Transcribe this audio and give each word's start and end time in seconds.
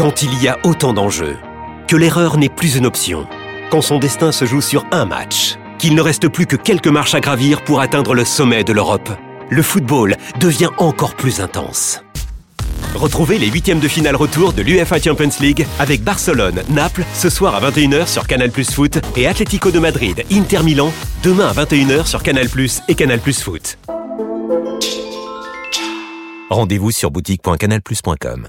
Quand 0.00 0.22
il 0.22 0.42
y 0.42 0.48
a 0.48 0.58
autant 0.64 0.94
d'enjeux, 0.94 1.36
que 1.86 1.94
l'erreur 1.94 2.38
n'est 2.38 2.48
plus 2.48 2.76
une 2.76 2.86
option, 2.86 3.26
quand 3.70 3.82
son 3.82 3.98
destin 3.98 4.32
se 4.32 4.46
joue 4.46 4.62
sur 4.62 4.86
un 4.92 5.04
match, 5.04 5.58
qu'il 5.78 5.94
ne 5.94 6.00
reste 6.00 6.26
plus 6.28 6.46
que 6.46 6.56
quelques 6.56 6.86
marches 6.86 7.14
à 7.14 7.20
gravir 7.20 7.62
pour 7.64 7.82
atteindre 7.82 8.14
le 8.14 8.24
sommet 8.24 8.64
de 8.64 8.72
l'Europe, 8.72 9.10
le 9.50 9.60
football 9.60 10.16
devient 10.38 10.70
encore 10.78 11.14
plus 11.14 11.42
intense. 11.42 12.00
Retrouvez 12.94 13.38
les 13.38 13.48
huitièmes 13.48 13.78
de 13.78 13.88
finale 13.88 14.16
retour 14.16 14.54
de 14.54 14.62
l'UFA 14.62 14.98
Champions 14.98 15.38
League 15.38 15.66
avec 15.78 16.02
Barcelone, 16.02 16.62
Naples 16.70 17.04
ce 17.12 17.28
soir 17.28 17.54
à 17.54 17.70
21h 17.70 18.06
sur 18.06 18.26
Canal 18.26 18.50
Plus 18.50 18.70
Foot 18.70 18.98
et 19.16 19.26
Atlético 19.26 19.70
de 19.70 19.80
Madrid, 19.80 20.24
Inter 20.32 20.62
Milan 20.62 20.94
demain 21.22 21.48
à 21.48 21.52
21h 21.52 22.06
sur 22.06 22.22
Canal 22.22 22.48
Plus 22.48 22.80
et 22.88 22.94
Canal 22.94 23.20
Plus 23.20 23.42
Foot. 23.42 23.76
Rendez-vous 26.48 26.90
sur 26.90 27.10
boutique.canalplus.com. 27.10 28.48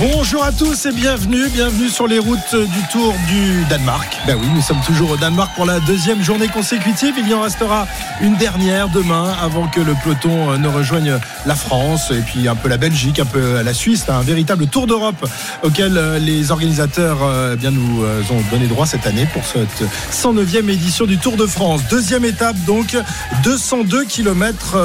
Bonjour 0.00 0.42
à 0.42 0.50
tous 0.50 0.86
et 0.86 0.92
bienvenue, 0.92 1.50
bienvenue 1.50 1.90
sur 1.90 2.06
les 2.06 2.18
routes 2.18 2.54
du 2.54 2.88
Tour 2.90 3.14
du 3.28 3.66
Danemark. 3.68 4.16
Ben 4.26 4.34
oui, 4.40 4.46
nous 4.54 4.62
sommes 4.62 4.80
toujours 4.86 5.10
au 5.10 5.16
Danemark 5.18 5.54
pour 5.54 5.66
la 5.66 5.78
deuxième 5.80 6.22
journée 6.22 6.48
consécutive. 6.48 7.16
Il 7.18 7.28
y 7.28 7.34
en 7.34 7.42
restera 7.42 7.86
une 8.22 8.34
dernière 8.36 8.88
demain 8.88 9.30
avant 9.42 9.68
que 9.68 9.78
le 9.78 9.94
peloton 10.02 10.56
ne 10.56 10.68
rejoigne 10.68 11.18
la 11.44 11.54
France 11.54 12.12
et 12.12 12.22
puis 12.22 12.48
un 12.48 12.54
peu 12.54 12.70
la 12.70 12.78
Belgique, 12.78 13.18
un 13.18 13.26
peu 13.26 13.60
la 13.60 13.74
Suisse. 13.74 14.06
Un 14.08 14.22
véritable 14.22 14.68
Tour 14.68 14.86
d'Europe 14.86 15.28
auquel 15.62 15.98
euh, 15.98 16.18
les 16.18 16.50
organisateurs 16.50 17.18
euh, 17.22 17.56
bien 17.56 17.70
nous 17.70 18.02
euh, 18.02 18.22
ont 18.30 18.42
donné 18.50 18.68
droit 18.68 18.86
cette 18.86 19.06
année 19.06 19.26
pour 19.34 19.44
cette 19.44 19.84
109e 20.12 20.70
édition 20.70 21.04
du 21.04 21.18
Tour 21.18 21.36
de 21.36 21.44
France. 21.44 21.82
Deuxième 21.90 22.24
étape 22.24 22.56
donc 22.66 22.96
202 23.44 24.06
km 24.06 24.78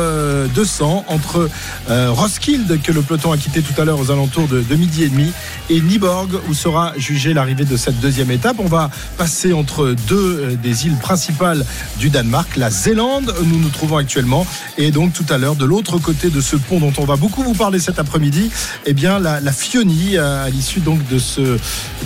200 0.53 1.05
entre 1.07 1.49
Roskilde 1.87 2.81
que 2.81 2.91
le 2.91 3.01
peloton 3.01 3.31
a 3.31 3.37
quitté 3.37 3.61
tout 3.61 3.79
à 3.81 3.85
l'heure 3.85 3.99
aux 3.99 4.11
alentours 4.11 4.49
de, 4.49 4.61
de 4.61 4.75
midi 4.75 5.04
et 5.05 5.09
demi 5.09 5.31
Niborg 5.69 6.29
où 6.49 6.53
sera 6.53 6.93
jugée 6.97 7.33
l'arrivée 7.33 7.65
de 7.65 7.77
cette 7.77 7.99
deuxième 7.99 8.31
étape. 8.31 8.57
On 8.59 8.67
va 8.67 8.89
passer 9.17 9.53
entre 9.53 9.95
deux 10.07 10.15
euh, 10.15 10.55
des 10.55 10.87
îles 10.87 10.97
principales 10.97 11.65
du 11.99 12.09
Danemark, 12.09 12.55
la 12.57 12.69
Zélande 12.69 13.33
où 13.41 13.45
nous 13.45 13.59
nous 13.59 13.69
trouvons 13.69 13.97
actuellement 13.97 14.45
et 14.77 14.91
donc 14.91 15.13
tout 15.13 15.25
à 15.29 15.37
l'heure 15.37 15.55
de 15.55 15.65
l'autre 15.65 15.97
côté 15.99 16.29
de 16.29 16.41
ce 16.41 16.55
pont 16.55 16.79
dont 16.79 16.93
on 16.97 17.05
va 17.05 17.15
beaucoup 17.15 17.43
vous 17.43 17.53
parler 17.53 17.79
cet 17.79 17.99
après-midi, 17.99 18.51
eh 18.85 18.93
bien 18.93 19.19
la, 19.19 19.39
la 19.39 19.51
euh, 19.75 20.45
à 20.45 20.49
l'issue 20.49 20.79
donc 20.79 21.05
de 21.07 21.17
ce 21.19 21.57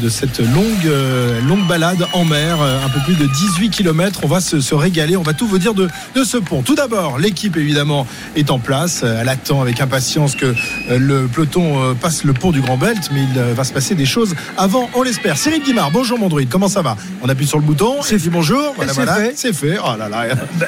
de 0.01 0.09
cette 0.09 0.39
longue 0.39 0.85
euh, 0.85 1.41
longue 1.41 1.67
balade 1.67 2.05
en 2.13 2.25
mer, 2.25 2.61
un 2.61 2.89
peu 2.89 2.99
plus 3.05 3.15
de 3.15 3.25
18 3.25 3.69
km. 3.69 4.21
On 4.23 4.27
va 4.27 4.39
se, 4.39 4.73
régaler, 4.73 5.17
on 5.17 5.23
va 5.23 5.33
tout 5.33 5.47
vous 5.47 5.57
dire 5.57 5.73
de, 5.73 5.89
de 6.15 6.23
ce 6.23 6.37
pont. 6.37 6.61
Tout 6.61 6.75
d'abord, 6.75 7.17
l'équipe 7.17 7.57
évidemment 7.57 8.07
est 8.35 8.51
en 8.51 8.59
place. 8.59 9.03
Elle 9.03 9.29
attend 9.29 9.61
avec 9.61 9.81
impatience 9.81 10.35
que 10.35 10.53
le 10.89 11.27
peloton 11.27 11.95
passe 11.95 12.23
le 12.23 12.33
pont 12.33 12.51
du 12.51 12.61
Grand 12.61 12.77
Belt, 12.93 13.09
mais 13.13 13.21
il 13.33 13.37
euh, 13.39 13.53
va 13.53 13.63
se 13.63 13.71
passer 13.71 13.93
des 13.93 14.05
choses 14.05 14.33
avant, 14.57 14.89
on 14.95 15.03
l'espère. 15.03 15.37
Cyril 15.37 15.61
Guimard, 15.61 15.91
bonjour 15.91 16.17
mon 16.17 16.27
druide, 16.27 16.49
comment 16.49 16.67
ça 16.69 16.81
va? 16.81 16.97
On 17.21 17.29
appuie 17.29 17.45
sur 17.45 17.59
le 17.59 17.63
bouton, 17.63 17.97
c'est 18.01 18.17
dit 18.17 18.29
bonjour, 18.29 18.73
voilà, 18.75 18.93
c'est 18.93 19.03
voilà, 19.03 19.15
fait. 19.15 19.33
c'est 19.35 19.53
fait. 19.53 19.77
Oh 19.83 19.95
là 19.97 20.09
là. 20.09 20.25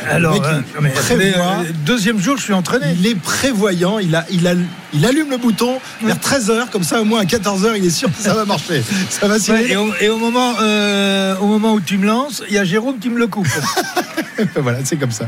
Alors, 0.09 0.33
Le 0.35 0.39
mec, 0.39 0.47
euh, 0.47 0.61
il 0.77 0.81
mais- 0.83 0.89
prévoit. 0.91 1.17
mais, 1.17 1.33
euh, 1.69 1.71
deuxième 1.85 2.19
jour, 2.19 2.37
je 2.37 2.43
suis 2.43 2.53
entraîné. 2.53 2.85
Il 2.99 3.07
est 3.07 3.15
prévoyant, 3.15 3.97
il, 3.97 4.15
a, 4.15 4.25
il, 4.29 4.45
a, 4.47 4.53
il 4.93 5.05
allume 5.05 5.31
le 5.31 5.37
bouton 5.37 5.79
vers 6.03 6.17
13h, 6.17 6.69
comme 6.69 6.83
ça 6.83 7.01
au 7.01 7.05
moins 7.05 7.21
à 7.21 7.25
14h, 7.25 7.73
il 7.77 7.85
est 7.85 7.89
sûr 7.89 8.09
que 8.15 8.21
ça 8.21 8.33
va 8.35 8.45
marcher. 8.45 8.83
Ça 9.09 9.27
va 9.27 9.33
Ouais, 9.35 9.39
Cyril 9.39 9.71
et, 9.71 9.75
au, 9.77 9.87
et 9.99 10.09
au 10.09 10.17
moment, 10.17 10.53
euh, 10.61 11.35
au 11.41 11.47
moment 11.47 11.73
où 11.73 11.79
tu 11.81 11.97
me 11.97 12.05
lances, 12.05 12.43
il 12.49 12.53
y 12.55 12.57
a 12.59 12.63
Jérôme 12.65 12.99
qui 12.99 13.09
me 13.09 13.17
le 13.17 13.27
coupe. 13.27 13.47
Voilà, 14.55 14.79
c'est 14.83 14.95
comme 14.95 15.11
ça. 15.11 15.25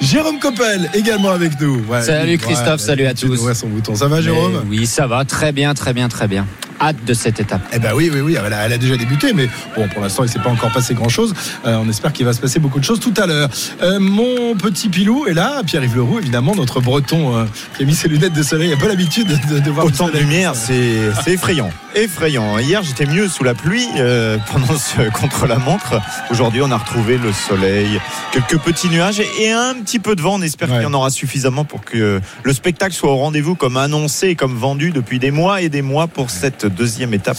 Jérôme 0.00 0.38
Coppel 0.38 0.88
également 0.94 1.30
avec 1.30 1.60
nous. 1.60 1.82
Ouais, 1.86 2.00
Salut 2.00 2.38
Christophe, 2.38 2.80
salut 2.80 3.04
à 3.04 3.12
tous. 3.12 3.36
son 3.52 3.68
bouton. 3.68 3.94
Ça 3.94 4.06
va 4.08 4.22
Jérôme? 4.22 4.62
Mais 4.64 4.78
Oui, 4.78 4.86
ça 4.86 5.06
va, 5.06 5.24
très 5.26 5.52
bien, 5.52 5.74
très 5.74 5.92
bien, 5.92 6.08
très 6.08 6.17
bien. 6.26 6.46
Hâte 6.80 7.04
de 7.04 7.14
cette 7.14 7.40
étape. 7.40 7.60
Eh 7.72 7.78
ben 7.78 7.92
oui, 7.94 8.10
oui, 8.12 8.20
oui, 8.20 8.36
elle 8.38 8.52
a, 8.52 8.66
elle 8.66 8.72
a 8.72 8.78
déjà 8.78 8.96
débuté, 8.96 9.32
mais 9.32 9.48
bon, 9.76 9.88
pour 9.88 10.00
l'instant, 10.00 10.22
il 10.22 10.28
s'est 10.28 10.38
pas 10.38 10.50
encore 10.50 10.72
passé 10.72 10.94
grand-chose. 10.94 11.34
Euh, 11.66 11.78
on 11.82 11.88
espère 11.88 12.12
qu'il 12.12 12.24
va 12.24 12.32
se 12.32 12.40
passer 12.40 12.60
beaucoup 12.60 12.78
de 12.78 12.84
choses 12.84 13.00
tout 13.00 13.14
à 13.16 13.26
l'heure. 13.26 13.48
Euh, 13.82 13.98
mon 13.98 14.54
petit 14.54 14.88
Pilou 14.88 15.26
est 15.26 15.34
là, 15.34 15.62
Pierre-Yves 15.66 15.96
Leroux, 15.96 16.18
évidemment, 16.20 16.54
notre 16.54 16.80
Breton 16.80 17.36
euh, 17.36 17.44
qui 17.76 17.82
a 17.82 17.86
mis 17.86 17.94
ses 17.94 18.08
lunettes 18.08 18.32
de 18.32 18.42
soleil. 18.42 18.68
Il 18.68 18.74
n'a 18.74 18.80
pas 18.80 18.88
l'habitude 18.88 19.26
de, 19.26 19.58
de 19.58 19.70
voir 19.70 19.86
Autant 19.86 20.08
de 20.08 20.18
lumière, 20.18 20.54
c'est 20.54 21.10
effrayant. 21.26 21.70
Effrayant. 21.94 22.58
Hier, 22.58 22.82
j'étais 22.82 23.06
mieux 23.06 23.28
sous 23.28 23.44
la 23.44 23.54
pluie 23.54 23.86
euh, 23.96 24.36
pendant 24.52 24.76
ce 24.76 25.10
contre-la-montre. 25.12 26.00
Aujourd'hui, 26.30 26.60
on 26.62 26.70
a 26.70 26.76
retrouvé 26.76 27.16
le 27.18 27.32
soleil, 27.32 28.00
quelques 28.30 28.58
petits 28.58 28.88
nuages 28.88 29.20
et, 29.40 29.50
un 29.50 29.74
petit 29.74 29.98
peu 29.98 30.14
de 30.14 30.20
vent. 30.22 30.34
On 30.34 30.42
espère 30.42 30.68
Ouais. 30.68 30.74
qu'il 30.76 30.82
y 30.84 30.86
en 30.86 30.92
aura 30.94 31.10
suffisamment 31.10 31.64
pour 31.64 31.82
que 31.84 32.20
le 32.42 32.52
spectacle 32.52 32.94
soit 32.94 33.10
au 33.10 33.16
rendez-vous, 33.16 33.54
comme 33.54 33.76
annoncé 33.76 34.28
et 34.28 34.34
comme 34.36 34.54
vendu 34.56 34.90
depuis 34.90 35.18
des 35.18 35.30
mois 35.30 35.62
et 35.62 35.68
des 35.70 35.82
mois 35.82 36.06
pour 36.08 36.30
cette 36.30 36.66
deuxième 36.66 37.14
étape 37.14 37.38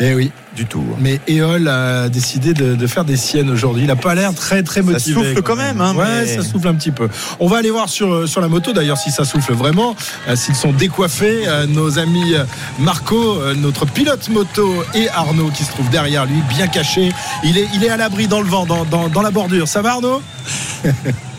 Eh 0.00 0.14
oui, 0.14 0.30
du 0.56 0.66
tour. 0.66 0.82
mais 0.98 1.20
Eol 1.28 1.68
a 1.68 2.08
décidé 2.08 2.54
de, 2.54 2.74
de 2.74 2.86
faire 2.86 3.04
des 3.04 3.16
siennes 3.16 3.50
aujourd'hui. 3.50 3.82
Il 3.84 3.86
n'a 3.86 3.94
pas 3.96 4.14
l'air 4.14 4.34
très 4.34 4.62
très 4.62 4.80
Ça 4.82 4.90
motivé. 4.90 5.14
souffle 5.14 5.42
quand 5.42 5.54
même, 5.56 5.80
hein, 5.80 5.94
ouais, 5.94 6.04
mais- 6.24 6.36
ça 6.36 6.42
souffle 6.42 6.66
un 6.66 6.74
petit 6.74 6.90
peu. 6.90 7.08
On 7.38 7.46
va 7.46 7.58
aller 7.58 7.70
voir 7.70 7.88
sur, 7.88 8.26
sur 8.28 8.40
la 8.40 8.48
moto 8.48 8.72
d'ailleurs 8.72 8.98
si 8.98 9.10
ça 9.10 9.24
souffle 9.24 9.52
vraiment, 9.52 9.94
euh, 10.28 10.34
s'ils 10.34 10.54
sont 10.56 10.72
décoiffés. 10.72 11.46
euh, 11.46 11.66
nos 11.66 11.98
amis 11.98 12.34
euh, 12.34 12.44
Marco, 12.78 13.38
euh, 13.40 13.54
notre 13.54 13.84
pilote 13.86 14.28
moto, 14.30 14.82
et 14.94 15.08
Arnaud 15.10 15.50
qui 15.50 15.62
se 15.64 15.70
trouve 15.70 15.88
derrière 15.90 16.24
lui, 16.26 16.40
bien 16.48 16.66
caché. 16.66 17.12
Il 17.44 17.58
est, 17.58 17.68
il 17.74 17.84
est 17.84 17.90
à 17.90 17.96
l'abri 17.98 18.26
dans 18.26 18.40
le 18.40 18.48
vent, 18.48 18.64
dans, 18.66 18.84
dans, 18.84 19.08
dans 19.08 19.22
la 19.22 19.30
bordure. 19.30 19.68
Ça 19.68 19.82
va 19.82 19.92
Arnaud? 19.92 20.22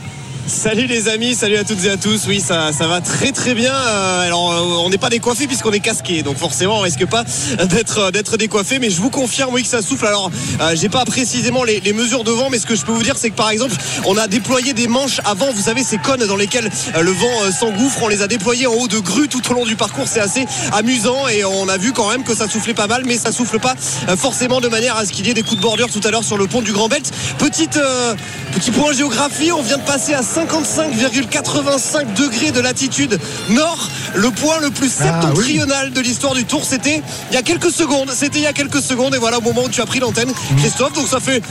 Salut 0.47 0.87
les 0.87 1.09
amis, 1.09 1.35
salut 1.35 1.57
à 1.57 1.65
toutes 1.65 1.83
et 1.83 1.89
à 1.89 1.97
tous. 1.97 2.25
Oui, 2.25 2.39
ça, 2.39 2.71
ça 2.71 2.87
va 2.87 3.01
très 3.01 3.33
très 3.33 3.53
bien. 3.53 3.73
Euh, 3.73 4.25
alors, 4.25 4.53
euh, 4.53 4.61
on 4.85 4.89
n'est 4.89 4.97
pas 4.97 5.09
décoiffé 5.09 5.45
puisqu'on 5.45 5.73
est 5.73 5.81
casqué, 5.81 6.23
donc 6.23 6.37
forcément, 6.37 6.77
on 6.77 6.81
risque 6.81 7.05
pas 7.05 7.25
d'être 7.65 8.11
d'être 8.11 8.37
décoiffé. 8.37 8.79
Mais 8.79 8.89
je 8.89 9.01
vous 9.01 9.09
confirme, 9.09 9.53
oui, 9.53 9.63
que 9.63 9.67
ça 9.67 9.81
souffle. 9.81 10.07
Alors, 10.07 10.31
euh, 10.61 10.73
j'ai 10.73 10.87
pas 10.87 11.03
précisément 11.03 11.65
les, 11.65 11.81
mesures 11.91 12.23
de 12.23 12.31
vent, 12.31 12.49
mais 12.49 12.59
ce 12.59 12.65
que 12.65 12.75
je 12.75 12.85
peux 12.85 12.93
vous 12.93 13.03
dire, 13.03 13.17
c'est 13.17 13.29
que 13.29 13.35
par 13.35 13.49
exemple, 13.49 13.75
on 14.05 14.15
a 14.17 14.29
déployé 14.29 14.71
des 14.71 14.87
manches 14.87 15.19
avant. 15.25 15.51
Vous 15.51 15.63
savez, 15.63 15.83
ces 15.83 15.97
cônes 15.97 16.25
dans 16.25 16.37
lesquels 16.37 16.69
euh, 16.95 17.01
le 17.01 17.11
vent 17.11 17.43
euh, 17.43 17.51
s'engouffre, 17.51 18.03
on 18.03 18.07
les 18.07 18.21
a 18.21 18.27
déployés 18.27 18.67
en 18.67 18.73
haut 18.73 18.87
de 18.87 18.99
grues 18.99 19.27
tout 19.27 19.41
au 19.51 19.53
long 19.53 19.65
du 19.65 19.75
parcours. 19.75 20.07
C'est 20.07 20.21
assez 20.21 20.45
amusant 20.71 21.27
et 21.27 21.43
on 21.43 21.67
a 21.67 21.77
vu 21.77 21.91
quand 21.91 22.09
même 22.09 22.23
que 22.23 22.33
ça 22.33 22.47
soufflait 22.47 22.73
pas 22.73 22.87
mal, 22.87 23.03
mais 23.05 23.17
ça 23.17 23.33
souffle 23.33 23.59
pas 23.59 23.75
euh, 24.07 24.15
forcément 24.15 24.61
de 24.61 24.69
manière 24.69 24.95
à 24.95 25.05
ce 25.05 25.11
qu'il 25.11 25.27
y 25.27 25.29
ait 25.29 25.33
des 25.33 25.43
coups 25.43 25.57
de 25.57 25.61
bordure 25.61 25.89
tout 25.91 26.01
à 26.05 26.11
l'heure 26.11 26.23
sur 26.23 26.37
le 26.37 26.47
pont 26.47 26.61
du 26.61 26.71
Grand 26.71 26.87
Belt. 26.87 27.11
Petite 27.37 27.77
euh, 27.77 28.15
petit 28.53 28.71
point 28.71 28.93
géographie, 28.93 29.51
on 29.51 29.61
vient 29.61 29.77
de 29.77 29.83
passer 29.83 30.13
à 30.13 30.23
55,85 30.45 32.13
degrés 32.13 32.51
de 32.51 32.59
latitude 32.59 33.19
nord. 33.49 33.87
Le 34.13 34.29
point 34.31 34.59
le 34.59 34.69
plus 34.69 34.91
Ah, 34.99 35.03
septentrional 35.21 35.91
de 35.91 35.99
l'histoire 36.01 36.33
du 36.35 36.45
Tour, 36.45 36.63
c'était 36.63 37.01
il 37.31 37.33
y 37.33 37.37
a 37.37 37.41
quelques 37.41 37.71
secondes. 37.71 38.11
C'était 38.13 38.39
il 38.39 38.43
y 38.43 38.47
a 38.47 38.53
quelques 38.53 38.81
secondes 38.81 39.15
et 39.15 39.17
voilà 39.17 39.39
au 39.39 39.41
moment 39.41 39.63
où 39.63 39.69
tu 39.69 39.81
as 39.81 39.85
pris 39.85 39.99
l'antenne, 39.99 40.29
Mhm. 40.29 40.57
Christophe. 40.57 40.93
Donc 40.93 41.07
ça 41.07 41.19
fait 41.19 41.41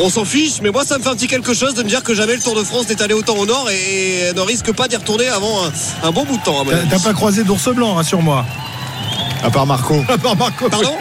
on 0.00 0.10
s'en 0.10 0.24
fiche, 0.24 0.60
mais 0.62 0.70
moi 0.70 0.84
ça 0.84 0.98
me 0.98 1.02
fait 1.02 1.08
un 1.08 1.14
petit 1.16 1.26
quelque 1.26 1.54
chose 1.54 1.74
de 1.74 1.82
me 1.82 1.88
dire 1.88 2.02
que 2.02 2.14
jamais 2.14 2.34
le 2.34 2.40
Tour 2.40 2.54
de 2.54 2.62
France 2.62 2.88
n'est 2.88 3.00
allé 3.02 3.14
autant 3.14 3.34
au 3.36 3.46
nord 3.46 3.68
et 3.70 4.32
ne 4.34 4.40
risque 4.42 4.72
pas 4.72 4.86
d'y 4.88 4.96
retourner 4.96 5.28
avant 5.28 5.64
un, 5.64 6.08
un 6.08 6.10
bon 6.12 6.24
bout 6.24 6.36
de 6.36 6.42
temps. 6.42 6.64
t'as 6.90 6.98
pas 7.00 7.12
croisé 7.14 7.42
d'ours 7.44 7.68
blanc, 7.74 7.94
rassure-moi. 7.94 8.44
À 9.42 9.50
part 9.50 9.66
Marco. 9.66 10.04
À 10.08 10.18
part 10.18 10.36
Marco. 10.36 10.68
Pardon? 10.68 10.96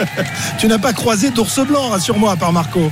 Tu 0.59 0.67
n'as 0.67 0.77
pas 0.79 0.93
croisé 0.93 1.29
d'ours 1.31 1.59
blanc, 1.65 1.89
rassure-moi, 1.89 2.31
à 2.31 2.35
part 2.35 2.53
Marco. 2.53 2.91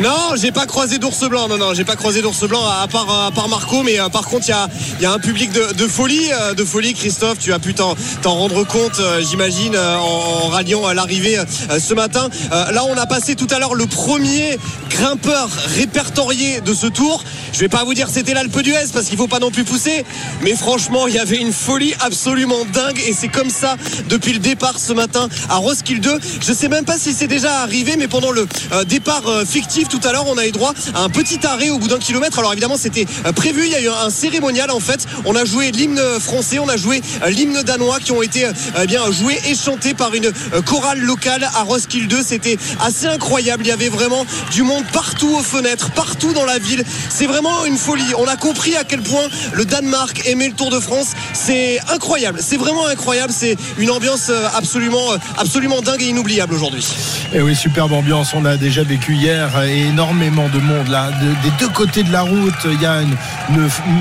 Non, 0.00 0.34
j'ai 0.40 0.52
pas 0.52 0.66
croisé 0.66 0.98
d'ours 0.98 1.28
blanc. 1.28 1.48
Non, 1.48 1.58
non, 1.58 1.74
j'ai 1.74 1.84
pas 1.84 1.96
croisé 1.96 2.22
d'ours 2.22 2.42
blanc 2.48 2.64
à 2.66 2.86
part, 2.88 3.26
à 3.26 3.30
part 3.30 3.48
Marco. 3.48 3.82
Mais 3.82 4.00
euh, 4.00 4.08
par 4.08 4.24
contre, 4.24 4.46
il 4.48 5.02
y 5.02 5.06
a, 5.06 5.12
un 5.12 5.18
public 5.18 5.52
de, 5.52 5.86
folie, 5.86 6.30
euh, 6.32 6.54
de 6.54 6.64
folie. 6.64 6.94
Christophe, 6.94 7.38
tu 7.38 7.52
as 7.52 7.58
pu 7.58 7.74
t'en 7.74 7.94
rendre 8.24 8.64
compte, 8.66 8.98
euh, 8.98 9.22
j'imagine, 9.22 9.76
en, 9.76 10.48
ralliant 10.48 10.86
à 10.86 10.94
l'arrivée 10.94 11.38
ce 11.78 11.94
matin. 11.94 12.28
Là, 12.50 12.84
on 12.88 12.96
a 12.96 13.06
passé 13.06 13.34
tout 13.34 13.46
à 13.50 13.58
l'heure 13.58 13.74
le 13.74 13.86
premier 13.86 14.58
grimpeur 14.90 15.48
répertorié 15.76 16.60
de 16.60 16.74
ce 16.74 16.86
tour. 16.86 17.22
Je 17.52 17.60
vais 17.60 17.68
pas 17.68 17.84
vous 17.84 17.94
dire 17.94 18.08
c'était 18.10 18.34
l'Alpe 18.34 18.60
d'Huez 18.60 18.86
parce 18.92 19.06
qu'il 19.06 19.18
faut 19.18 19.28
pas 19.28 19.38
non 19.38 19.50
plus 19.50 19.64
pousser. 19.64 20.04
Mais 20.42 20.54
franchement, 20.54 21.06
il 21.06 21.14
y 21.14 21.18
avait 21.18 21.38
une 21.38 21.52
folie 21.52 21.94
absolument 22.00 22.64
dingue 22.72 23.00
et 23.06 23.12
c'est 23.12 23.28
comme 23.28 23.50
ça 23.50 23.76
depuis 24.08 24.32
le 24.32 24.38
départ 24.38 24.78
ce 24.78 24.92
matin 24.92 25.28
à 25.48 25.56
Roskilde. 25.56 26.18
Je 26.40 26.52
sais 26.52 26.68
même 26.68 26.84
pas 26.84 26.98
si 26.98 27.12
c'est 27.12 27.26
déjà 27.26 27.60
arrivé, 27.60 27.96
mais 27.96 28.08
pendant 28.08 28.30
le 28.30 28.46
départ 28.84 29.22
euh, 29.26 29.44
tout 29.80 30.00
à 30.04 30.12
l'heure, 30.12 30.26
on 30.28 30.36
a 30.36 30.46
eu 30.46 30.52
droit 30.52 30.74
à 30.94 31.02
un 31.02 31.08
petit 31.08 31.46
arrêt 31.46 31.70
au 31.70 31.78
bout 31.78 31.88
d'un 31.88 31.98
kilomètre. 31.98 32.38
Alors 32.38 32.52
évidemment, 32.52 32.76
c'était 32.76 33.06
euh, 33.24 33.32
prévu. 33.32 33.64
Il 33.64 33.70
y 33.72 33.74
a 33.74 33.80
eu 33.80 33.88
un 33.88 34.10
cérémonial 34.10 34.70
en 34.70 34.80
fait. 34.80 35.06
On 35.24 35.34
a 35.34 35.46
joué 35.46 35.70
l'hymne 35.70 36.00
français, 36.20 36.58
on 36.58 36.68
a 36.68 36.76
joué 36.76 37.00
euh, 37.22 37.30
l'hymne 37.30 37.62
danois 37.62 37.98
qui 37.98 38.12
ont 38.12 38.22
été 38.22 38.44
euh, 38.44 38.52
eh 38.82 38.86
bien 38.86 39.10
joués 39.10 39.38
et 39.48 39.54
chantés 39.54 39.94
par 39.94 40.14
une 40.14 40.30
chorale 40.66 41.00
locale 41.00 41.48
à 41.54 41.62
Roskilde. 41.62 42.14
C'était 42.22 42.58
assez 42.80 43.06
incroyable. 43.06 43.64
Il 43.64 43.68
y 43.68 43.72
avait 43.72 43.88
vraiment 43.88 44.26
du 44.50 44.62
monde 44.62 44.84
partout 44.92 45.34
aux 45.34 45.42
fenêtres, 45.42 45.90
partout 45.92 46.34
dans 46.34 46.44
la 46.44 46.58
ville. 46.58 46.84
C'est 47.08 47.26
vraiment 47.26 47.64
une 47.64 47.78
folie. 47.78 48.14
On 48.18 48.28
a 48.28 48.36
compris 48.36 48.76
à 48.76 48.84
quel 48.84 49.00
point 49.00 49.26
le 49.54 49.64
Danemark 49.64 50.26
aimait 50.26 50.48
le 50.48 50.54
Tour 50.54 50.70
de 50.70 50.80
France. 50.80 51.12
C'est 51.32 51.80
incroyable. 51.90 52.40
C'est 52.42 52.58
vraiment 52.58 52.86
incroyable. 52.86 53.32
C'est 53.34 53.56
une 53.78 53.90
ambiance 53.90 54.30
absolument, 54.54 55.12
absolument 55.38 55.80
dingue 55.80 56.02
et 56.02 56.08
inoubliable 56.08 56.52
aujourd'hui. 56.52 56.86
Et 57.32 57.40
oui, 57.40 57.56
superbe 57.56 57.92
ambiance. 57.92 58.34
On 58.34 58.42
l'a 58.42 58.58
déjà 58.58 58.82
vécu 58.82 59.14
hier 59.14 59.51
et 59.66 59.88
énormément 59.88 60.48
de 60.48 60.58
monde 60.58 60.88
là. 60.88 61.10
De- 61.10 61.42
des 61.42 61.50
deux 61.58 61.68
côtés 61.68 62.02
de 62.02 62.12
la 62.12 62.22
route, 62.22 62.54
il 62.64 62.80
y 62.80 62.86
a 62.86 63.02
une, 63.02 63.16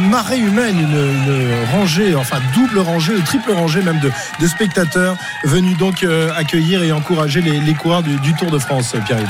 marée 0.09 0.39
humaine, 0.39 0.79
une, 0.79 1.71
rangée, 1.71 2.15
enfin 2.15 2.37
double 2.53 2.79
rangée, 2.79 3.13
triple 3.25 3.51
rangée 3.51 3.81
même 3.81 3.99
de, 3.99 4.47
spectateurs 4.47 5.15
venus 5.43 5.77
donc 5.77 6.03
euh, 6.03 6.31
accueillir 6.35 6.83
et 6.83 6.91
encourager 6.91 7.41
les, 7.41 7.73
coureurs 7.73 8.03
du, 8.03 8.33
Tour 8.33 8.51
de 8.51 8.59
France, 8.59 8.95
Pierre-Yves. 9.05 9.27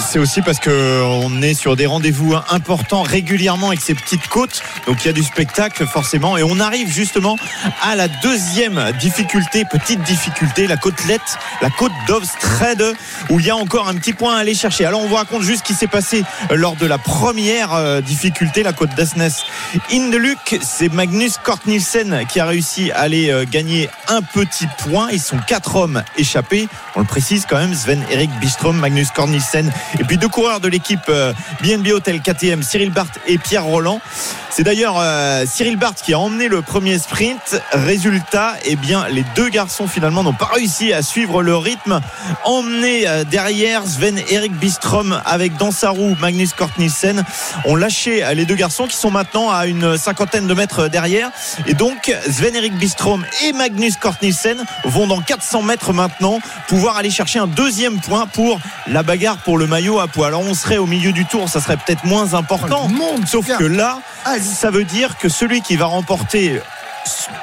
C'est 0.00 0.18
aussi 0.18 0.42
parce 0.42 0.58
que 0.58 1.02
on 1.02 1.42
est 1.42 1.54
sur 1.54 1.74
des 1.74 1.86
rendez-vous 1.86 2.34
importants 2.50 3.02
régulièrement 3.02 3.68
avec 3.68 3.80
ces 3.80 3.94
petites 3.94 4.28
côtes. 4.28 4.62
Donc 4.86 5.04
il 5.04 5.06
y 5.06 5.10
a 5.10 5.12
du 5.12 5.22
spectacle 5.22 5.86
forcément. 5.86 6.36
Et 6.36 6.42
on 6.42 6.60
arrive 6.60 6.88
justement 6.92 7.36
à 7.82 7.96
la 7.96 8.08
deuxième 8.08 8.92
difficulté, 9.00 9.64
petite 9.64 10.02
difficulté, 10.02 10.66
la 10.66 10.76
côtelette, 10.76 11.38
la 11.62 11.70
côte 11.70 11.92
d'Ovstrede, 12.06 12.94
où 13.30 13.40
il 13.40 13.46
y 13.46 13.50
a 13.50 13.56
encore 13.56 13.88
un 13.88 13.94
petit 13.94 14.12
point 14.12 14.36
à 14.36 14.40
aller 14.40 14.54
chercher. 14.54 14.84
Alors 14.84 15.00
on 15.02 15.06
vous 15.06 15.16
raconte 15.16 15.35
juste 15.42 15.60
ce 15.60 15.62
qui 15.62 15.74
s'est 15.74 15.86
passé 15.86 16.24
lors 16.50 16.76
de 16.76 16.86
la 16.86 16.98
première 16.98 17.74
euh, 17.74 18.00
difficulté, 18.00 18.62
la 18.62 18.72
côte 18.72 18.94
d'Asnes. 18.94 19.30
Indeluc, 19.90 20.58
c'est 20.62 20.92
Magnus 20.92 21.38
Kort 21.42 21.60
Nielsen 21.66 22.24
qui 22.28 22.40
a 22.40 22.46
réussi 22.46 22.92
à 22.92 23.00
aller 23.00 23.30
euh, 23.30 23.44
gagner 23.48 23.88
un 24.08 24.22
petit 24.22 24.68
point. 24.78 25.08
Ils 25.10 25.20
sont 25.20 25.38
quatre 25.46 25.76
hommes 25.76 26.02
échappés. 26.16 26.68
On 26.94 27.00
le 27.00 27.06
précise 27.06 27.46
quand 27.48 27.58
même, 27.58 27.74
Sven 27.74 28.02
Erik 28.10 28.30
Bistrom, 28.40 28.76
Magnus 28.76 29.10
Kort 29.10 29.28
Nielsen 29.28 29.72
et 29.98 30.04
puis 30.04 30.16
deux 30.16 30.28
coureurs 30.28 30.60
de 30.60 30.68
l'équipe 30.68 31.00
euh, 31.08 31.32
BNB 31.62 31.88
Hotel 31.88 32.20
KTM, 32.20 32.62
Cyril 32.62 32.90
Barth 32.90 33.18
et 33.26 33.38
Pierre 33.38 33.64
Roland. 33.64 34.00
C'est 34.56 34.62
d'ailleurs 34.62 34.96
euh, 34.98 35.44
Cyril 35.46 35.76
Barth 35.76 36.00
qui 36.02 36.14
a 36.14 36.18
emmené 36.18 36.48
le 36.48 36.62
premier 36.62 36.98
sprint. 36.98 37.60
Résultat, 37.72 38.54
eh 38.64 38.76
bien, 38.76 39.06
les 39.08 39.22
deux 39.34 39.50
garçons 39.50 39.86
finalement 39.86 40.22
n'ont 40.22 40.32
pas 40.32 40.50
réussi 40.54 40.94
à 40.94 41.02
suivre 41.02 41.42
le 41.42 41.54
rythme. 41.54 42.00
Emmené 42.44 43.06
euh, 43.06 43.24
derrière, 43.24 43.86
Sven 43.86 44.18
Erik 44.30 44.54
Bistrom 44.54 45.20
avec 45.26 45.56
dans 45.56 45.70
sa 45.70 45.90
roue 45.90 46.16
Magnus 46.20 46.52
Kort 46.52 46.70
Nielsen 46.78 47.24
ont 47.64 47.76
lâché 47.76 48.24
les 48.34 48.44
deux 48.44 48.54
garçons 48.54 48.86
qui 48.86 48.96
sont 48.96 49.10
maintenant 49.10 49.50
à 49.50 49.66
une 49.66 49.98
cinquantaine 49.98 50.46
de 50.46 50.54
mètres 50.54 50.88
derrière. 50.88 51.30
Et 51.66 51.74
donc, 51.74 52.14
Sven 52.30 52.54
Erik 52.54 52.76
Bistrom 52.78 53.24
et 53.44 53.52
Magnus 53.52 53.96
Kort 53.96 54.16
Nielsen 54.22 54.64
vont 54.84 55.06
dans 55.06 55.20
400 55.20 55.62
mètres 55.62 55.92
maintenant 55.92 56.40
pouvoir 56.68 56.96
aller 56.96 57.10
chercher 57.10 57.38
un 57.38 57.46
deuxième 57.46 58.00
point 58.00 58.26
pour 58.26 58.58
la 58.86 59.02
bagarre 59.02 59.38
pour 59.38 59.58
le 59.58 59.66
maillot 59.66 60.00
à 60.00 60.08
poids. 60.08 60.28
Alors, 60.28 60.42
on 60.42 60.54
serait 60.54 60.78
au 60.78 60.86
milieu 60.86 61.12
du 61.12 61.26
tour, 61.26 61.48
ça 61.48 61.60
serait 61.60 61.76
peut-être 61.76 62.04
moins 62.04 62.34
important. 62.34 62.82
Oh, 62.84 62.88
monde, 62.88 63.26
Sauf 63.26 63.46
que 63.46 63.64
là, 63.64 64.00
ça 64.40 64.70
veut 64.70 64.84
dire 64.84 65.18
que 65.18 65.28
celui 65.28 65.60
qui 65.60 65.76
va 65.76 65.86
remporter 65.86 66.60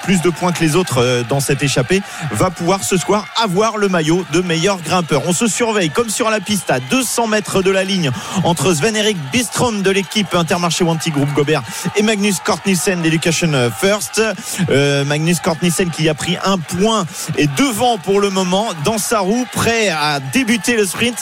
plus 0.04 0.22
de 0.22 0.30
points 0.30 0.52
que 0.52 0.64
les 0.64 0.76
autres 0.76 1.00
euh, 1.00 1.24
dans 1.28 1.40
cette 1.40 1.64
échappée 1.64 2.02
va 2.32 2.50
pouvoir 2.50 2.84
ce 2.84 2.98
soir 2.98 3.26
avoir 3.42 3.78
le 3.78 3.88
maillot 3.88 4.26
de 4.32 4.42
meilleur 4.42 4.82
grimpeur. 4.82 5.24
On 5.28 5.34
se 5.34 5.48
surveille 5.48 5.90
comme 5.90 6.10
sur 6.10 6.30
la 6.30 6.40
piste 6.40 6.70
à 6.72 6.80
200 6.80 7.28
mètres 7.28 7.62
de 7.62 7.72
la 7.72 7.84
ligne 7.84 8.12
entre 8.44 8.74
Sven 8.74 8.96
Erik 8.96 9.18
Bistrom 9.32 9.82
de 9.82 9.92
l'équipe 9.92 10.34
Intermarché 10.34 10.84
Wanty 10.84 11.12
Groupe 11.12 11.34
Gobert 11.34 11.64
et 11.96 12.04
Magnus 12.04 12.40
Kort 12.40 12.60
Nielsen 12.66 13.02
d'Education 13.02 13.72
First. 13.80 14.22
Euh, 14.70 15.06
Magnus 15.06 15.40
Kort 15.40 15.58
Nielsen 15.62 15.90
qui 15.90 16.10
a 16.10 16.14
pris 16.14 16.38
un 16.44 16.58
point 16.58 17.06
et 17.38 17.48
devant 17.48 17.98
pour 17.98 18.20
le 18.20 18.30
moment 18.30 18.70
dans 18.84 18.98
sa 18.98 19.20
roue 19.20 19.46
prêt 19.54 19.90
à 19.90 20.20
débuter 20.20 20.76
le 20.76 20.86
sprint. 20.86 21.18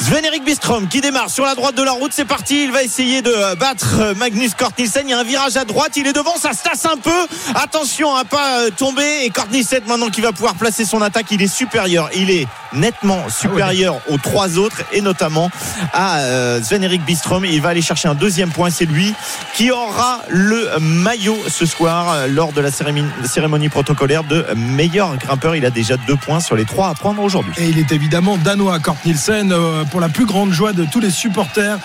Sven 0.00 0.24
Erik 0.24 0.44
Bistrom 0.44 0.88
qui 0.88 1.00
démarre 1.00 1.30
sur 1.30 1.44
la 1.44 1.54
droite 1.54 1.76
de 1.76 1.82
la 1.82 1.92
route, 1.92 2.12
c'est 2.12 2.24
parti, 2.24 2.64
il 2.64 2.72
va 2.72 2.82
essayer 2.82 3.22
de 3.22 3.54
battre 3.54 4.14
Magnus 4.16 4.54
Kort 4.54 4.72
Nielsen, 4.76 5.02
il 5.06 5.10
y 5.10 5.14
a 5.14 5.18
un 5.20 5.24
virage 5.24 5.56
à 5.56 5.64
droite, 5.64 5.92
il 5.96 6.06
est 6.06 6.12
devant, 6.12 6.36
ça 6.36 6.52
se 6.52 6.62
tasse 6.62 6.84
un 6.84 6.96
peu, 6.96 7.10
attention 7.64 8.14
à 8.14 8.24
pas 8.24 8.60
euh, 8.60 8.70
tomber 8.70 9.24
et 9.24 9.32
Nielsen 9.50 9.80
maintenant 9.88 10.10
qui 10.10 10.20
va 10.20 10.32
pouvoir 10.32 10.54
placer 10.54 10.84
son 10.84 11.00
attaque, 11.00 11.26
il 11.30 11.40
est 11.40 11.48
supérieur, 11.48 12.10
il 12.14 12.30
est 12.30 12.46
nettement 12.74 13.28
supérieur 13.30 14.00
aux 14.10 14.18
trois 14.18 14.58
autres 14.58 14.82
et 14.92 15.00
notamment 15.00 15.50
à 15.92 16.18
euh, 16.18 16.62
Sven 16.62 16.84
Erik 16.84 17.04
Bistrom, 17.04 17.44
il 17.44 17.62
va 17.62 17.70
aller 17.70 17.80
chercher 17.80 18.08
un 18.08 18.14
deuxième 18.14 18.50
point, 18.50 18.68
c'est 18.68 18.84
lui 18.84 19.14
qui 19.54 19.70
aura 19.70 20.20
le 20.28 20.78
maillot 20.78 21.38
ce 21.48 21.64
soir 21.64 22.12
euh, 22.12 22.26
lors 22.26 22.52
de 22.52 22.60
la 22.60 22.70
cérémonie, 22.70 23.08
cérémonie 23.24 23.70
protocolaire 23.70 24.24
de 24.24 24.44
meilleur 24.54 25.16
grimpeur, 25.16 25.56
il 25.56 25.64
a 25.64 25.70
déjà 25.70 25.96
deux 25.96 26.16
points 26.16 26.40
sur 26.40 26.56
les 26.56 26.66
trois 26.66 26.88
à 26.88 26.94
prendre 26.94 27.22
aujourd'hui. 27.22 27.54
Et 27.56 27.68
il 27.68 27.78
est 27.78 27.92
évidemment 27.92 28.36
danois, 28.36 28.78
Kort 28.78 28.98
Nielsen, 29.06 29.54
pour 29.90 30.00
la 30.00 30.10
plus 30.10 30.26
grande 30.26 30.52
joie 30.52 30.74
de 30.74 30.84
tous 30.84 31.00
les 31.00 31.10
supporters 31.10 31.78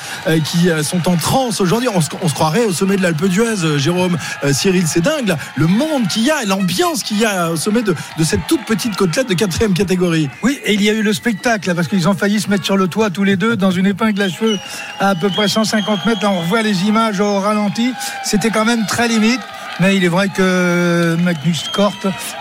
qui 0.44 0.70
sont 0.84 1.08
en 1.08 1.16
transe 1.16 1.62
aujourd'hui. 1.62 1.88
On 1.94 2.02
se, 2.02 2.34
croirait 2.34 2.66
au 2.66 2.74
sommet 2.74 2.98
de 2.98 3.02
l'Alpe 3.02 3.26
d'Huez, 3.26 3.78
Jérôme, 3.78 4.18
Cyril, 4.52 4.86
c'est 4.88 5.02
dingue. 5.02 5.28
là. 5.28 5.38
Le 5.56 5.69
monde 5.70 6.08
qu'il 6.08 6.24
y 6.24 6.32
a 6.32 6.44
l'ambiance 6.46 7.04
qu'il 7.04 7.20
y 7.20 7.26
a 7.26 7.52
au 7.52 7.56
sommet 7.56 7.82
de, 7.82 7.96
cette 8.24 8.48
toute 8.48 8.66
petite 8.66 8.96
côtelette 8.96 9.30
de 9.30 9.34
quatrième 9.34 9.74
catégorie. 9.74 10.30
Oui, 10.44 10.60
et 10.66 10.74
il 10.74 10.82
y 10.82 10.90
a 10.90 10.94
eu 10.94 11.02
le 11.02 11.14
spectacle, 11.14 11.74
parce 11.76 11.88
qu'ils 11.88 12.08
ont 12.08 12.14
failli 12.14 12.40
se 12.40 12.50
mettre 12.50 12.66
sur 12.66 12.78
le 12.78 12.88
toit 12.88 13.10
tous 13.10 13.24
les 13.24 13.36
deux 13.36 13.56
dans 13.56 13.72
une 13.72 13.86
épingle 13.86 14.22
à 14.22 14.30
cheveux 14.30 14.58
à 15.00 15.10
à 15.10 15.16
peu 15.16 15.30
près 15.30 15.48
150 15.48 16.06
mètres. 16.06 16.22
Là, 16.22 16.32
on 16.32 16.42
revoit 16.42 16.62
les 16.62 16.84
images 16.84 17.20
au 17.20 17.40
ralenti. 17.40 17.92
C'était 18.24 18.52
quand 18.52 18.66
même 18.66 18.86
très 18.86 19.08
limite. 19.08 19.40
Mais 19.82 19.96
il 19.96 20.04
est 20.04 20.10
vrai 20.10 20.28
que 20.28 21.16
Magnus 21.24 21.70
Kort 21.74 21.94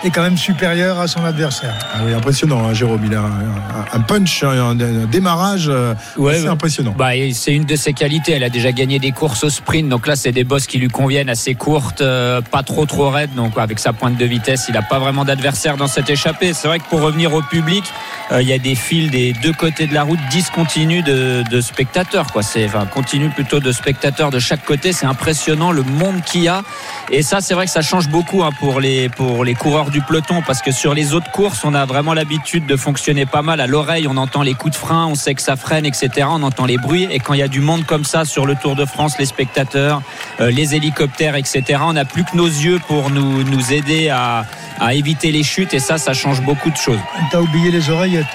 est 0.03 0.09
quand 0.09 0.21
même 0.21 0.37
supérieur 0.37 0.99
à 0.99 1.07
son 1.07 1.23
adversaire. 1.23 1.73
Ah 1.93 1.99
oui, 2.05 2.13
impressionnant, 2.13 2.67
hein, 2.67 2.73
Jérôme. 2.73 3.01
Il 3.05 3.15
a 3.15 3.21
un, 3.21 3.23
un- 3.25 3.85
un 3.93 3.99
punch, 4.01 4.43
un, 4.43 4.71
un 4.71 5.05
démarrage 5.05 5.67
euh, 5.69 5.93
Ouais, 6.17 6.35
assez 6.35 6.47
impressionnant. 6.47 6.93
Bah, 6.97 7.11
c'est 7.33 7.53
une 7.53 7.63
de 7.63 7.75
ses 7.77 7.93
qualités. 7.93 8.33
Elle 8.33 8.43
a 8.43 8.49
déjà 8.49 8.73
gagné 8.73 8.99
des 8.99 9.11
courses 9.13 9.43
au 9.45 9.49
sprint. 9.49 9.87
Donc 9.87 10.05
là, 10.05 10.17
c'est 10.17 10.33
des 10.33 10.43
bosses 10.43 10.67
qui 10.67 10.79
lui 10.79 10.89
conviennent 10.89 11.29
assez 11.29 11.55
courtes, 11.55 12.01
euh, 12.01 12.41
pas 12.41 12.63
trop 12.63 12.85
trop 12.85 13.09
raides. 13.09 13.33
Donc 13.35 13.57
avec 13.57 13.79
sa 13.79 13.93
pointe 13.93 14.17
de 14.17 14.25
vitesse, 14.25 14.65
il 14.67 14.73
n'a 14.73 14.81
pas 14.81 14.99
vraiment 14.99 15.23
d'adversaire 15.23 15.77
dans 15.77 15.87
cette 15.87 16.09
échappée. 16.09 16.53
C'est 16.53 16.67
vrai 16.67 16.79
que 16.79 16.85
pour 16.89 16.99
revenir 17.01 17.33
au 17.33 17.41
public, 17.41 17.85
euh, 18.33 18.41
il 18.41 18.49
y 18.49 18.53
a 18.53 18.57
des 18.59 18.75
fils 18.75 19.09
des 19.11 19.31
deux 19.41 19.53
côtés 19.53 19.87
de 19.87 19.93
la 19.93 20.03
route 20.03 20.19
discontinus 20.29 21.05
de, 21.05 21.43
de 21.49 21.61
spectateurs. 21.61 22.33
Quoi. 22.33 22.43
C'est 22.43 22.65
enfin 22.65 22.85
continu 22.85 23.29
plutôt 23.29 23.61
de 23.61 23.71
spectateurs 23.71 24.29
de 24.29 24.39
chaque 24.39 24.65
côté. 24.65 24.91
C'est 24.91 25.05
impressionnant 25.05 25.71
le 25.71 25.83
monde 25.83 26.21
qu'il 26.25 26.43
y 26.43 26.47
a. 26.49 26.63
Et 27.11 27.23
ça, 27.29 27.41
c'est 27.41 27.53
vrai 27.53 27.67
que 27.67 27.71
ça 27.71 27.83
change 27.83 28.09
beaucoup 28.09 28.41
hein, 28.41 28.49
pour 28.57 28.79
les 28.79 29.07
coureurs 29.53 29.91
du 29.91 30.01
peloton 30.01 30.41
parce 30.47 30.63
que 30.63 30.71
sur 30.71 30.95
les 30.95 31.13
autres 31.13 31.29
courses, 31.29 31.63
on 31.63 31.75
a 31.75 31.85
vraiment 31.85 32.15
l'habitude 32.15 32.65
de 32.65 32.75
fonctionner 32.75 33.27
pas 33.27 33.43
mal 33.43 33.61
à 33.61 33.67
l'oreille. 33.67 34.07
On 34.09 34.17
entend 34.17 34.41
les 34.41 34.55
coups 34.55 34.73
de 34.73 34.79
frein, 34.79 35.05
on 35.05 35.13
sait 35.13 35.35
que 35.35 35.41
ça 35.43 35.55
freine, 35.55 35.85
etc. 35.85 36.09
On 36.27 36.41
entend 36.41 36.65
les 36.65 36.79
bruits. 36.79 37.07
Et 37.11 37.19
quand 37.19 37.35
il 37.35 37.39
y 37.39 37.43
a 37.43 37.47
du 37.47 37.59
monde 37.59 37.85
comme 37.85 38.03
ça 38.03 38.25
sur 38.25 38.47
le 38.47 38.55
Tour 38.55 38.75
de 38.75 38.83
France, 38.83 39.19
les 39.19 39.27
spectateurs, 39.27 40.01
euh, 40.41 40.49
les 40.49 40.73
hélicoptères, 40.73 41.35
etc. 41.35 41.81
On 41.83 41.93
n'a 41.93 42.03
plus 42.03 42.23
que 42.23 42.35
nos 42.35 42.47
yeux 42.47 42.79
pour 42.87 43.11
nous 43.11 43.43
nous 43.43 43.73
aider 43.73 44.09
à 44.09 44.47
à 44.79 44.93
éviter 44.93 45.31
les 45.31 45.43
chutes. 45.43 45.73
Et 45.73 45.79
ça, 45.79 45.97
ça 45.97 46.13
change 46.13 46.41
beaucoup 46.41 46.71
de 46.71 46.77
choses. 46.77 46.99
T'as 47.31 47.41
oublié 47.41 47.69
les 47.69 47.89
oreillettes. 47.89 48.25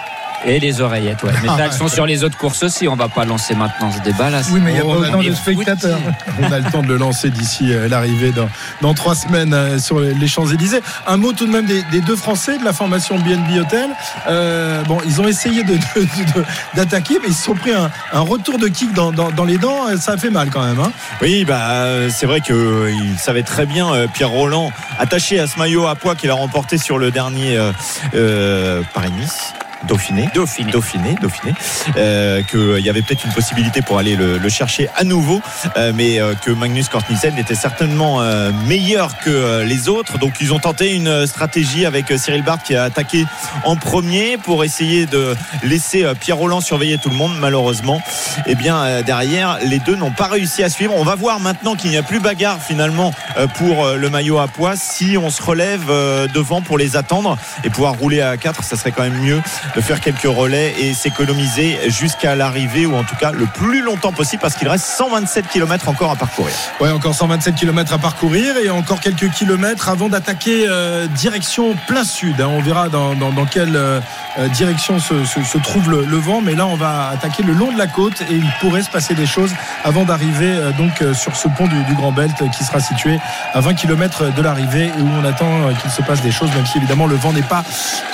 Et 0.46 0.61
les 0.61 0.81
oreillettes, 0.81 1.23
ouais. 1.23 1.32
Mais 1.43 1.49
ça, 1.49 1.56
elles 1.67 1.73
sont 1.73 1.88
sur 1.88 2.05
les 2.06 2.23
autres 2.23 2.37
courses 2.37 2.62
aussi. 2.62 2.87
On 2.87 2.96
va 2.96 3.08
pas 3.08 3.25
lancer 3.25 3.55
maintenant 3.55 3.91
ce 3.91 4.00
débat 4.02 4.29
là. 4.31 4.41
Oui, 4.52 4.61
mais 4.62 4.73
il 4.73 4.75
n'y 4.75 4.81
a 4.81 4.85
Oh, 4.85 5.00
pas 5.00 5.06
a 5.06 5.08
autant 5.08 5.23
de 5.23 5.32
spectateurs. 5.35 5.98
On 6.41 6.53
a 6.53 6.58
le 6.58 6.70
temps 6.70 6.82
de 6.82 6.89
le 6.89 6.96
lancer 6.98 7.31
d'ici 7.31 7.72
euh, 7.72 7.89
l'arrivée 7.89 8.31
dans, 8.31 8.48
dans 8.82 8.93
trois 8.94 9.15
semaines 9.15 9.55
euh, 9.55 9.79
sur 9.79 10.01
les 10.01 10.29
Champs-Élysées. 10.29 10.81
Un 11.06 11.17
mot 11.17 11.32
tout 11.32 11.46
de 11.46 11.51
même 11.53 11.65
des, 11.67 11.82
des 11.84 12.01
deux 12.01 12.17
Français 12.17 12.58
de 12.58 12.65
la 12.65 12.72
formation 12.72 13.19
BNB 13.19 13.58
Hotel. 13.60 13.89
Euh, 14.29 14.82
bon, 14.82 14.98
ils 15.06 15.20
ont 15.20 15.27
essayé 15.27 15.63
de- 15.65 15.72
de- 15.74 16.01
de- 16.03 16.44
d'attaquer, 16.74 17.15
mais 17.22 17.29
ils 17.29 17.34
se 17.34 17.44
sont 17.44 17.55
pris 17.55 17.72
un, 17.72 17.91
un 18.13 18.20
retour 18.20 18.58
de 18.58 18.69
kick 18.69 18.93
dans, 18.93 19.13
dans- 19.13 19.31
dans 19.31 19.44
les 19.44 19.56
dents. 19.58 19.86
Ça 19.98 20.13
a 20.13 20.17
fait 20.19 20.31
mal 20.31 20.51
quand 20.51 20.63
même. 20.65 20.79
hein. 20.81 20.93
Oui, 21.22 21.44
bah, 21.46 21.70
euh, 21.70 22.10
c'est 22.15 22.27
vrai 22.27 22.41
qu'il 22.43 23.19
savait 23.19 23.43
très 23.44 23.65
bien, 23.67 23.93
euh, 23.94 24.06
Pierre 24.13 24.29
Roland, 24.31 24.72
attaché 24.98 25.41
à 25.41 25.46
ce 25.46 25.58
maillot 25.58 25.86
à 25.86 25.94
poids 25.94 26.15
qu'il 26.15 26.29
a 26.31 26.34
remporté 26.34 26.77
sur 26.79 26.98
le 26.98 27.10
dernier 27.10 27.56
euh, 27.56 27.72
euh, 28.15 28.82
Paris-Nice. 28.93 29.55
Dauphiné. 29.86 30.29
Dauphiné. 30.34 30.70
Dauphiné, 30.70 31.17
Dauphiné. 31.20 31.55
Euh, 31.96 32.43
qu'il 32.43 32.84
y 32.84 32.88
avait 32.88 33.03
peut-être 33.03 33.24
une 33.24 33.32
possibilité 33.32 33.82
pour 33.82 33.98
aller 33.98 34.17
le, 34.17 34.38
le 34.38 34.48
chercher 34.48 34.88
à 34.96 35.05
nouveau, 35.05 35.41
euh, 35.76 35.93
mais 35.94 36.20
euh, 36.20 36.34
que 36.34 36.50
Magnus 36.50 36.88
Kort 36.88 37.03
Nielsen 37.10 37.38
était 37.38 37.55
certainement 37.55 38.20
euh, 38.22 38.50
meilleur 38.67 39.19
que 39.19 39.31
euh, 39.31 39.64
les 39.64 39.88
autres. 39.88 40.19
Donc 40.19 40.34
ils 40.41 40.53
ont 40.53 40.58
tenté 40.58 40.94
une 40.94 41.26
stratégie 41.26 41.86
avec 41.86 42.10
euh, 42.10 42.19
Cyril 42.19 42.43
Barth 42.43 42.62
qui 42.64 42.74
a 42.74 42.84
attaqué 42.84 43.24
en 43.64 43.76
premier 43.76 44.36
pour 44.38 44.64
essayer 44.64 45.06
de 45.06 45.36
laisser 45.62 46.05
euh, 46.05 46.14
Pierre 46.14 46.36
Roland 46.36 46.60
surveiller 46.60 46.98
tout 46.98 47.10
le 47.10 47.17
monde. 47.17 47.36
Malheureusement, 47.38 48.00
eh 48.46 48.55
bien 48.55 48.82
euh, 48.82 49.03
derrière, 49.03 49.58
les 49.64 49.79
deux 49.79 49.96
n'ont 49.96 50.10
pas 50.12 50.26
réussi 50.26 50.62
à 50.62 50.69
suivre. 50.69 50.94
On 50.96 51.05
va 51.05 51.14
voir 51.14 51.41
maintenant 51.41 51.74
qu'il 51.74 51.91
n'y 51.91 51.96
a 51.96 52.03
plus 52.03 52.20
bagarre 52.20 52.60
finalement 52.62 53.12
euh, 53.36 53.46
pour 53.46 53.84
euh, 53.84 53.96
le 53.96 54.10
maillot 54.10 54.38
à 54.38 54.48
poids. 54.48 54.74
Si 54.76 55.17
on 55.19 55.31
se 55.31 55.43
relève 55.43 55.86
euh, 55.91 56.26
devant 56.29 56.62
pour 56.62 56.79
les 56.79 56.96
attendre 56.96 57.36
et 57.64 57.70
pouvoir 57.70 57.94
rouler 57.94 58.20
à 58.20 58.36
4, 58.36 58.62
ça 58.64 58.76
serait 58.76 58.93
quand 58.93 59.03
même 59.03 59.20
mieux 59.20 59.41
de 59.77 59.81
faire 59.81 60.01
quelques 60.01 60.23
relais 60.23 60.75
et 60.79 60.95
s'économiser 60.95 61.79
jusqu'à 61.91 62.35
l'arrivée 62.37 62.87
ou 62.87 62.95
en 62.97 63.03
tout 63.05 63.17
cas 63.17 63.33
le 63.33 63.47
plus 63.47 63.83
longtemps 63.83 64.13
possible 64.13 64.41
parce 64.41 64.55
qu'il 64.55 64.69
reste 64.69 64.85
127 64.87 65.49
km 65.49 65.89
encore 65.89 66.11
à 66.13 66.17
parcourir. 66.17 66.55
Ouais, 66.81 66.91
encore 66.91 67.15
127 67.15 67.55
km 67.55 67.93
à 67.93 67.99
parcourir 67.99 68.57
et 68.65 68.71
encore 68.71 69.01
quelques 69.01 69.31
kilomètres 69.31 69.89
avant 69.89 70.09
d'attaquer 70.09 70.67
euh, 70.69 71.07
direction 71.09 71.75
plein 71.89 72.05
sud. 72.05 72.41
hein. 72.41 72.49
On 72.51 72.61
verra 72.61 72.89
dans, 72.89 73.15
dans- 73.15 73.45
quelle 73.47 73.77
euh, 73.77 74.01
euh, 74.39 74.49
direction 74.49 74.99
se, 74.99 75.59
trouve 75.59 75.91
le, 75.91 76.17
vent, 76.17 76.41
mais 76.41 76.55
là 76.55 76.67
on 76.67 76.77
va 76.77 77.09
attaquer 77.09 77.43
le 77.43 77.53
long 77.53 77.71
de 77.73 77.79
la 77.79 77.87
côte 77.87 78.23
et 78.23 78.35
il 78.35 78.51
pourrait 78.61 78.83
se 78.83 78.91
passer 78.91 79.15
des 79.15 79.27
choses 79.27 79.51
avant 79.85 80.05
d'arriver 80.05 80.57
donc 80.79 81.03
sur 81.15 81.37
ce 81.37 81.49
pont 81.49 81.67
du, 81.67 81.95
Grand 81.95 82.11
Belt 82.13 82.35
qui 82.57 82.65
sera 82.65 82.81
situé 82.81 83.19
à 83.53 83.61
20 83.61 83.75
km 83.75 84.33
de 84.35 84.43
l'arrivée 84.43 84.87
et 84.87 85.01
où 85.01 85.09
on 85.21 85.25
attend 85.25 85.47
qu'il 85.81 85.91
se 85.91 86.03
passe 86.03 86.23
des 86.23 86.33
choses, 86.33 86.51
même 86.55 86.65
si 86.67 86.79
évidemment 86.79 87.07
le 87.07 87.17
vent 87.17 87.33
n'est 87.33 87.43
pas 87.43 87.63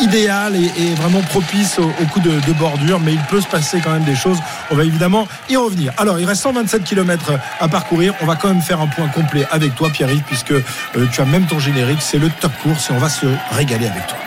idéal 0.00 0.57
et, 0.57 0.71
et 0.83 0.95
vraiment 0.95 1.21
propice 1.23 1.39
au, 1.78 2.06
coup 2.06 2.20
de, 2.20 2.30
de 2.30 2.52
bordure, 2.52 3.00
mais 3.00 3.12
il 3.14 3.23
peut 3.23 3.40
se 3.40 3.47
passer 3.47 3.80
quand 3.80 3.92
même 3.92 4.04
des 4.04 4.14
choses. 4.14 4.38
On 4.70 4.76
va 4.76 4.85
évidemment 4.85 5.26
y 5.49 5.56
revenir. 5.56 5.92
Alors, 5.97 6.18
il 6.18 6.26
reste 6.26 6.42
127 6.42 6.85
km 6.85 7.32
à 7.59 7.68
parcourir. 7.68 8.14
On 8.20 8.26
va 8.26 8.37
quand 8.37 8.49
même 8.49 8.62
faire 8.62 8.80
un 8.80 8.87
point 8.87 9.09
complet 9.09 9.47
avec 9.50 9.75
toi, 9.75 9.90
Pierre-Yves, 9.90 10.23
puisque 10.23 10.52
euh, 10.52 10.62
tu 11.12 11.20
as 11.20 11.25
même 11.25 11.47
ton 11.47 11.59
générique. 11.59 12.02
C'est 12.02 12.18
le 12.18 12.28
top 12.28 12.52
course 12.62 12.90
et 12.90 12.92
on 12.92 12.99
va 12.99 13.09
se 13.09 13.26
régaler 13.52 13.87
avec 13.87 14.06
toi. 14.06 14.18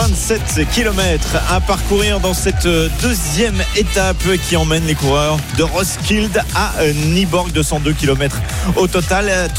127 0.00 0.66
km 0.72 1.36
à 1.50 1.60
parcourir 1.60 2.20
dans 2.20 2.32
cette 2.32 2.66
deuxième 3.02 3.62
étape 3.76 4.22
qui 4.48 4.56
emmène 4.56 4.86
les 4.86 4.94
coureurs 4.94 5.36
de 5.58 5.62
Roskilde 5.62 6.40
à 6.54 6.72
Niborg, 7.08 7.52
202 7.52 7.92
km 7.92 8.40
au 8.76 8.86
total. 8.86 9.50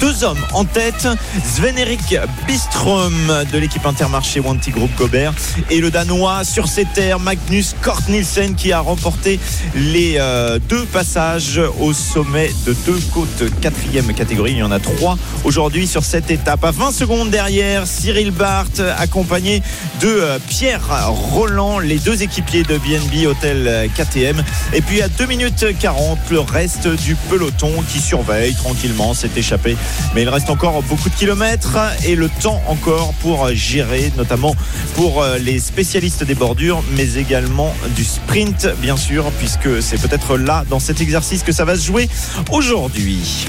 Deux 0.00 0.24
hommes 0.24 0.42
en 0.54 0.64
tête, 0.64 1.06
Sven-Erik 1.44 2.16
Bistrom 2.46 3.12
de 3.52 3.58
l'équipe 3.58 3.84
Intermarché 3.84 4.40
Wanty 4.40 4.70
Group 4.70 4.90
Gobert 4.96 5.34
et 5.68 5.80
le 5.80 5.90
Danois 5.90 6.44
sur 6.44 6.68
ses 6.68 6.86
terres 6.86 7.20
Magnus 7.20 7.74
Kort 7.82 8.00
Nielsen 8.08 8.54
qui 8.54 8.72
a 8.72 8.80
remporté 8.80 9.38
les 9.74 10.14
euh, 10.18 10.58
deux 10.70 10.86
passages 10.86 11.60
au 11.78 11.92
sommet 11.92 12.50
de 12.64 12.74
deux 12.86 12.98
côtes 13.12 13.60
quatrième 13.60 14.14
catégorie. 14.14 14.52
Il 14.52 14.58
y 14.58 14.62
en 14.62 14.70
a 14.70 14.80
trois 14.80 15.18
aujourd'hui 15.44 15.86
sur 15.86 16.04
cette 16.04 16.30
étape. 16.30 16.64
À 16.64 16.70
20 16.70 16.92
secondes 16.92 17.30
derrière, 17.30 17.86
Cyril 17.86 18.30
Barth 18.30 18.80
accompagné 18.98 19.62
de 20.00 20.08
euh, 20.08 20.38
Pierre 20.48 21.10
Roland, 21.10 21.78
les 21.78 21.98
deux 21.98 22.22
équipiers 22.22 22.62
de 22.62 22.78
BNB 22.78 23.26
Hôtel 23.26 23.90
KTM. 23.96 24.42
Et 24.72 24.80
puis 24.80 25.02
à 25.02 25.08
2 25.08 25.26
minutes 25.26 25.66
40, 25.78 26.18
le 26.30 26.40
reste 26.40 26.88
du 26.88 27.14
peloton 27.28 27.72
qui 27.88 28.00
surveille 28.00 28.54
tranquillement 28.54 29.14
s'est 29.14 29.30
échappé. 29.36 29.76
Mais 30.14 30.22
il 30.22 30.28
reste 30.28 30.50
encore 30.50 30.82
beaucoup 30.82 31.08
de 31.08 31.14
kilomètres 31.14 31.78
et 32.04 32.14
le 32.14 32.28
temps 32.28 32.62
encore 32.66 33.12
pour 33.20 33.48
gérer, 33.52 34.12
notamment 34.16 34.54
pour 34.94 35.22
euh, 35.22 35.38
les 35.38 35.58
spécialistes 35.58 36.24
des 36.24 36.34
bordures, 36.34 36.82
mais 36.96 37.14
également 37.14 37.74
du 37.96 38.04
sprint, 38.04 38.68
bien 38.80 38.96
sûr, 38.96 39.30
puisque 39.38 39.82
c'est 39.82 40.00
peut-être 40.00 40.36
là, 40.36 40.64
dans 40.68 40.80
cet 40.80 41.00
exercice, 41.00 41.42
que 41.42 41.52
ça 41.52 41.64
va 41.64 41.76
se 41.76 41.84
jouer 41.84 42.08
aujourd'hui. 42.50 43.46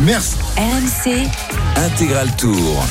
Merci. 0.00 0.36
RMC, 0.56 1.26
Intégral 1.76 2.34
Tour. 2.36 2.84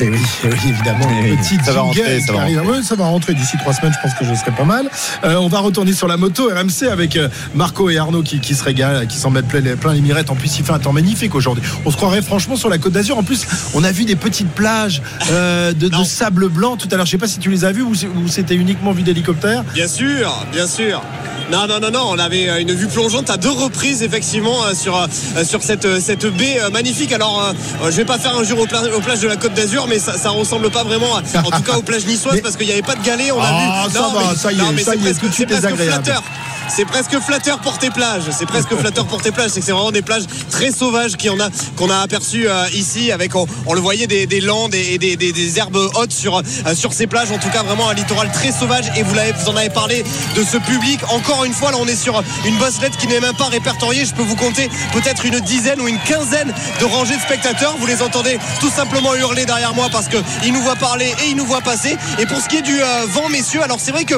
Eh 0.00 0.08
oui, 0.08 0.18
eh 0.44 0.48
oui, 0.48 0.58
évidemment. 0.68 1.06
Eh 1.10 1.30
oui, 1.30 1.36
Petit 1.36 1.58
ça 1.64 1.72
va 1.72 1.80
rentrer, 1.82 2.20
ça 2.20 2.26
qui 2.26 2.32
va 2.32 2.40
arrive. 2.40 2.82
Ça 2.82 2.94
va 2.94 3.06
rentrer 3.06 3.34
d'ici 3.34 3.56
trois 3.58 3.72
semaines. 3.72 3.92
Je 3.92 4.08
pense 4.08 4.18
que 4.18 4.24
je 4.24 4.34
serai 4.34 4.50
pas 4.52 4.64
mal. 4.64 4.88
Euh, 5.24 5.36
on 5.36 5.48
va 5.48 5.60
retourner 5.60 5.92
sur 5.92 6.08
la 6.08 6.16
moto 6.16 6.48
RMC 6.48 6.88
avec 6.90 7.16
euh, 7.16 7.28
Marco 7.54 7.90
et 7.90 7.98
Arnaud 7.98 8.22
qui, 8.22 8.40
qui 8.40 8.54
se 8.54 8.64
régalent, 8.64 9.06
qui 9.06 9.18
s'en 9.18 9.30
mettent 9.30 9.48
plein 9.48 9.60
les, 9.60 9.76
plein 9.76 9.92
les 9.92 10.00
mirettes. 10.00 10.30
En 10.30 10.36
plus, 10.36 10.58
il 10.58 10.64
fait 10.64 10.72
un 10.72 10.78
temps 10.78 10.92
magnifique 10.92 11.34
aujourd'hui. 11.34 11.64
On 11.84 11.90
se 11.90 11.96
croirait 11.96 12.22
franchement 12.22 12.56
sur 12.56 12.68
la 12.68 12.78
Côte 12.78 12.92
d'Azur. 12.92 13.18
En 13.18 13.22
plus, 13.22 13.46
on 13.74 13.84
a 13.84 13.92
vu 13.92 14.04
des 14.04 14.16
petites 14.16 14.50
plages 14.50 15.02
euh, 15.30 15.72
de, 15.72 15.90
sable 16.04 16.48
blanc 16.48 16.76
tout 16.76 16.88
à 16.90 16.96
l'heure. 16.96 17.06
Je 17.06 17.12
sais 17.12 17.18
pas 17.18 17.28
si 17.28 17.38
tu 17.38 17.50
les 17.50 17.64
as 17.64 17.72
vues 17.72 17.82
ou 17.82 17.94
c'était 18.28 18.54
uniquement 18.54 18.92
vu 18.92 19.02
d'hélicoptère. 19.02 19.64
Bien 19.74 19.88
sûr, 19.88 20.46
bien 20.52 20.66
sûr. 20.66 21.02
Non, 21.50 21.66
non, 21.66 21.80
non, 21.80 21.90
non, 21.90 22.04
on 22.10 22.18
avait 22.18 22.48
euh, 22.48 22.60
une 22.60 22.72
vue 22.72 22.86
plongeante 22.86 23.28
à 23.28 23.36
deux 23.36 23.50
reprises, 23.50 24.02
effectivement, 24.02 24.64
euh, 24.66 24.74
sur, 24.74 24.96
euh, 24.96 25.06
sur 25.44 25.62
cette, 25.62 26.00
cette 26.00 26.24
baie 26.26 26.58
magnifique. 26.72 27.12
Alors, 27.12 27.52
je 27.84 27.90
vais 27.90 28.04
pas 28.04 28.18
faire 28.18 28.36
un 28.36 28.44
jour 28.44 28.60
aux, 28.60 28.66
pla- 28.66 28.82
aux 28.96 29.00
plages 29.00 29.20
de 29.20 29.28
la 29.28 29.36
Côte 29.36 29.54
d'Azur, 29.54 29.86
mais 29.88 29.98
ça, 29.98 30.16
ça 30.16 30.30
ressemble 30.30 30.70
pas 30.70 30.84
vraiment, 30.84 31.16
à- 31.16 31.22
en 31.40 31.50
tout 31.50 31.62
cas 31.62 31.76
aux 31.76 31.82
plages 31.82 32.06
niçoises, 32.06 32.34
Mais- 32.36 32.40
parce 32.42 32.56
qu'il 32.56 32.66
n'y 32.66 32.72
avait 32.72 32.82
pas 32.82 32.94
de 32.94 33.04
galets, 33.04 33.32
on 33.32 33.40
a 33.40 33.46
Ah, 33.48 33.84
vu. 33.88 33.92
ça 33.94 34.00
va, 34.14 34.34
ça 34.36 34.52
y 34.52 34.58
est, 34.60 34.62
mais 34.74 34.82
ça 34.82 34.92
c'est 34.92 34.98
y 34.98 35.00
est, 35.00 35.04
presque, 35.04 35.20
tout 35.22 35.28
de 35.28 35.34
suite 35.34 35.48
c'est 35.50 35.60
presque 35.60 35.76
désagréable. 35.76 36.04
flatteur. 36.04 36.22
C'est 36.70 36.84
presque 36.84 37.18
flatteur 37.18 37.58
pour 37.58 37.78
tes 37.78 37.90
plages. 37.90 38.30
C'est 38.30 38.46
presque 38.46 38.74
flatteur 38.76 39.04
pour 39.06 39.20
tes 39.20 39.32
plages. 39.32 39.50
C'est 39.50 39.60
que 39.60 39.66
c'est 39.66 39.72
vraiment 39.72 39.90
des 39.90 40.02
plages 40.02 40.22
très 40.50 40.70
sauvages 40.70 41.16
qu'on 41.16 41.90
a 41.90 41.98
aperçu 41.98 42.48
euh, 42.48 42.64
ici 42.72 43.10
avec, 43.10 43.34
on, 43.34 43.74
le 43.74 43.80
voyait, 43.80 44.06
des, 44.06 44.26
des 44.26 44.40
landes 44.40 44.74
et 44.74 44.98
des, 44.98 45.58
herbes 45.58 45.76
hautes 45.76 46.12
sur, 46.12 46.38
euh, 46.38 46.74
sur 46.74 46.92
ces 46.92 47.08
plages. 47.08 47.32
En 47.32 47.38
tout 47.38 47.48
cas, 47.50 47.64
vraiment 47.64 47.88
un 47.88 47.94
littoral 47.94 48.30
très 48.30 48.52
sauvage. 48.52 48.84
Et 48.96 49.02
vous, 49.02 49.14
vous 49.14 49.48
en 49.48 49.56
avez 49.56 49.68
parlé 49.70 50.04
de 50.36 50.44
ce 50.44 50.58
public. 50.58 51.00
Encore 51.10 51.44
une 51.44 51.52
fois, 51.52 51.72
là, 51.72 51.78
on 51.80 51.88
est 51.88 51.96
sur 51.96 52.22
une 52.46 52.56
bosselette 52.58 52.96
qui 52.96 53.08
n'est 53.08 53.20
même 53.20 53.36
pas 53.36 53.48
répertoriée. 53.48 54.04
Je 54.04 54.14
peux 54.14 54.22
vous 54.22 54.36
compter 54.36 54.70
peut-être 54.92 55.26
une 55.26 55.40
dizaine 55.40 55.80
ou 55.80 55.88
une 55.88 55.98
quinzaine 55.98 56.54
de 56.80 56.84
rangées 56.84 57.16
de 57.16 57.22
spectateurs. 57.22 57.74
Vous 57.80 57.86
les 57.86 58.00
entendez 58.00 58.38
tout 58.60 58.70
simplement 58.70 59.16
hurler 59.16 59.44
derrière 59.44 59.74
moi 59.74 59.88
parce 59.90 60.06
qu'ils 60.06 60.52
nous 60.52 60.62
voient 60.62 60.76
parler 60.76 61.12
et 61.24 61.30
ils 61.30 61.36
nous 61.36 61.46
voient 61.46 61.62
passer. 61.62 61.96
Et 62.20 62.26
pour 62.26 62.40
ce 62.40 62.48
qui 62.48 62.58
est 62.58 62.62
du 62.62 62.80
euh, 62.80 63.06
vent, 63.08 63.28
messieurs, 63.28 63.62
alors 63.62 63.80
c'est 63.80 63.90
vrai 63.90 64.04
que 64.04 64.14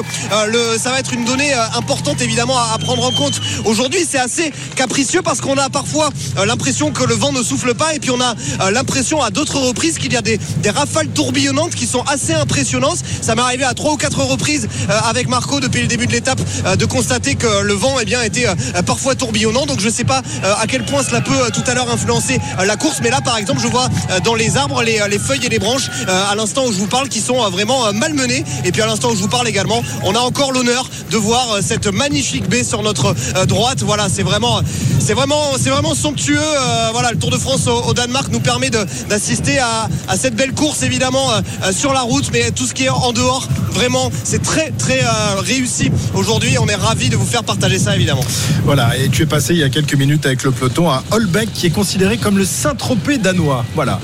ça 0.77 0.91
va 0.91 0.99
être 0.99 1.13
une 1.13 1.25
donnée 1.25 1.53
importante 1.53 2.21
évidemment 2.21 2.42
à, 2.51 2.77
prendre 2.77 3.05
en 3.05 3.11
compte. 3.11 3.39
Aujourd'hui, 3.65 4.05
c'est 4.09 4.19
assez 4.19 4.51
capricieux 4.75 5.21
parce 5.21 5.39
qu'on 5.39 5.57
a 5.57 5.69
parfois 5.69 6.09
euh, 6.37 6.45
l'impression 6.45 6.91
que 6.91 7.03
le 7.03 7.15
vent 7.15 7.31
ne 7.31 7.41
souffle 7.41 7.73
pas 7.73 7.93
et 7.93 7.99
puis 7.99 8.11
on 8.11 8.19
a 8.19 8.33
euh, 8.61 8.71
l'impression 8.71 9.21
à 9.21 9.29
d'autres 9.29 9.59
reprises 9.59 9.97
qu'il 9.97 10.11
y 10.11 10.17
a 10.17 10.21
des, 10.21 10.39
rafales 10.73 11.07
tourbillonnantes 11.07 11.75
qui 11.75 11.87
sont 11.87 12.01
assez 12.01 12.33
impressionnantes. 12.33 12.97
Ça 13.21 13.35
m'est 13.35 13.41
arrivé 13.41 13.63
à 13.63 13.73
trois 13.73 13.93
ou 13.93 13.97
quatre 13.97 14.21
reprises 14.23 14.67
euh, 14.89 14.99
avec 15.05 15.29
Marco 15.29 15.59
depuis 15.59 15.81
le 15.81 15.87
début 15.87 16.07
de 16.07 16.11
l'étape 16.11 16.41
de 16.77 16.85
constater 16.85 17.35
que 17.35 17.61
le 17.61 17.73
vent 17.73 17.95
eh 18.01 18.05
bien, 18.05 18.21
était 18.21 18.47
parfois 18.85 19.15
tourbillonnant. 19.15 19.65
Donc 19.65 19.79
je 19.79 19.87
ne 19.87 19.91
sais 19.91 20.03
pas 20.03 20.21
à 20.43 20.65
quel 20.67 20.83
point 20.83 21.03
cela 21.03 21.21
peut 21.21 21.51
tout 21.53 21.63
à 21.67 21.73
l'heure 21.73 21.91
influencer 21.91 22.39
la 22.65 22.75
course. 22.75 22.99
Mais 23.01 23.09
là, 23.09 23.21
par 23.21 23.37
exemple, 23.37 23.61
je 23.61 23.67
vois 23.67 23.87
dans 24.23 24.35
les 24.35 24.57
arbres 24.57 24.81
les, 24.81 24.99
les 25.09 25.19
feuilles 25.19 25.45
et 25.45 25.49
les 25.49 25.59
branches 25.59 25.89
à 26.07 26.33
l'instant 26.35 26.65
où 26.65 26.73
je 26.73 26.77
vous 26.77 26.87
parle 26.87 27.09
qui 27.09 27.19
sont 27.19 27.49
vraiment 27.49 27.93
malmenées. 27.93 28.43
Et 28.65 28.71
puis 28.71 28.81
à 28.81 28.87
l'instant 28.87 29.11
où 29.11 29.15
je 29.15 29.21
vous 29.21 29.27
parle 29.27 29.47
également, 29.47 29.83
on 30.03 30.15
a 30.15 30.19
encore 30.19 30.51
l'honneur 30.51 30.89
de 31.11 31.17
voir 31.17 31.59
cette 31.61 31.87
magnifique 31.87 32.32
baie 32.41 32.63
sur 32.63 32.83
notre 32.83 33.15
euh, 33.35 33.45
droite. 33.45 33.79
Voilà, 33.81 34.07
c'est 34.09 34.23
vraiment, 34.23 34.59
c'est 34.99 35.13
vraiment, 35.13 35.41
c'est 35.59 35.69
vraiment 35.69 35.93
somptueux. 35.95 36.37
Euh, 36.39 36.89
voilà, 36.91 37.11
le 37.11 37.17
Tour 37.17 37.29
de 37.31 37.37
France 37.37 37.67
au, 37.67 37.89
au 37.89 37.93
Danemark 37.93 38.27
nous 38.31 38.39
permet 38.39 38.69
de- 38.69 38.85
d'assister 39.09 39.59
à, 39.59 39.87
à 40.07 40.17
cette 40.17 40.35
belle 40.35 40.53
course 40.53 40.83
évidemment 40.83 41.31
euh, 41.31 41.71
sur 41.71 41.93
la 41.93 42.01
route, 42.01 42.29
mais 42.33 42.51
tout 42.51 42.65
ce 42.65 42.73
qui 42.73 42.83
est 42.85 42.89
en 42.89 43.11
dehors, 43.13 43.47
vraiment, 43.71 44.11
c'est 44.23 44.41
très 44.41 44.71
très 44.71 45.01
réussi 45.39 45.91
aujourd'hui. 46.13 46.57
On 46.59 46.67
est 46.67 46.75
ravis 46.75 47.09
de 47.09 47.15
vous 47.17 47.25
faire 47.25 47.43
partager 47.43 47.79
ça 47.79 47.95
évidemment. 47.95 48.23
Voilà, 48.65 48.97
et 48.97 49.09
tu 49.09 49.23
es 49.23 49.25
passé 49.25 49.53
il 49.53 49.59
y 49.59 49.63
a 49.63 49.69
quelques 49.69 49.95
minutes 49.95 50.25
avec 50.25 50.43
le 50.43 50.51
peloton 50.51 50.89
à 50.89 51.03
Holbeck 51.11 51.51
qui 51.53 51.67
est 51.67 51.71
considéré 51.71 52.17
comme 52.17 52.37
le 52.37 52.45
Saint-Tropez 52.45 53.17
danois. 53.17 53.65
Voilà, 53.75 53.99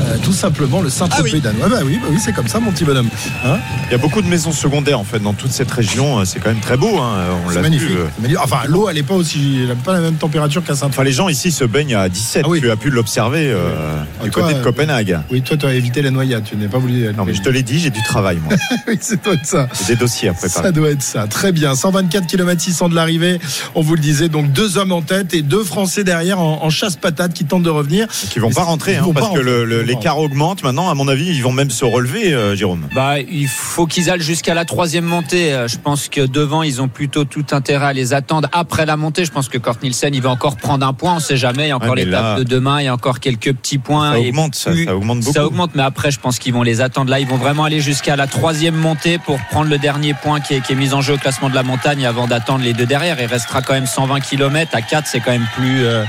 Euh, 0.00 0.16
tout 0.22 0.32
simplement 0.32 0.80
le 0.80 0.90
Saint-Tropez 0.90 1.30
Ah 1.30 1.34
oui. 1.34 1.40
danois. 1.40 1.68
Bah 1.68 1.78
oui, 1.84 1.98
bah 2.02 2.08
oui 2.10 2.18
c'est 2.22 2.32
comme 2.32 2.48
ça 2.48 2.60
mon 2.60 2.70
petit 2.72 2.84
bonhomme. 2.84 3.08
Hein? 3.44 3.58
Il 3.88 3.92
y 3.92 3.94
a 3.94 3.98
beaucoup 3.98 4.20
de 4.22 4.26
maisons 4.28 4.52
secondaires 4.52 4.98
en 5.00 5.04
fait 5.04 5.20
dans 5.20 5.32
toute 5.32 5.52
cette 5.52 5.70
région. 5.70 6.24
C'est 6.24 6.40
quand 6.40 6.50
même 6.50 6.60
très 6.60 6.76
beau. 6.76 6.98
hein. 6.98 7.14
On 7.46 7.50
c'est 7.50 7.56
l'a 7.56 7.62
magnifique. 7.70 7.90
euh. 7.96 8.36
Enfin, 8.42 8.58
l'eau 8.68 8.88
elle 8.88 8.98
est 8.98 9.02
pas 9.02 9.14
aussi, 9.14 9.60
elle 9.68 9.76
pas 9.76 9.92
la 9.92 10.00
même 10.00 10.14
température 10.14 10.62
qu'à 10.62 10.74
Saint-Tropez. 10.74 10.94
Enfin, 10.94 11.04
les 11.04 11.12
gens 11.12 11.28
ici 11.28 11.50
se 11.50 11.64
baignent 11.64 11.94
à 11.94 12.08
17. 12.08 12.42
Ah 12.44 12.48
oui. 12.48 12.60
Tu 12.60 12.70
as 12.70 12.76
pu 12.76 12.90
l'observer 12.90 13.50
euh, 13.50 13.96
Ah, 14.20 14.24
du 14.24 14.30
toi, 14.30 14.42
côté 14.42 14.54
de 14.54 14.58
euh, 14.60 14.62
Copenhague. 14.62 15.18
Oui, 15.30 15.42
toi 15.42 15.56
tu 15.56 15.66
as 15.66 15.74
évité 15.74 16.02
la 16.02 16.10
noyade, 16.10 16.44
tu 16.44 16.56
n'es 16.56 16.68
pas 16.68 16.78
voulu. 16.78 17.12
Non, 17.16 17.24
mais 17.24 17.34
je 17.34 17.42
te 17.42 17.48
l'ai 17.48 17.62
dit, 17.62 17.78
j'ai 17.78 17.90
du 17.90 18.02
travail, 18.02 18.38
moi. 18.44 18.54
oui, 18.88 18.98
c'est 19.00 19.22
toi 19.22 19.34
ça. 19.42 19.68
J'ai 19.80 19.94
des 19.94 20.00
dossiers 20.00 20.28
à 20.28 20.32
préparer. 20.34 20.64
Ça 20.66 20.72
doit 20.72 20.90
être 20.90 21.02
ça. 21.02 21.26
Très 21.26 21.52
bien. 21.52 21.74
124 21.74 22.26
km 22.26 22.60
600 22.60 22.88
de 22.90 22.94
l'arrivée. 22.94 23.38
On 23.74 23.80
vous 23.82 23.94
le 23.94 24.00
disait. 24.00 24.28
Donc 24.28 24.52
deux 24.52 24.78
hommes 24.78 24.92
en 24.92 25.02
tête 25.02 25.34
et 25.34 25.42
deux 25.42 25.64
Français 25.64 26.04
derrière 26.04 26.40
en, 26.40 26.62
en 26.64 26.70
chasse-patate 26.70 27.32
qui 27.32 27.44
tentent 27.44 27.62
de 27.62 27.70
revenir. 27.70 28.06
Qui 28.30 28.38
vont 28.38 28.50
pas 28.50 28.62
rentrer, 28.62 28.96
hein, 28.96 29.02
vont 29.02 29.12
parce 29.12 29.28
pas 29.28 29.34
que 29.38 29.82
l'écart 29.82 30.18
augmente. 30.18 30.62
Maintenant, 30.62 30.90
à 30.90 30.94
mon 30.94 31.08
avis, 31.08 31.26
ils 31.26 31.42
vont 31.42 31.52
même 31.52 31.70
se 31.70 31.84
relever, 31.84 32.32
euh, 32.32 32.54
Jérôme. 32.56 32.88
Bah, 32.94 33.18
il 33.20 33.48
faut 33.48 33.86
qu'ils 33.86 34.10
aillent 34.10 34.20
jusqu'à 34.20 34.54
la 34.54 34.64
troisième 34.64 35.04
montée. 35.04 35.52
Euh, 35.52 35.68
Je 35.68 35.76
pense 35.78 36.08
que 36.08 36.20
devant, 36.20 36.62
ils 36.62 36.80
ont 36.80 36.88
plutôt 36.88 37.24
tout 37.24 37.44
intérêt 37.54 37.86
à 37.86 37.92
les 37.92 38.12
attendre 38.12 38.48
après 38.52 38.84
la 38.84 38.96
montée. 38.96 39.24
Je 39.24 39.30
pense 39.32 39.48
que 39.48 39.56
Kort 39.58 39.76
Nielsen, 39.82 40.14
il 40.14 40.20
va 40.20 40.30
encore 40.30 40.56
prendre 40.56 40.86
un 40.86 40.92
point. 40.92 41.14
On 41.14 41.20
sait 41.20 41.36
jamais. 41.36 41.66
Il 41.66 41.68
y 41.68 41.70
a 41.70 41.76
encore 41.76 41.90
Ouais, 41.90 42.04
l'étape 42.04 42.22
là- 42.22 42.34
de 42.36 42.42
demain. 42.44 42.80
Il 42.80 42.84
y 42.84 42.88
a 42.88 42.94
encore 42.94 43.20
quelques 43.20 43.52
petits 43.54 43.78
points. 43.78 44.12
Ça 44.12 44.18
Et 44.18 44.28
augmente, 44.28 44.54
ça, 44.54 44.70
augmente 44.94 45.20
beaucoup. 45.20 45.32
Ça 45.32 45.46
augmente, 45.46 45.70
mais 45.74 45.82
après, 45.82 46.10
je 46.10 46.20
pense 46.20 46.38
qu'ils 46.38 46.52
vont 46.52 46.62
les 46.62 46.80
attendre. 46.80 47.10
Là, 47.10 47.20
ils 47.20 47.26
vont 47.26 47.36
vraiment 47.36 47.64
aller 47.64 47.80
jusqu'à 47.80 48.16
la 48.16 48.26
troisième 48.26 48.74
montée 48.76 49.18
pour 49.18 49.38
prendre 49.50 49.70
le 49.70 49.78
dernier 49.78 50.14
point 50.14 50.40
qui 50.40 50.54
est, 50.54 50.60
qui 50.60 50.72
est 50.72 50.76
mis 50.76 50.92
en 50.92 51.00
jeu 51.00 51.14
au 51.14 51.18
classement 51.18 51.48
de 51.48 51.54
la 51.54 51.62
montagne 51.62 52.04
avant 52.04 52.26
d'attendre 52.26 52.64
les 52.64 52.72
deux 52.72 52.86
derrière. 52.86 53.16
Il 53.20 53.26
restera 53.26 53.62
quand 53.62 53.74
même 53.74 53.86
120 53.86 54.20
km. 54.20 54.70
À 54.74 54.82
4, 54.82 55.06
c'est 55.06 55.20
quand 55.20 55.30
même 55.32 55.46
plus, 55.54 55.84
euh, 55.86 56.04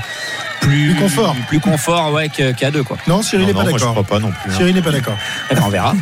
plus, 0.66 0.92
Plus 0.92 0.94
confort. 1.00 1.36
Plus 1.48 1.60
confort, 1.60 2.12
ouais, 2.12 2.28
qu'à 2.28 2.70
2, 2.70 2.82
quoi. 2.82 2.96
Non, 3.06 3.22
Cyril 3.22 3.46
n'est 3.46 3.52
pas 3.54 3.62
moi, 3.62 3.70
je 3.72 3.76
d'accord. 3.78 3.92
crois 3.92 4.04
pas 4.04 4.18
non 4.18 4.30
plus. 4.32 4.50
hein. 4.52 4.56
Cyril 4.56 4.74
n'est 4.74 4.82
pas 4.82 4.90
d'accord. 4.92 5.16
Eh 5.50 5.54
ben, 5.54 5.62
on 5.64 5.68
verra. 5.70 5.94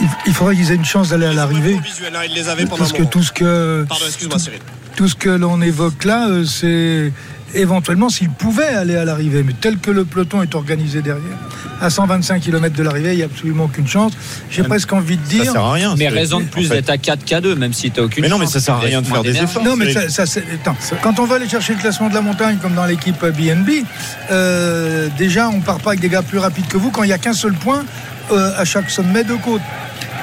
Il, 0.00 0.08
il 0.26 0.34
faudrait 0.34 0.54
qu'ils 0.56 0.70
aient 0.72 0.76
une 0.76 0.84
chance 0.84 1.08
d'aller 1.10 1.26
à 1.26 1.32
l'arrivée. 1.32 1.76
Hein, 1.78 2.20
ils 2.28 2.34
les 2.34 2.48
avaient 2.48 2.64
pendant 2.64 2.76
Parce 2.78 2.92
que 2.92 3.02
tout 3.02 3.22
ce 3.22 3.32
que, 3.32 3.84
Pardon, 3.88 4.04
excuse-moi 4.06 4.38
Cyril. 4.38 4.60
tout 4.96 5.08
ce 5.08 5.14
que 5.14 5.30
l'on 5.30 5.60
évoque 5.60 6.04
là, 6.04 6.28
euh, 6.28 6.44
c'est 6.44 7.12
éventuellement 7.54 8.08
s'ils 8.08 8.30
pouvaient 8.30 8.64
aller 8.68 8.96
à 8.96 9.04
l'arrivée. 9.04 9.42
Mais 9.42 9.54
tel 9.60 9.78
que 9.78 9.90
le 9.90 10.04
peloton 10.04 10.42
est 10.42 10.54
organisé 10.54 11.02
derrière, 11.02 11.36
à 11.80 11.90
125 11.90 12.40
km 12.40 12.74
de 12.76 12.82
l'arrivée, 12.82 13.12
il 13.12 13.16
n'y 13.16 13.22
a 13.22 13.26
absolument 13.26 13.64
aucune 13.64 13.86
chance. 13.88 14.12
J'ai 14.50 14.62
presque 14.62 14.92
envie 14.92 15.16
de 15.16 15.24
Ça 15.24 15.42
dire. 15.42 15.52
sert 15.52 15.64
à 15.64 15.72
rien. 15.72 15.94
Mais 15.96 16.08
raison 16.08 16.40
de 16.40 16.44
plus 16.44 16.66
en 16.66 16.68
fait. 16.68 16.74
d'être 16.76 16.90
à 16.90 16.98
4 16.98 17.24
K2, 17.24 17.54
même 17.56 17.72
si 17.72 17.90
t'as 17.90 18.02
aucune 18.02 18.22
Mais 18.22 18.28
non, 18.28 18.38
mais 18.38 18.44
chance. 18.44 18.54
ça 18.54 18.60
sert 18.60 18.74
à 18.74 18.80
rien 18.80 19.00
de 19.02 19.06
faire 19.06 19.22
des 19.22 19.36
efforts. 19.36 19.64
Non, 19.64 19.76
mais 19.76 19.92
ça, 19.92 20.26
ça, 20.26 20.40
attends, 20.54 20.76
quand 21.02 21.18
on 21.18 21.24
va 21.24 21.36
aller 21.36 21.48
chercher 21.48 21.74
le 21.74 21.80
classement 21.80 22.08
de 22.08 22.14
la 22.14 22.20
montagne, 22.20 22.58
comme 22.60 22.74
dans 22.74 22.86
l'équipe 22.86 23.24
BNB, 23.24 23.84
euh, 24.30 25.08
déjà, 25.18 25.48
on 25.48 25.60
part 25.60 25.78
pas 25.80 25.90
avec 25.90 26.00
des 26.00 26.08
gars 26.08 26.22
plus 26.22 26.38
rapides 26.38 26.66
que 26.66 26.76
vous 26.76 26.90
quand 26.90 27.02
il 27.02 27.06
n'y 27.08 27.12
a 27.12 27.18
qu'un 27.18 27.32
seul 27.32 27.54
point 27.54 27.84
euh, 28.32 28.52
à 28.56 28.64
chaque 28.64 28.90
sommet 28.90 29.24
de 29.24 29.34
côte. 29.34 29.62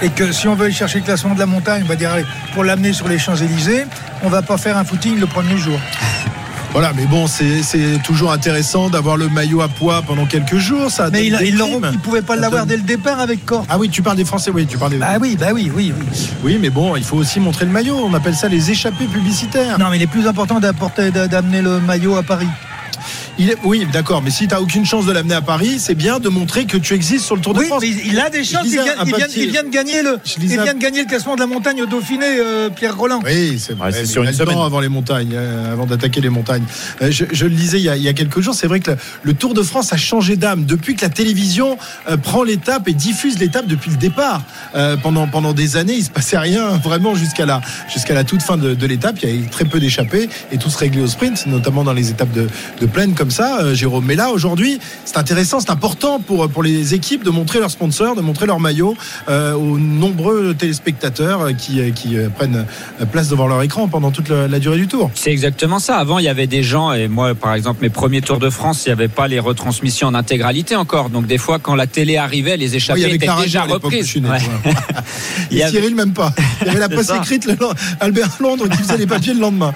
Et 0.03 0.09
que 0.09 0.31
si 0.31 0.47
on 0.47 0.53
veut 0.53 0.65
aller 0.65 0.73
chercher 0.73 0.99
le 0.99 1.05
classement 1.05 1.33
de 1.33 1.39
la 1.39 1.47
montagne, 1.47 1.81
on 1.83 1.87
va 1.87 1.95
dire, 1.95 2.11
allez, 2.11 2.25
pour 2.53 2.63
l'amener 2.63 2.93
sur 2.93 3.07
les 3.07 3.17
Champs-Élysées, 3.17 3.85
on 4.21 4.29
va 4.29 4.43
pas 4.43 4.57
faire 4.57 4.77
un 4.77 4.83
footing 4.83 5.19
le 5.19 5.25
premier 5.25 5.57
jour. 5.57 5.79
Voilà, 6.79 6.93
mais 6.95 7.07
bon, 7.07 7.25
c'est 7.25 7.63
toujours 8.03 8.31
intéressant 8.31 8.91
d'avoir 8.91 9.17
le 9.17 9.29
maillot 9.29 9.61
à 9.61 9.67
poids 9.67 10.03
pendant 10.05 10.27
quelques 10.27 10.57
jours. 10.57 10.91
Ça 10.91 11.09
Mais 11.11 11.25
il, 11.25 11.35
des 11.35 11.47
il, 11.47 11.57
primes. 11.57 11.89
il 11.91 11.97
pouvait 11.97 12.21
pas 12.21 12.35
l'avoir 12.35 12.67
donne- 12.67 12.69
dès 12.69 12.77
le 12.77 12.83
départ 12.83 13.19
avec 13.19 13.43
Corp. 13.47 13.65
Ah 13.67 13.79
oui, 13.79 13.89
tu 13.89 14.03
parles 14.03 14.15
des 14.17 14.25
Français, 14.25 14.51
oui, 14.53 14.67
tu 14.67 14.77
parles 14.77 14.91
des. 14.91 14.97
Bah 14.99 15.17
oui, 15.19 15.35
bah 15.39 15.47
oui, 15.55 15.71
oui, 15.75 15.91
oui. 15.99 16.05
Oui, 16.43 16.59
mais 16.61 16.69
bon, 16.69 16.95
il 16.95 17.03
faut 17.03 17.17
aussi 17.17 17.39
montrer 17.39 17.65
le 17.65 17.71
maillot. 17.71 17.97
On 18.05 18.13
appelle 18.13 18.35
ça 18.35 18.47
les 18.47 18.69
échappées 18.69 19.07
publicitaires. 19.07 19.79
Non, 19.79 19.87
mais 19.89 19.95
il 19.97 20.03
est 20.03 20.05
plus 20.05 20.27
important 20.27 20.59
d'apporter, 20.59 21.09
d'amener 21.09 21.63
le 21.63 21.79
maillot 21.79 22.15
à 22.15 22.21
Paris. 22.21 22.45
Il 23.39 23.51
est- 23.51 23.57
oui, 23.63 23.85
d'accord, 23.93 24.23
mais 24.23 24.31
si 24.31 24.47
tu 24.47 24.53
n'as 24.55 24.59
aucune 24.61 24.83
chance 24.85 25.05
de 25.05 25.11
l'amener 25.11 25.35
à 25.35 25.41
Paris, 25.41 25.75
c'est 25.79 25.93
bien 25.93 26.19
de 26.19 26.27
montrer 26.27 26.65
que 26.65 26.75
tu 26.77 26.95
existes 26.95 27.23
sur 27.25 27.35
le 27.35 27.41
Tour 27.41 27.53
de 27.53 27.59
Oui, 27.59 27.65
France. 27.67 27.83
mais 27.83 27.89
il 28.05 28.19
a 28.19 28.31
des 28.31 28.43
chances. 28.43 28.63
Il 28.65 28.71
vient, 28.71 28.83
un 28.97 29.03
il 29.05 29.09
vient- 29.15 29.19
papier- 29.19 29.43
il 29.43 29.49
vient 29.51 29.63
de 29.63 29.69
gagner 29.69 30.01
le, 30.01 30.17
il 30.41 30.47
vient 30.47 30.73
de 30.73 30.79
gagner 30.79 31.01
le 31.03 31.07
classement 31.07 31.35
de 31.35 31.41
la 31.41 31.45
montagne 31.45 31.83
au 31.83 31.85
Dauphiné, 31.85 32.25
euh, 32.39 32.69
Pierre 32.71 32.97
Roland. 32.97 33.19
Oui, 33.23 33.59
c'est 33.59 33.73
vrai. 33.77 33.91
Ouais, 33.91 33.97
c'est 33.99 34.05
sur 34.07 34.23
il 34.23 34.25
y 34.25 34.27
a 34.29 34.31
une 34.31 34.37
semaine. 34.37 34.57
avant 34.57 34.79
les 34.79 34.89
montagnes, 34.89 35.33
euh, 35.35 35.71
avant 35.71 35.85
d'attaquer 35.85 36.19
les 36.19 36.29
montagnes. 36.29 36.63
Euh, 37.03 37.11
Je, 37.11 37.25
je 37.31 37.45
le 37.45 37.51
disais 37.51 37.77
il 37.77 37.83
y, 37.83 37.89
a, 37.89 37.95
il 37.95 38.01
y 38.01 38.07
a 38.07 38.13
quelques 38.13 38.39
jours, 38.41 38.55
c'est 38.55 38.65
vrai 38.67 38.79
que 38.79 38.91
le, 38.91 38.97
le 39.23 39.33
Tour 39.35 39.53
de 39.53 39.61
France 39.61 39.93
a 39.93 39.97
changé 39.97 40.35
d'âme 40.35 40.65
depuis 40.65 40.95
que 40.95 41.01
la 41.03 41.09
télévision 41.09 41.77
euh, 42.09 42.17
prend 42.17 42.41
l'étape 42.43 42.87
et 42.87 42.93
diffuse 42.93 43.37
l'étape 43.37 43.67
depuis 43.67 43.91
le 43.91 43.97
départ. 43.97 44.41
Euh, 44.75 44.97
pendant 44.97 45.27
pendant 45.27 45.53
des 45.53 45.77
années, 45.77 45.93
il 45.95 46.03
se 46.03 46.09
passait 46.09 46.39
rien 46.39 46.69
vraiment 46.83 47.13
jusqu'à 47.13 47.45
la 47.45 47.61
jusqu'à 47.93 48.15
la 48.15 48.23
toute 48.23 48.41
fin 48.41 48.57
de, 48.57 48.73
de 48.73 48.87
l'étape. 48.87 49.17
Il 49.21 49.29
y 49.29 49.37
avait 49.37 49.47
très 49.47 49.65
peu 49.65 49.79
d'échappées 49.79 50.27
et 50.51 50.57
tout 50.57 50.71
se 50.71 50.77
réglait 50.79 51.03
au 51.03 51.07
sprint, 51.07 51.45
notamment 51.45 51.83
dans 51.83 51.93
les 51.93 52.09
étapes 52.09 52.31
de, 52.31 52.47
de 52.81 52.85
plaine 52.87 53.13
comme 53.13 53.26
ça. 53.31 53.59
euh, 53.61 53.73
Jérôme, 53.75 54.05
mais 54.05 54.15
là 54.15 54.29
aujourd'hui, 54.31 54.79
c'est 55.05 55.17
intéressant, 55.17 55.59
c'est 55.59 55.69
important 55.71 56.19
pour 56.19 56.49
pour 56.49 56.63
les 56.63 56.93
équipes 56.93 57.23
de 57.23 57.29
montrer 57.29 57.59
leurs 57.59 57.71
sponsors, 57.71 58.15
de 58.15 58.21
montrer 58.21 58.45
leur 58.45 58.59
maillot 58.59 58.95
euh, 59.29 59.53
aux 59.53 59.77
nombreux 59.77 60.53
téléspectateurs 60.53 61.41
euh, 61.41 61.53
qui 61.53 61.91
qui 61.93 62.17
euh, 62.17 62.29
prennent 62.29 62.65
place 63.11 63.27
devant 63.29 63.47
leur 63.47 63.61
écran 63.63 63.87
pendant 63.87 64.11
toute 64.11 64.29
la, 64.29 64.47
la 64.47 64.59
durée 64.59 64.77
du 64.77 64.87
tour. 64.87 65.11
C'est 65.15 65.31
exactement 65.31 65.79
ça. 65.79 65.97
Avant, 65.97 66.19
il 66.19 66.25
y 66.25 66.29
avait 66.29 66.47
des 66.47 66.63
gens, 66.63 66.93
et 66.93 67.07
moi, 67.07 67.35
par 67.35 67.53
exemple, 67.53 67.79
mes 67.81 67.89
premiers 67.89 68.21
Tours 68.21 68.39
de 68.39 68.49
France, 68.49 68.83
il 68.85 68.89
n'y 68.89 68.93
avait 68.93 69.07
pas 69.07 69.27
les 69.27 69.39
retransmissions 69.39 70.07
en 70.07 70.13
intégralité 70.13 70.75
encore. 70.75 71.09
Donc, 71.09 71.27
des 71.27 71.37
fois, 71.37 71.59
quand 71.59 71.75
la 71.75 71.87
télé 71.87 72.17
arrivait, 72.17 72.57
les 72.57 72.69
Oui, 72.71 72.75
échappées 72.77 73.05
avait 73.05 73.15
étaient 73.15 73.27
déjà 73.43 73.63
reprises. 73.63 74.15
né, 74.17 74.29
Ouais. 74.29 74.37
Il 75.51 75.57
y 75.57 75.63
avait- 75.63 75.71
Cyril 75.79 75.95
même 75.95 76.13
pas. 76.13 76.33
Il 76.61 76.67
y 76.67 76.69
avait 76.71 76.79
la 76.79 76.89
presse 76.89 77.11
écrite, 77.11 77.45
le- 77.45 77.57
Albert 77.99 78.29
Londres 78.39 78.67
qui 78.69 78.77
faisait 78.77 78.97
les 78.97 79.07
papiers 79.07 79.33
le 79.33 79.39
lendemain. 79.39 79.73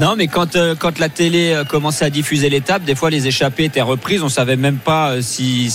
Non, 0.00 0.14
mais 0.16 0.26
quand, 0.28 0.56
euh, 0.56 0.74
quand 0.78 0.98
la 0.98 1.08
télé 1.08 1.62
commençait 1.68 2.04
à 2.04 2.10
diffuser 2.10 2.48
des 2.82 2.94
fois 2.94 3.10
les 3.10 3.26
échappées 3.26 3.64
étaient 3.64 3.80
reprises. 3.80 4.22
On 4.22 4.28
savait 4.28 4.56
même 4.56 4.78
pas 4.78 5.10
euh, 5.10 5.22
si, 5.22 5.70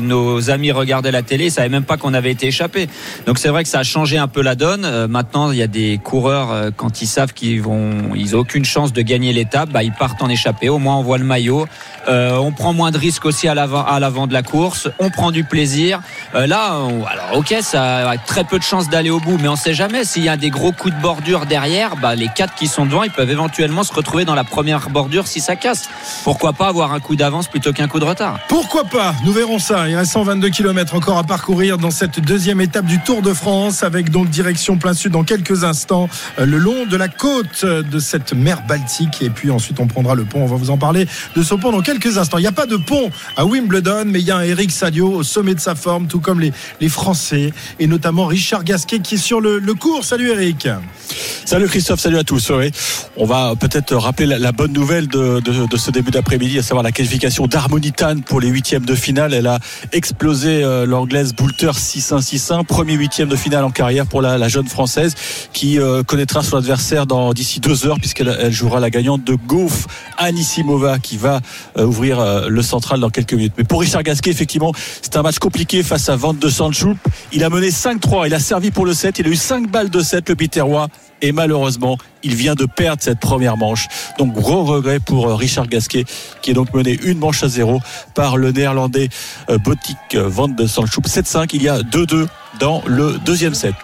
nos 0.00 0.50
amis 0.50 0.72
regardaient 0.72 1.10
la 1.10 1.22
télé, 1.22 1.46
ils 1.46 1.50
savaient 1.50 1.68
même 1.68 1.84
pas 1.84 1.96
qu'on 1.96 2.14
avait 2.14 2.30
été 2.30 2.46
échappé. 2.46 2.88
Donc 3.26 3.38
c'est 3.38 3.48
vrai 3.48 3.62
que 3.62 3.68
ça 3.68 3.80
a 3.80 3.82
changé 3.82 4.18
un 4.18 4.28
peu 4.28 4.42
la 4.42 4.54
donne. 4.54 4.84
Euh, 4.84 5.08
maintenant, 5.08 5.50
il 5.50 5.58
y 5.58 5.62
a 5.62 5.66
des 5.66 5.98
coureurs 6.02 6.52
euh, 6.52 6.70
quand 6.74 7.02
ils 7.02 7.06
savent 7.06 7.32
qu'ils 7.32 7.62
vont, 7.62 8.14
ils 8.14 8.36
ont 8.36 8.40
aucune 8.40 8.64
chance 8.64 8.92
de 8.92 9.02
gagner 9.02 9.32
l'étape, 9.32 9.70
bah, 9.70 9.82
ils 9.82 9.92
partent 9.92 10.22
en 10.22 10.28
échappée. 10.28 10.68
Au 10.68 10.78
moins, 10.78 10.96
on 10.96 11.02
voit 11.02 11.18
le 11.18 11.24
maillot. 11.24 11.66
On 12.08 12.52
prend 12.52 12.72
moins 12.72 12.92
de 12.92 12.98
risques 12.98 13.24
aussi 13.24 13.48
à 13.48 13.54
l'avant, 13.54 14.26
de 14.28 14.32
la 14.32 14.42
course. 14.42 14.88
On 15.00 15.10
prend 15.10 15.32
du 15.32 15.42
plaisir. 15.42 16.00
Là, 16.34 16.76
alors 16.76 17.30
ok, 17.34 17.56
ça 17.62 18.10
a 18.10 18.16
très 18.16 18.44
peu 18.44 18.58
de 18.58 18.62
chances 18.62 18.88
d'aller 18.88 19.10
au 19.10 19.18
bout, 19.18 19.38
mais 19.38 19.48
on 19.48 19.56
sait 19.56 19.74
jamais 19.74 20.04
s'il 20.04 20.22
y 20.22 20.28
a 20.28 20.36
des 20.36 20.50
gros 20.50 20.70
coups 20.70 20.94
de 20.94 21.00
bordure 21.00 21.46
derrière. 21.46 21.96
Bah, 21.96 22.14
les 22.14 22.28
quatre 22.28 22.54
qui 22.54 22.68
sont 22.68 22.86
devant, 22.86 23.02
ils 23.02 23.10
peuvent 23.10 23.30
éventuellement 23.30 23.82
se 23.82 23.92
retrouver 23.92 24.24
dans 24.24 24.36
la 24.36 24.44
première 24.44 24.88
bordure 24.90 25.26
si 25.26 25.40
ça 25.40 25.56
casse. 25.56 25.88
Pourquoi 26.36 26.52
pas 26.52 26.68
avoir 26.68 26.92
un 26.92 27.00
coup 27.00 27.16
d'avance 27.16 27.48
plutôt 27.48 27.72
qu'un 27.72 27.88
coup 27.88 27.98
de 27.98 28.04
retard 28.04 28.38
Pourquoi 28.46 28.84
pas 28.84 29.14
Nous 29.24 29.32
verrons 29.32 29.58
ça. 29.58 29.88
Il 29.88 29.96
reste 29.96 30.12
122 30.12 30.50
km 30.50 30.94
encore 30.94 31.16
à 31.16 31.24
parcourir 31.24 31.78
dans 31.78 31.90
cette 31.90 32.20
deuxième 32.20 32.60
étape 32.60 32.84
du 32.84 33.00
Tour 33.00 33.22
de 33.22 33.32
France, 33.32 33.82
avec 33.82 34.10
donc 34.10 34.28
direction 34.28 34.76
plein 34.76 34.92
sud 34.92 35.12
dans 35.12 35.24
quelques 35.24 35.64
instants, 35.64 36.10
euh, 36.38 36.44
le 36.44 36.58
long 36.58 36.84
de 36.84 36.94
la 36.98 37.08
côte 37.08 37.62
euh, 37.64 37.82
de 37.82 37.98
cette 37.98 38.34
mer 38.34 38.64
Baltique. 38.68 39.22
Et 39.22 39.30
puis 39.30 39.50
ensuite, 39.50 39.80
on 39.80 39.86
prendra 39.86 40.14
le 40.14 40.26
pont. 40.26 40.42
On 40.42 40.46
va 40.46 40.56
vous 40.56 40.68
en 40.68 40.76
parler 40.76 41.08
de 41.34 41.42
ce 41.42 41.54
pont 41.54 41.72
dans 41.72 41.80
quelques 41.80 42.18
instants. 42.18 42.36
Il 42.36 42.42
n'y 42.42 42.46
a 42.48 42.52
pas 42.52 42.66
de 42.66 42.76
pont 42.76 43.10
à 43.38 43.46
Wimbledon, 43.46 44.04
mais 44.04 44.20
il 44.20 44.26
y 44.26 44.30
a 44.30 44.36
un 44.36 44.42
Eric 44.42 44.70
Salio 44.72 45.10
au 45.10 45.22
sommet 45.22 45.54
de 45.54 45.60
sa 45.60 45.74
forme, 45.74 46.06
tout 46.06 46.20
comme 46.20 46.40
les, 46.40 46.52
les 46.82 46.90
Français, 46.90 47.54
et 47.80 47.86
notamment 47.86 48.26
Richard 48.26 48.62
Gasquet 48.62 48.98
qui 48.98 49.14
est 49.14 49.18
sur 49.18 49.40
le, 49.40 49.58
le 49.58 49.72
cours. 49.72 50.04
Salut 50.04 50.28
Eric. 50.32 50.68
Salut 51.46 51.66
Christophe, 51.68 52.00
salut 52.00 52.18
à 52.18 52.24
tous. 52.24 52.50
Oui, 52.50 52.70
on 53.16 53.24
va 53.24 53.54
peut-être 53.58 53.96
rappeler 53.96 54.26
la, 54.26 54.38
la 54.38 54.52
bonne 54.52 54.72
nouvelle 54.74 55.08
de, 55.08 55.40
de- 55.40 55.66
de 55.66 55.76
ce 55.78 55.90
début 55.90 56.10
d'après-midi, 56.26 56.58
à 56.58 56.62
savoir 56.62 56.82
la 56.82 56.90
qualification 56.90 57.46
d'Harmonitan 57.46 58.16
pour 58.26 58.40
les 58.40 58.48
huitièmes 58.48 58.84
de 58.84 58.96
finale. 58.96 59.32
Elle 59.32 59.46
a 59.46 59.60
explosé 59.92 60.64
euh, 60.64 60.84
l'anglaise 60.84 61.32
Boulter 61.32 61.70
6-1-6-1, 61.70 62.64
premier 62.64 62.94
huitième 62.94 63.28
de 63.28 63.36
finale 63.36 63.62
en 63.62 63.70
carrière 63.70 64.06
pour 64.08 64.22
la, 64.22 64.48
jeune 64.48 64.66
française 64.66 65.14
qui 65.52 65.78
euh, 65.78 66.02
connaîtra 66.02 66.42
son 66.42 66.56
adversaire 66.56 67.06
dans 67.06 67.32
d'ici 67.32 67.60
deux 67.60 67.86
heures 67.86 68.00
puisqu'elle 68.00 68.36
elle 68.40 68.50
jouera 68.50 68.80
la 68.80 68.90
gagnante 68.90 69.22
de 69.22 69.36
Gauf 69.36 69.86
Anisimova 70.18 70.98
qui 70.98 71.16
va 71.16 71.40
euh, 71.78 71.84
ouvrir 71.84 72.48
le 72.48 72.62
central 72.62 72.98
dans 72.98 73.10
quelques 73.10 73.34
minutes. 73.34 73.54
Mais 73.56 73.62
pour 73.62 73.80
Richard 73.80 74.02
Gasquet, 74.02 74.30
effectivement, 74.30 74.72
c'est 75.02 75.16
un 75.16 75.22
match 75.22 75.38
compliqué 75.38 75.84
face 75.84 76.08
à 76.08 76.16
Van 76.16 76.34
de 76.34 76.48
Sandschulp. 76.48 76.98
Il 77.32 77.44
a 77.44 77.50
mené 77.50 77.68
5-3, 77.68 78.26
il 78.26 78.34
a 78.34 78.40
servi 78.40 78.72
pour 78.72 78.84
le 78.84 78.94
7, 78.94 79.20
il 79.20 79.26
a 79.26 79.30
eu 79.30 79.36
5 79.36 79.70
balles 79.70 79.90
de 79.90 80.00
7 80.00 80.28
le 80.28 80.34
Biterrois 80.34 80.88
et 81.22 81.32
malheureusement, 81.32 81.98
il 82.22 82.34
vient 82.34 82.54
de 82.54 82.66
perdre 82.66 83.02
cette 83.02 83.20
première 83.20 83.56
manche. 83.56 83.86
Donc 84.18 84.32
gros 84.32 84.64
regret 84.64 85.00
pour 85.00 85.28
euh, 85.28 85.34
Richard 85.34 85.66
Gasquet 85.66 86.04
qui 86.42 86.50
est 86.50 86.54
donc 86.54 86.72
mené 86.74 86.98
une 87.04 87.18
manche 87.18 87.42
à 87.42 87.48
zéro 87.48 87.80
par 88.14 88.36
le 88.36 88.52
néerlandais 88.52 89.08
euh, 89.48 89.58
Botik 89.58 89.96
euh, 90.14 90.28
Van 90.28 90.48
de 90.48 90.66
Sandschulp 90.66 91.06
7-5. 91.06 91.50
Il 91.52 91.62
y 91.62 91.68
a 91.68 91.80
2-2 91.80 92.26
dans 92.58 92.82
le 92.86 93.18
deuxième 93.24 93.54
set. 93.54 93.74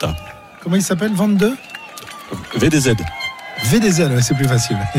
Comment 0.62 0.77
il 0.77 0.83
s'appelle 0.83 1.12
22 1.14 1.57
VDZ. 2.57 2.95
VDZ, 3.70 4.09
c'est 4.20 4.35
plus 4.35 4.48
facile. 4.48 4.77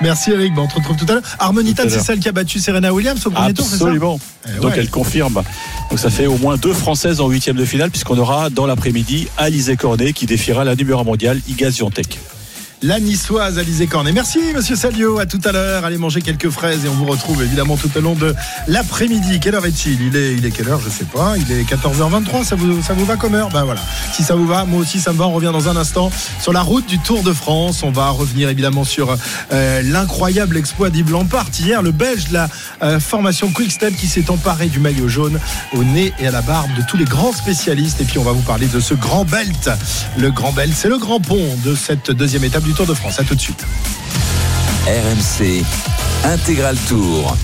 Merci 0.00 0.32
Eric, 0.32 0.54
Bon, 0.54 0.62
on 0.62 0.66
te 0.66 0.74
retrouve 0.76 0.96
tout 0.96 1.06
à 1.08 1.14
l'heure. 1.14 1.22
Harmonitan, 1.38 1.84
c'est 1.88 2.00
celle 2.00 2.18
qui 2.20 2.28
a 2.28 2.32
battu 2.32 2.58
Serena 2.60 2.92
Williams 2.92 3.24
au 3.26 3.30
premier 3.30 3.54
tour, 3.54 3.64
c'est 3.64 3.76
ça 3.76 3.84
Absolument. 3.84 4.20
Eh 4.46 4.60
Donc 4.60 4.72
ouais. 4.72 4.78
elle 4.78 4.90
confirme. 4.90 5.42
Donc 5.90 5.98
ça 5.98 6.10
fait 6.10 6.26
au 6.26 6.36
moins 6.38 6.56
deux 6.56 6.72
Françaises 6.74 7.20
en 7.20 7.28
huitième 7.28 7.56
de 7.56 7.64
finale 7.64 7.90
puisqu'on 7.90 8.18
aura 8.18 8.50
dans 8.50 8.66
l'après-midi 8.66 9.28
Alizé 9.36 9.76
Cornet 9.76 10.12
qui 10.12 10.26
défiera 10.26 10.64
la 10.64 10.74
numéro 10.74 11.02
mondiale 11.04 11.40
Iga 11.48 11.70
Swiatek. 11.72 12.18
La 12.80 13.00
niçoise 13.00 13.58
Alizé 13.58 13.88
Cornet. 13.88 14.12
Merci 14.12 14.38
Monsieur 14.54 14.76
Salio, 14.76 15.18
à 15.18 15.26
tout 15.26 15.40
à 15.44 15.50
l'heure. 15.50 15.84
Allez 15.84 15.98
manger 15.98 16.20
quelques 16.20 16.48
fraises 16.48 16.84
et 16.84 16.88
on 16.88 16.94
vous 16.94 17.06
retrouve 17.06 17.42
évidemment 17.42 17.76
tout 17.76 17.90
au 17.96 18.00
long 18.00 18.14
de 18.14 18.36
l'après-midi. 18.68 19.40
Quelle 19.40 19.56
heure 19.56 19.66
est-il? 19.66 20.00
Il 20.00 20.14
est, 20.14 20.34
il 20.34 20.46
est 20.46 20.52
quelle 20.52 20.68
heure? 20.68 20.80
Je 20.80 20.88
sais 20.88 21.04
pas. 21.04 21.34
Il 21.36 21.50
est 21.50 21.64
14h23. 21.64 22.44
Ça 22.44 22.54
vous, 22.54 22.80
ça 22.80 22.94
vous 22.94 23.04
va 23.04 23.16
comme 23.16 23.34
heure? 23.34 23.48
Ben 23.48 23.64
voilà. 23.64 23.80
Si 24.12 24.22
ça 24.22 24.36
vous 24.36 24.46
va, 24.46 24.64
moi 24.64 24.80
aussi 24.80 25.00
ça 25.00 25.12
me 25.12 25.18
va. 25.18 25.26
On 25.26 25.32
revient 25.32 25.50
dans 25.52 25.68
un 25.68 25.76
instant 25.76 26.12
sur 26.40 26.52
la 26.52 26.60
route 26.60 26.86
du 26.86 27.00
Tour 27.00 27.24
de 27.24 27.32
France. 27.32 27.82
On 27.82 27.90
va 27.90 28.10
revenir 28.10 28.48
évidemment 28.48 28.84
sur 28.84 29.16
euh, 29.50 29.82
l'incroyable 29.82 30.56
exploit 30.56 30.88
d'Yves 30.88 31.12
hier, 31.58 31.82
le 31.82 31.90
Belge 31.90 32.28
de 32.28 32.34
la 32.34 32.48
euh, 32.82 33.00
formation 33.00 33.50
Quick 33.50 33.72
Step 33.72 33.96
qui 33.96 34.06
s'est 34.06 34.30
emparé 34.30 34.68
du 34.68 34.78
maillot 34.78 35.08
jaune 35.08 35.40
au 35.74 35.82
nez 35.82 36.12
et 36.20 36.28
à 36.28 36.30
la 36.30 36.42
barbe 36.42 36.72
de 36.76 36.82
tous 36.88 36.96
les 36.96 37.06
grands 37.06 37.32
spécialistes. 37.32 38.00
Et 38.00 38.04
puis 38.04 38.18
on 38.18 38.24
va 38.24 38.30
vous 38.30 38.42
parler 38.42 38.68
de 38.68 38.78
ce 38.78 38.94
grand 38.94 39.24
belt. 39.24 39.68
Le 40.16 40.30
grand 40.30 40.52
belt, 40.52 40.72
c'est 40.76 40.88
le 40.88 40.98
grand 40.98 41.18
pont 41.18 41.58
de 41.64 41.74
cette 41.74 42.12
deuxième 42.12 42.44
étape 42.44 42.67
du 42.68 42.74
Tour 42.74 42.86
de 42.86 42.92
France. 42.92 43.18
À 43.18 43.24
tout 43.24 43.34
de 43.34 43.40
suite. 43.40 43.64
RMC 44.86 45.64
Intégral 46.24 46.76
Tour. 46.86 47.34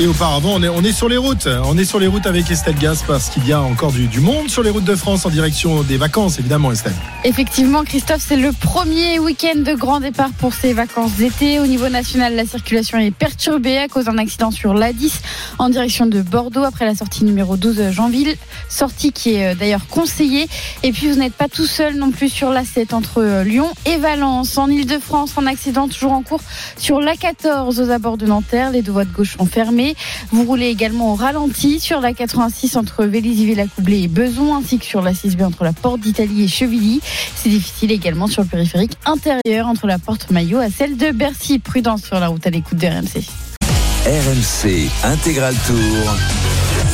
Et 0.00 0.06
auparavant, 0.06 0.54
on 0.54 0.62
est, 0.62 0.68
on 0.70 0.82
est 0.82 0.92
sur 0.92 1.08
les 1.08 1.18
routes. 1.18 1.46
On 1.64 1.76
est 1.76 1.84
sur 1.84 2.00
les 2.00 2.06
routes 2.06 2.26
avec 2.26 2.50
Estelle 2.50 2.76
Gas 2.76 3.04
parce 3.06 3.28
qu'il 3.28 3.46
y 3.46 3.52
a 3.52 3.60
encore 3.60 3.92
du, 3.92 4.06
du 4.06 4.20
monde 4.20 4.48
sur 4.48 4.62
les 4.62 4.70
routes 4.70 4.84
de 4.84 4.96
France 4.96 5.26
en 5.26 5.30
direction 5.30 5.82
des 5.82 5.98
vacances, 5.98 6.38
évidemment, 6.38 6.72
Estelle. 6.72 6.94
Effectivement, 7.24 7.84
Christophe, 7.84 8.24
c'est 8.26 8.36
le 8.36 8.52
premier 8.52 9.18
week-end 9.18 9.58
de 9.58 9.74
grand 9.74 10.00
départ 10.00 10.30
pour 10.38 10.54
ces 10.54 10.72
vacances 10.72 11.12
d'été. 11.12 11.60
Au 11.60 11.66
niveau 11.66 11.90
national, 11.90 12.34
la 12.34 12.46
circulation 12.46 12.98
est 12.98 13.10
perturbée 13.10 13.76
à 13.76 13.86
cause 13.86 14.06
d'un 14.06 14.16
accident 14.16 14.50
sur 14.50 14.72
l'A10 14.72 15.12
en 15.58 15.68
direction 15.68 16.06
de 16.06 16.22
Bordeaux 16.22 16.64
après 16.64 16.86
la 16.86 16.94
sortie 16.94 17.24
numéro 17.24 17.58
12 17.58 17.90
Jeanville. 17.90 18.34
Sortie 18.70 19.12
qui 19.12 19.34
est 19.34 19.52
euh, 19.52 19.54
d'ailleurs 19.54 19.86
conseillée. 19.88 20.48
Et 20.82 20.92
puis, 20.92 21.10
vous 21.10 21.18
n'êtes 21.18 21.34
pas 21.34 21.48
tout 21.48 21.66
seul 21.66 21.96
non 21.96 22.12
plus 22.12 22.30
sur 22.30 22.50
l'A7 22.50 22.94
entre 22.94 23.18
euh, 23.18 23.44
Lyon 23.44 23.70
et 23.84 23.98
Valence. 23.98 24.56
En 24.56 24.68
Ile-de-France, 24.70 25.34
un 25.36 25.46
accident 25.46 25.86
toujours 25.86 26.12
en 26.12 26.22
cours 26.22 26.40
sur 26.78 26.98
l'A14 26.98 27.80
aux 27.80 27.90
abords 27.90 28.16
de 28.16 28.26
Nanterre. 28.26 28.70
Les 28.70 28.80
deux 28.80 28.92
voies 28.92 29.04
de 29.04 29.12
gauche 29.12 29.36
sont 29.36 29.46
fermées. 29.46 29.82
Vous 30.30 30.44
roulez 30.44 30.66
également 30.66 31.12
au 31.12 31.14
ralenti 31.14 31.80
sur 31.80 32.00
la 32.00 32.12
86 32.12 32.76
entre 32.76 33.04
Vélizy-Villacoublay 33.04 34.02
et 34.02 34.08
Beson, 34.08 34.54
ainsi 34.54 34.78
que 34.78 34.84
sur 34.84 35.02
la 35.02 35.12
6B 35.12 35.44
entre 35.44 35.64
la 35.64 35.72
Porte 35.72 36.00
d'Italie 36.00 36.44
et 36.44 36.48
Chevilly. 36.48 37.00
C'est 37.34 37.48
difficile 37.48 37.92
également 37.92 38.26
sur 38.26 38.42
le 38.42 38.48
périphérique 38.48 38.92
intérieur 39.04 39.66
entre 39.66 39.86
la 39.86 39.98
Porte 39.98 40.30
Maillot 40.30 40.58
à 40.58 40.70
celle 40.70 40.96
de 40.96 41.10
Bercy. 41.10 41.58
Prudence 41.58 42.02
sur 42.02 42.18
la 42.18 42.28
route 42.28 42.46
à 42.46 42.50
l'écoute 42.50 42.78
de 42.78 42.86
RMC. 42.86 43.22
RMC 44.04 44.90
Intégral 45.04 45.54
Tour. 45.66 46.51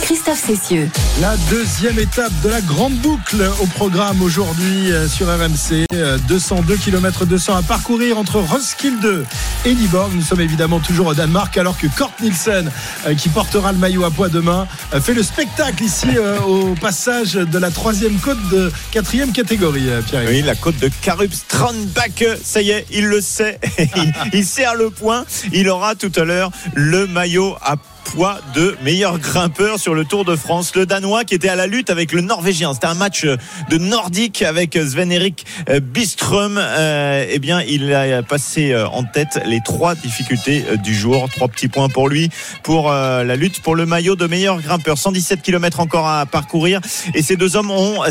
Christophe 0.09 0.43
Cessieux. 0.43 0.89
La 1.21 1.37
deuxième 1.51 1.99
étape 1.99 2.33
de 2.43 2.49
la 2.49 2.63
grande 2.63 2.95
boucle 2.95 3.47
au 3.61 3.67
programme 3.67 4.23
aujourd'hui 4.23 4.91
euh, 4.91 5.07
sur 5.07 5.27
RMC. 5.27 5.85
Euh, 5.93 6.17
202 6.27 6.79
km 6.79 7.27
200 7.27 7.57
à 7.57 7.63
parcourir 7.63 8.17
entre 8.17 8.41
Roskilde 8.41 9.27
et 9.67 9.75
Liborg. 9.75 10.11
Nous 10.15 10.23
sommes 10.23 10.41
évidemment 10.41 10.81
toujours 10.81 11.09
au 11.09 11.15
Danemark 11.15 11.59
alors 11.59 11.77
que 11.77 11.89
Kort 11.89 12.15
Nielsen, 12.23 12.71
euh, 13.07 13.15
qui 13.17 13.29
portera 13.29 13.71
le 13.71 13.77
maillot 13.77 14.03
à 14.05 14.11
poids 14.11 14.31
demain, 14.31 14.67
euh, 14.95 15.01
fait 15.03 15.13
le 15.13 15.23
spectacle 15.23 15.85
ici 15.85 16.09
au 16.47 16.75
passage 16.81 17.35
de 17.35 17.59
la 17.59 17.71
troisième 17.71 18.19
côte 18.19 18.41
de 18.49 18.73
quatrième 18.91 19.33
catégorie. 19.33 19.91
Pierre. 20.07 20.23
Oui, 20.27 20.41
la 20.41 20.55
côte 20.55 20.79
de 20.79 20.91
Karup 21.03 21.35
Strandbach, 21.35 22.25
ça 22.43 22.63
y 22.63 22.71
est, 22.71 22.87
il 22.91 23.05
le 23.09 23.21
sait. 23.21 23.61
il, 23.79 24.15
il 24.33 24.47
serre 24.47 24.75
le 24.75 24.89
point. 24.89 25.27
Il 25.53 25.69
aura 25.69 25.97
tout 25.97 26.13
à 26.17 26.25
l'heure 26.25 26.51
le 26.75 27.07
maillot 27.07 27.57
à 27.61 27.77
poids 28.13 28.41
de 28.55 28.77
meilleur 28.83 29.19
grimpeur 29.19 29.79
sur 29.79 29.95
le 29.95 30.05
Tour 30.05 30.25
de 30.25 30.37
France. 30.37 30.75
Le 30.75 30.87
Danois 30.87 31.25
qui 31.25 31.35
était 31.35 31.49
à 31.49 31.57
la 31.57 31.67
lutte 31.67 31.91
avec 31.91 32.13
le 32.13 32.21
Norvégien. 32.21 32.73
C'était 32.75 32.87
un 32.87 32.95
match 32.95 33.25
de 33.25 33.79
nordique 33.79 34.43
avec 34.43 34.75
Sven-Erik 34.75 35.47
Bistrom. 35.83 36.59
Euh, 36.59 37.27
eh 37.29 37.39
bien, 37.39 37.63
il 37.63 37.93
a 37.93 38.23
passé 38.23 38.73
euh, 38.73 38.89
en 38.89 39.05
tête 39.05 39.41
les 39.47 39.61
trois 39.65 39.95
difficultés 39.95 40.65
euh, 40.71 40.77
du 40.77 40.95
jour. 40.95 41.29
Trois 41.35 41.49
petits 41.49 41.69
points 41.69 41.89
pour 41.89 42.09
lui 42.09 42.31
pour 42.63 42.91
euh, 42.91 43.25
la 43.25 43.37
lutte 43.37 43.61
pour 43.61 43.75
le 43.75 43.87
maillot 43.87 44.17
de 44.17 44.27
meilleur 44.27 44.61
grimpeur. 44.61 44.99
117 44.99 45.43
km 45.43 45.81
encore 45.81 46.09
à 46.09 46.27
parcourir. 46.27 46.81
Et 47.15 47.23
ces 47.23 47.37
deux 47.37 47.57
hommes 47.57 47.71
ont 47.71 48.05
euh, 48.05 48.11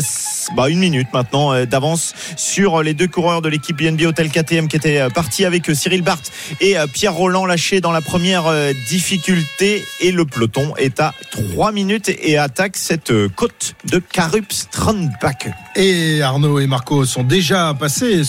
bah, 0.56 0.68
une 0.68 0.78
minute 0.78 1.08
maintenant 1.12 1.52
euh, 1.52 1.66
d'avance 1.66 2.14
sur 2.36 2.82
les 2.82 2.94
deux 2.94 3.08
coureurs 3.08 3.42
de 3.42 3.48
l'équipe 3.48 3.76
BNB 3.76 4.02
Hotel 4.02 4.30
KTM 4.30 4.68
qui 4.68 4.76
étaient 4.76 5.00
euh, 5.00 5.10
partis 5.10 5.44
avec 5.44 5.68
euh, 5.68 5.74
Cyril 5.74 6.02
Barthes 6.02 6.32
et 6.60 6.78
euh, 6.78 6.86
Pierre 6.86 7.14
Roland 7.14 7.46
lâché 7.46 7.80
dans 7.80 7.92
la 7.92 8.00
première 8.00 8.46
euh, 8.46 8.72
difficulté. 8.88 9.84
Et 10.00 10.12
le 10.12 10.24
peloton 10.24 10.74
est 10.76 11.00
à 11.00 11.12
3 11.30 11.72
minutes 11.72 12.08
et 12.08 12.38
attaque 12.38 12.76
cette 12.76 13.10
euh, 13.10 13.28
côte 13.34 13.74
de 13.90 13.98
Karup 13.98 14.52
Strandbach. 14.52 15.48
Et 15.76 16.22
Arnaud 16.22 16.58
et 16.60 16.66
Marco 16.66 17.04
sont 17.04 17.22
déjà 17.24 17.74
passés 17.78 18.22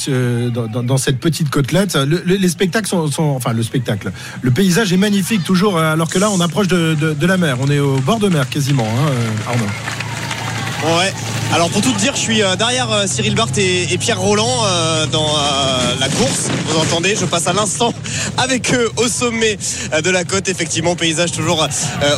dans, 0.52 0.98
cette 0.98 1.20
petite 1.20 1.50
côtelette. 1.50 1.96
Le- 1.96 2.22
le- 2.26 2.36
les 2.36 2.50
spectacles 2.50 2.88
sont, 2.88 3.10
enfin 3.20 3.54
le 3.54 3.64
spectacle. 3.64 4.12
Le 4.42 4.52
paysage 4.52 4.92
est 4.94 4.98
magnifique 4.98 5.44
toujours, 5.44 5.78
euh, 5.78 5.94
alors 5.94 6.10
que 6.10 6.20
là 6.20 6.30
on 6.32 6.40
approche 6.40 6.68
de 6.68 7.26
la 7.26 7.38
mer. 7.38 7.58
On 7.62 7.70
est 7.70 7.80
au 7.80 7.98
bord 8.00 8.20
de 8.20 8.30
mer 8.30 8.50
quasiment, 8.50 8.88
hein, 8.88 9.10
euh, 9.12 9.50
Arnaud. 9.50 9.66
Ouais. 10.84 11.12
Alors 11.54 11.70
pour 11.70 11.82
tout 11.82 11.92
te 11.92 12.00
dire, 12.00 12.14
je 12.16 12.22
suis 12.22 12.42
euh, 12.42 12.56
derrière 12.56 12.90
euh, 12.92 13.06
Cyril 13.06 13.36
Barthes 13.36 13.58
et, 13.58 13.98
Pierre 14.00 14.20
Roland 14.20 14.64
euh, 14.64 15.08
dans 15.08 15.28
la 16.00 16.08
course. 16.08 16.48
Vous 16.68 16.80
entendez, 16.80 17.18
je 17.20 17.26
passe 17.26 17.48
à 17.48 17.54
l'instant 17.54 17.94
avec 18.38 18.74
eux 18.74 18.90
au 18.98 19.08
sommet 19.08 19.58
de 20.02 20.10
la 20.10 20.24
côte. 20.24 20.48
Effectivement, 20.48 20.96
paysage 20.96 21.32
toujours 21.32 21.68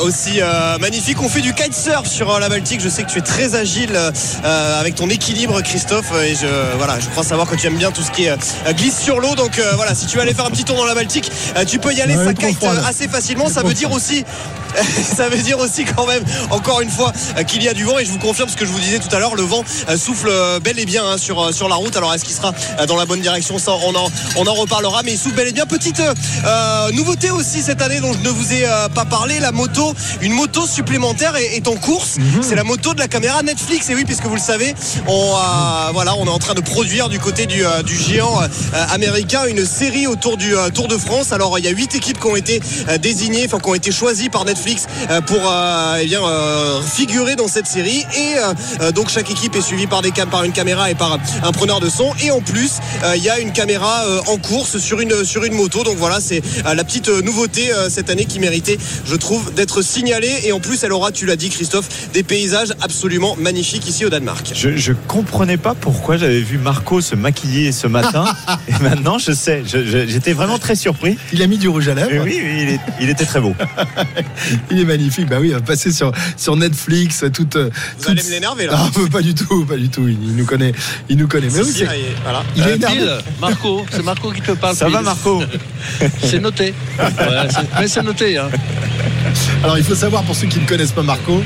aussi 0.04 0.42
magnifique. 0.80 1.22
On 1.22 1.30
fait 1.30 1.42
du 1.42 1.54
kitesurf 1.54 2.06
sur 2.06 2.40
la 2.40 2.50
Baltique. 2.50 2.82
Je 2.82 2.90
sais 2.90 3.04
que 3.04 3.10
tu 3.10 3.20
es 3.20 3.22
très 3.22 3.56
agile 3.56 3.98
avec 4.44 4.96
ton 4.96 5.10
équilibre, 5.10 5.62
Christophe. 5.62 6.12
Et 6.24 6.36
je 6.36 6.48
voilà, 6.78 7.00
je 7.00 7.08
crois 7.08 7.24
savoir 7.24 7.50
que 7.50 7.56
tu 7.56 7.66
aimes 7.68 7.78
bien 7.78 7.92
tout 7.92 8.04
ce 8.04 8.12
qui 8.12 8.26
est 8.26 8.36
glisse 8.74 9.00
sur 9.00 9.20
l'eau. 9.20 9.36
Donc 9.36 9.60
voilà, 9.76 9.96
si 9.96 10.06
tu 10.06 10.18
veux 10.18 10.22
aller 10.22 10.34
faire 10.34 10.46
un 10.46 10.52
petit 10.52 10.66
tour 10.66 10.76
dans 10.76 10.86
la 10.86 10.94
Baltique, 10.94 11.32
tu 11.68 11.80
peux 11.80 11.94
y 11.94 12.02
aller. 12.02 12.16
Ouais, 12.16 12.26
ça 12.26 12.34
trop 12.34 12.48
kite 12.48 12.58
froid, 12.58 12.74
assez 12.86 13.08
facilement. 13.08 13.50
Ça 13.50 13.64
veut 13.64 13.74
dire 13.74 13.92
aussi 13.92 14.24
ça 15.16 15.30
veut 15.30 15.42
dire 15.42 15.60
aussi 15.60 15.86
quand 15.86 16.06
même 16.06 16.24
encore 16.50 16.82
une 16.82 16.90
fois 16.90 17.12
qu'il 17.48 17.64
y 17.64 17.68
a 17.68 17.74
du 17.74 17.84
vent 17.84 18.00
et 18.00 18.06
je 18.06 18.12
vous 18.12 18.20
confirme 18.20 18.50
ce 18.52 18.58
que 18.58 18.66
je 18.66 18.72
vous 18.72 18.80
disais 18.80 19.00
tout 19.00 19.14
à 19.16 19.20
l'heure 19.20 19.36
le 19.36 19.44
vent 19.44 19.64
euh, 19.90 19.98
souffle 19.98 20.28
euh, 20.30 20.60
bel 20.60 20.78
et 20.78 20.86
bien 20.86 21.04
hein, 21.06 21.18
sur, 21.18 21.42
euh, 21.42 21.52
sur 21.52 21.70
la 21.70 21.76
route. 21.76 21.96
Alors 21.96 22.14
est-ce 22.14 22.26
qu'il 22.26 22.36
sera 22.36 22.52
dans 22.88 22.98
la 22.98 23.06
bonne 23.06 23.22
direction? 23.22 23.58
Ça 23.58 23.72
on 23.72 23.96
en, 23.96 24.12
on 24.36 24.46
en 24.46 24.54
reparlera 24.54 25.02
mais 25.04 25.14
il 25.14 25.18
souffle 25.18 25.36
bel 25.36 25.48
et 25.48 25.52
bien. 25.54 25.66
Petite 25.66 26.02
euh, 26.02 26.92
nouveauté 26.92 27.32
aussi 27.32 27.62
cette 27.62 27.82
année 27.82 28.02
dont 28.02 28.12
je 28.14 28.20
ne 28.20 28.30
vous 28.30 28.54
ai 28.54 28.66
euh, 28.66 28.90
pas 28.90 29.06
parlé 29.06 29.40
la 29.40 29.52
moto 29.52 29.94
une 30.22 30.34
moto 30.34 30.68
supplémentaire 30.68 31.36
est, 31.38 31.56
est 31.56 31.68
en 31.68 31.76
course. 31.76 32.18
C'est 32.42 32.56
la 32.56 32.64
moto 32.64 32.94
de 32.94 33.00
la 33.00 33.08
caméra 33.08 33.42
Netflix. 33.42 33.90
Et 33.90 33.96
oui 33.96 34.04
puisque 34.04 34.26
vous 34.26 34.36
le 34.36 34.42
savez 34.42 34.76
on, 35.08 35.14
euh, 35.14 35.92
voilà, 35.94 36.16
on 36.16 36.26
est 36.26 36.30
en 36.30 36.40
train 36.40 36.54
de 36.54 36.62
produire 36.62 37.08
du 37.08 37.20
côté 37.20 37.46
du, 37.46 37.64
du 37.86 37.98
géant 37.98 38.42
américain 38.90 39.46
une 39.48 39.66
série 39.66 40.08
autour 40.08 40.36
du 40.38 40.54
Tour 40.74 40.88
de 40.88 40.98
France. 40.98 41.32
Alors 41.32 41.58
il 41.58 41.66
y 41.66 41.68
a 41.68 41.72
huit 41.72 41.96
équipes 41.96 42.20
qui 42.20 42.28
ont 42.28 42.36
été 42.36 42.62
désignées 43.00 43.46
enfin 43.46 43.60
qui 43.60 43.70
ont 43.70 43.76
été 43.76 43.92
choisies 43.92 44.30
par 44.30 44.44
Netflix 44.44 44.88
pour 45.28 45.42
eh 46.00 46.06
bien 46.06 46.22
figurer 46.84 47.36
dans 47.36 47.48
cette 47.48 47.68
série. 47.68 48.06
Et 48.16 48.36
donc 48.96 49.10
chaque 49.10 49.30
équipe 49.32 49.56
est 49.56 49.62
suivie 49.62 49.88
par 49.88 50.02
des 50.02 50.12
cam 50.12 50.30
par 50.30 50.44
une 50.44 50.52
caméra 50.52 50.90
et 50.92 50.96
par 50.96 51.18
un 51.44 51.52
preneur 51.52 51.80
de 51.80 51.90
son 51.90 52.14
et 52.24 52.32
en 52.32 52.42
plus 52.42 52.74
euh, 53.04 53.16
il 53.16 53.24
y 53.24 53.30
a 53.30 53.40
une 53.40 53.52
caméra 53.52 54.04
euh, 54.06 54.20
en 54.28 54.38
course 54.38 54.78
sur 54.78 55.00
une 55.00 55.24
sur 55.26 55.44
une 55.44 55.54
moto 55.54 55.84
donc 55.84 55.98
voilà 55.98 56.20
c'est 56.20 56.42
euh, 56.66 56.74
la 56.74 56.84
petite 56.84 57.10
euh, 57.10 57.22
nouveauté 57.22 57.72
euh, 57.74 57.90
cette 57.90 58.10
année 58.10 58.26
qui 58.26 58.40
méritait 58.40 58.78
je 59.06 59.16
trouve 59.16 59.54
d'être 59.54 59.82
signalée 59.82 60.42
et 60.46 60.52
en 60.52 60.60
plus 60.60 60.84
elle 60.84 60.92
aura 60.94 61.12
tu 61.12 61.26
l'as 61.26 61.36
dit 61.36 61.50
Christophe 61.50 62.12
des 62.14 62.24
paysages 62.24 62.70
absolument 62.82 63.36
magnifiques 63.40 63.88
ici 63.88 64.06
au 64.06 64.10
Danemark 64.10 64.52
Je, 64.54 64.76
je 64.78 64.94
comprenais 65.08 65.58
pas 65.58 65.74
pourquoi 65.74 66.18
j'avais 66.18 66.42
vu 66.42 66.58
Marco 66.58 67.02
se 67.02 67.16
maquiller 67.16 67.72
ce 67.72 67.88
matin. 67.88 68.26
et 68.68 68.84
maintenant, 68.84 69.18
je 69.18 69.32
sais. 69.32 69.64
J'étais 69.66 70.34
vraiment 70.34 70.60
très 70.60 70.76
surpris. 70.76 71.18
Il 71.34 71.42
a 71.42 71.48
mis 71.48 71.58
du 71.58 71.68
rouge 71.68 71.88
à 71.90 71.94
lèvres. 71.94 72.12
Et 72.12 72.20
oui, 72.20 72.40
oui, 72.44 72.58
il, 72.64 72.70
est- 72.70 72.80
il 73.02 73.10
était 73.10 73.26
très 73.26 73.40
beau. 73.42 73.54
Il 74.72 74.80
est 74.80 74.86
magnifique. 74.86 75.28
Bah 75.28 75.38
oui, 75.40 75.48
il 75.50 75.54
va 75.54 75.62
passer 75.62 75.92
sur, 75.92 76.12
sur 76.38 76.56
Netflix. 76.56 77.24
Toute, 77.34 77.50
toute- 77.50 78.16
l'énerver 78.32 78.68
là 78.68 78.74
Ah, 78.76 78.90
pas 79.12 79.22
du 79.22 79.34
tout, 79.36 79.66
pas 79.66 79.78
du 79.78 79.90
tout. 79.90 80.08
Il, 80.08 80.18
il 80.24 80.36
nous 80.36 80.46
connaît. 80.46 80.72
Il 81.10 81.18
nous 81.18 81.28
connaît. 81.28 81.48
Mais 81.52 81.60
oui, 81.60 81.72
si, 81.72 81.80
il 81.80 81.84
est- 81.84 82.16
voilà. 82.24 82.44
il 82.56 82.64
est 82.64 82.66
Euh, 82.66 82.76
énervé. 82.76 82.98
Bill, 82.98 83.12
Marco, 83.40 83.86
c'est 83.92 84.04
Marco 84.04 84.32
qui 84.32 84.42
te 84.42 84.52
parle. 84.54 84.76
Ça 84.76 84.86
Bill. 84.86 84.96
va, 84.96 85.02
Marco 85.02 85.44
C'est 86.24 86.40
noté. 86.40 86.74
Ouais, 87.00 87.48
c'est- 87.50 87.80
mais 87.80 87.88
c'est 87.88 88.02
noté. 88.04 88.38
Hein. 88.38 88.50
Alors 89.64 89.78
il 89.78 89.84
faut 89.84 89.96
savoir 89.96 90.24
pour 90.24 90.36
ceux 90.36 90.48
qui 90.48 90.60
ne 90.60 90.66
connaissent 90.68 90.92
pas 90.92 91.04
Marco 91.04 91.42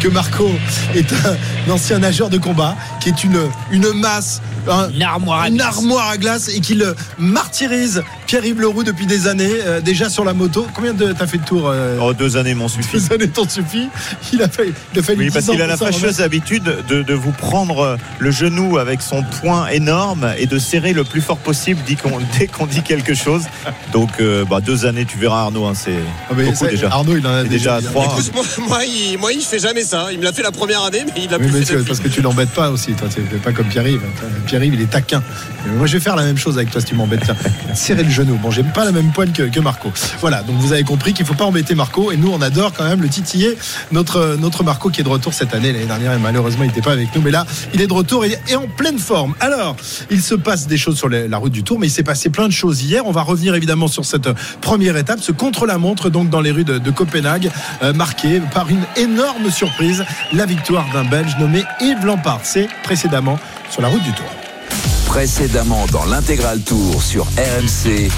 que 0.00 0.08
Marco 0.08 0.50
est 0.94 1.12
un 1.12 1.70
ancien 1.70 1.98
nageur 2.00 2.28
de 2.28 2.36
combat 2.38 2.76
qui 3.00 3.08
est 3.10 3.24
une, 3.24 3.38
une 3.70 3.92
masse, 3.94 4.42
un- 4.68 4.90
Une 4.90 5.02
armoire 5.02 5.40
à 5.42 5.48
une 5.48 5.54
glace. 5.56 5.76
armoire 5.76 6.08
à 6.10 6.16
glace 6.18 6.48
et 6.48 6.60
qui 6.60 6.74
le 6.74 6.94
martyrise 7.18 8.02
Pierre-Yves 8.30 8.60
Leroux 8.60 8.84
depuis 8.84 9.06
des 9.06 9.26
années 9.26 9.50
euh, 9.66 9.80
déjà 9.80 10.08
sur 10.08 10.24
la 10.24 10.34
moto. 10.34 10.64
Combien 10.72 10.94
de 10.94 11.10
t'as 11.10 11.26
fait 11.26 11.38
de 11.38 11.44
tours 11.44 11.68
euh, 11.68 11.98
Oh, 12.00 12.12
deux 12.14 12.36
années 12.36 12.54
m'ont 12.54 12.68
suffi. 12.68 12.92
Deux 12.96 13.12
années 13.12 13.26
t'en 13.26 13.48
suffit. 13.48 13.88
Il 14.32 14.40
a 14.40 14.48
fallu, 14.48 14.72
il 14.94 15.00
a 15.00 15.02
fallu 15.02 15.18
Oui, 15.24 15.30
parce 15.32 15.46
10 15.46 15.50
ans 15.50 15.52
qu'il 15.54 15.62
a 15.62 15.66
la 15.66 15.76
fâcheuse 15.76 16.20
habitude 16.20 16.62
de, 16.88 17.02
de 17.02 17.14
vous 17.14 17.32
prendre 17.32 17.98
le 18.20 18.30
genou 18.30 18.78
avec 18.78 19.02
son 19.02 19.24
poing 19.40 19.66
énorme 19.66 20.32
et 20.38 20.46
de 20.46 20.60
serrer 20.60 20.92
le 20.92 21.02
plus 21.02 21.20
fort 21.20 21.38
possible 21.38 21.80
dès 21.88 21.96
qu'on 21.96 22.20
dès 22.38 22.46
qu'on 22.46 22.66
dit 22.66 22.82
quelque 22.82 23.14
chose. 23.14 23.42
Donc, 23.92 24.10
euh, 24.20 24.44
bah, 24.48 24.60
deux 24.60 24.86
années, 24.86 25.06
tu 25.06 25.18
verras 25.18 25.40
Arnaud, 25.40 25.64
hein, 25.66 25.72
c'est 25.74 25.90
Ah, 26.30 26.34
beaucoup 26.34 26.54
ça, 26.54 26.68
déjà. 26.68 26.86
Arnaud 26.86 27.16
il 27.16 27.26
en 27.26 27.34
a 27.34 27.42
déjà 27.42 27.74
à 27.74 27.80
dit- 27.80 27.86
trois. 27.88 28.04
Écoute, 28.16 28.30
moi, 28.32 28.44
moi, 28.68 28.78
il, 28.84 29.18
moi, 29.18 29.32
il 29.32 29.40
fait 29.42 29.58
jamais 29.58 29.82
ça. 29.82 30.06
Il 30.12 30.20
me 30.20 30.22
l'a 30.24 30.32
fait 30.32 30.44
la 30.44 30.52
première 30.52 30.84
année, 30.84 31.02
mais 31.04 31.22
il 31.24 31.30
l'a 31.32 31.38
Oui, 31.38 31.48
plus 31.48 31.58
mais 31.58 31.64
fait 31.64 31.78
parce 31.84 31.98
que 31.98 32.06
tu 32.06 32.22
l'embêtes 32.22 32.50
pas 32.50 32.70
aussi, 32.70 32.92
toi. 32.92 33.08
Tu 33.12 33.22
pas 33.38 33.50
comme 33.50 33.66
Pierre-Yves. 33.66 34.02
Pierre-Yves, 34.46 34.74
il 34.74 34.82
est 34.82 34.90
taquin. 34.90 35.20
Moi, 35.66 35.88
je 35.88 35.94
vais 35.94 36.00
faire 36.00 36.14
la 36.14 36.22
même 36.22 36.38
chose 36.38 36.58
avec 36.58 36.70
toi 36.70 36.80
si 36.80 36.86
tu 36.86 36.94
m'embêtes. 36.94 37.28
Serrer 37.74 38.04
le 38.04 38.08
genou. 38.10 38.19
Bon, 38.24 38.50
j'aime 38.50 38.70
pas 38.72 38.84
la 38.84 38.92
même 38.92 39.12
poigne 39.12 39.32
que, 39.32 39.60
Marco. 39.60 39.90
Voilà, 40.20 40.42
donc 40.42 40.56
vous 40.56 40.72
avez 40.72 40.82
compris 40.84 41.14
qu'il 41.14 41.24
faut 41.24 41.34
pas 41.34 41.44
embêter 41.44 41.74
Marco. 41.74 42.12
Et 42.12 42.16
nous, 42.16 42.30
on 42.30 42.42
adore 42.42 42.72
quand 42.72 42.84
même 42.84 43.00
le 43.00 43.08
titiller. 43.08 43.56
Notre, 43.92 44.36
notre 44.38 44.62
Marco 44.62 44.90
qui 44.90 45.00
est 45.00 45.04
de 45.04 45.08
retour 45.08 45.32
cette 45.32 45.54
année. 45.54 45.72
L'année 45.72 45.86
dernière, 45.86 46.18
malheureusement, 46.18 46.64
il 46.64 46.68
n'était 46.68 46.82
pas 46.82 46.92
avec 46.92 47.14
nous. 47.14 47.22
Mais 47.22 47.30
là, 47.30 47.46
il 47.72 47.80
est 47.80 47.86
de 47.86 47.92
retour 47.92 48.24
et, 48.24 48.38
et 48.48 48.56
en 48.56 48.66
pleine 48.66 48.98
forme. 48.98 49.34
Alors, 49.40 49.74
il 50.10 50.20
se 50.20 50.34
passe 50.34 50.66
des 50.66 50.76
choses 50.76 50.98
sur 50.98 51.08
la 51.08 51.38
route 51.38 51.52
du 51.52 51.62
Tour, 51.62 51.78
mais 51.78 51.86
il 51.86 51.90
s'est 51.90 52.02
passé 52.02 52.28
plein 52.28 52.46
de 52.46 52.52
choses 52.52 52.82
hier. 52.82 53.06
On 53.06 53.12
va 53.12 53.22
revenir 53.22 53.54
évidemment 53.54 53.88
sur 53.88 54.04
cette 54.04 54.28
première 54.60 54.96
étape, 54.96 55.20
ce 55.20 55.32
contre-la-montre, 55.32 56.10
donc 56.10 56.28
dans 56.28 56.40
les 56.40 56.50
rues 56.50 56.64
de, 56.64 56.78
de 56.78 56.90
Copenhague, 56.90 57.50
euh, 57.82 57.92
marqué 57.94 58.40
par 58.52 58.68
une 58.68 58.84
énorme 58.96 59.50
surprise, 59.50 60.04
la 60.32 60.44
victoire 60.44 60.86
d'un 60.92 61.04
Belge 61.04 61.36
nommé 61.38 61.64
Yves 61.80 62.04
Lampard. 62.04 62.40
C'est 62.42 62.68
précédemment 62.82 63.38
sur 63.70 63.80
la 63.80 63.88
route 63.88 64.02
du 64.02 64.12
Tour. 64.12 64.39
Précédemment 65.10 65.86
dans 65.90 66.04
l'intégral 66.04 66.60
tour 66.60 67.02
sur 67.02 67.24
RMC. 67.36 68.08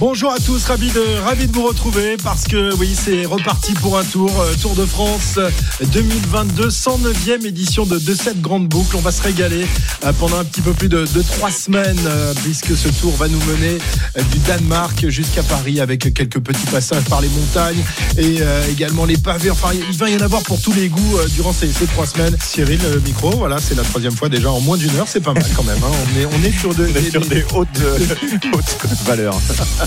Bonjour 0.00 0.32
à 0.32 0.38
tous, 0.40 0.64
ravi 0.64 0.90
de, 0.90 1.04
ravi 1.24 1.46
de 1.46 1.52
vous 1.52 1.62
retrouver 1.64 2.16
parce 2.16 2.44
que 2.44 2.74
oui, 2.74 2.90
c'est 3.00 3.24
reparti 3.24 3.72
pour 3.74 3.96
un 3.98 4.02
tour, 4.02 4.32
euh, 4.40 4.52
Tour 4.60 4.74
de 4.74 4.84
France 4.84 5.34
euh, 5.38 5.48
2022, 5.92 6.68
109e 6.70 7.46
édition 7.46 7.86
de, 7.86 7.98
de 8.00 8.14
cette 8.14 8.40
grande 8.40 8.66
boucle. 8.68 8.96
On 8.96 9.00
va 9.00 9.12
se 9.12 9.22
régaler 9.22 9.64
euh, 10.04 10.12
pendant 10.18 10.38
un 10.38 10.44
petit 10.44 10.60
peu 10.60 10.72
plus 10.72 10.88
de, 10.88 11.06
de 11.06 11.22
trois 11.22 11.52
semaines 11.52 12.00
euh, 12.06 12.34
puisque 12.42 12.76
ce 12.76 12.88
tour 12.88 13.14
va 13.16 13.28
nous 13.28 13.38
mener 13.44 13.78
euh, 14.18 14.22
du 14.32 14.38
Danemark 14.38 15.08
jusqu'à 15.08 15.44
Paris 15.44 15.78
avec 15.80 16.12
quelques 16.12 16.40
petits 16.40 16.66
passages 16.66 17.04
par 17.04 17.20
les 17.20 17.28
montagnes 17.28 17.82
et 18.18 18.38
euh, 18.40 18.66
également 18.72 19.04
les 19.04 19.16
pavés. 19.18 19.50
Enfin, 19.50 19.68
il 19.88 19.96
va 19.96 20.10
y 20.10 20.16
en 20.16 20.20
avoir 20.20 20.42
pour 20.42 20.60
tous 20.60 20.72
les 20.72 20.88
goûts 20.88 21.16
euh, 21.18 21.28
durant 21.28 21.52
ces, 21.52 21.72
ces 21.72 21.86
trois 21.86 22.06
semaines. 22.06 22.36
Cyril, 22.44 22.80
le 22.92 22.98
micro, 23.00 23.30
voilà, 23.30 23.58
c'est 23.60 23.76
la 23.76 23.84
troisième 23.84 24.16
fois 24.16 24.28
déjà 24.28 24.50
en 24.50 24.60
moins 24.60 24.76
d'une 24.76 24.94
heure, 24.96 25.06
c'est 25.06 25.20
pas 25.22 25.32
mal 25.32 25.46
quand 25.54 25.62
même. 25.64 25.78
hein. 25.78 25.92
On, 26.16 26.20
est, 26.20 26.24
on 26.26 26.42
est 26.44 26.58
sur 26.58 26.74
de, 26.74 26.88
On 26.92 26.98
est 26.98 27.10
sur 27.10 27.20
des 27.24 27.44
hautes, 27.54 27.68
euh, 27.82 27.98
hautes 28.52 28.76
valeurs. 29.06 29.38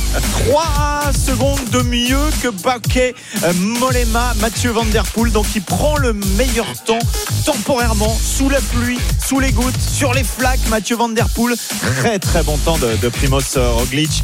3 0.50 1.12
secondes 1.14 1.70
de 1.72 1.82
mieux 1.82 2.30
que 2.42 2.50
Baquet 2.50 3.16
euh, 3.44 3.54
Molema, 3.54 4.34
Mathieu 4.40 4.72
Van 4.72 4.86
Der 4.86 5.04
Poel, 5.04 5.32
donc 5.32 5.46
il 5.56 5.62
prend 5.62 5.98
le 5.98 6.14
meilleur 6.38 6.68
temps 6.86 7.00
temporairement 7.46 8.16
sous 8.22 8.50
la 8.50 8.60
pluie, 8.62 9.00
sous 9.26 9.40
les 9.40 9.52
gouttes, 9.52 9.80
sur 9.80 10.14
les 10.14 10.24
flaques. 10.24 10.60
Mathieu 10.70 10.96
Van 10.96 11.10
Der 11.10 11.30
Poel, 11.30 11.56
très 11.98 12.20
très 12.20 12.44
bon 12.44 12.58
temps 12.58 12.78
de, 12.78 12.96
de 13.02 13.10
Primoz 13.10 13.58
euh, 13.58 13.72
Roglic. 13.72 14.24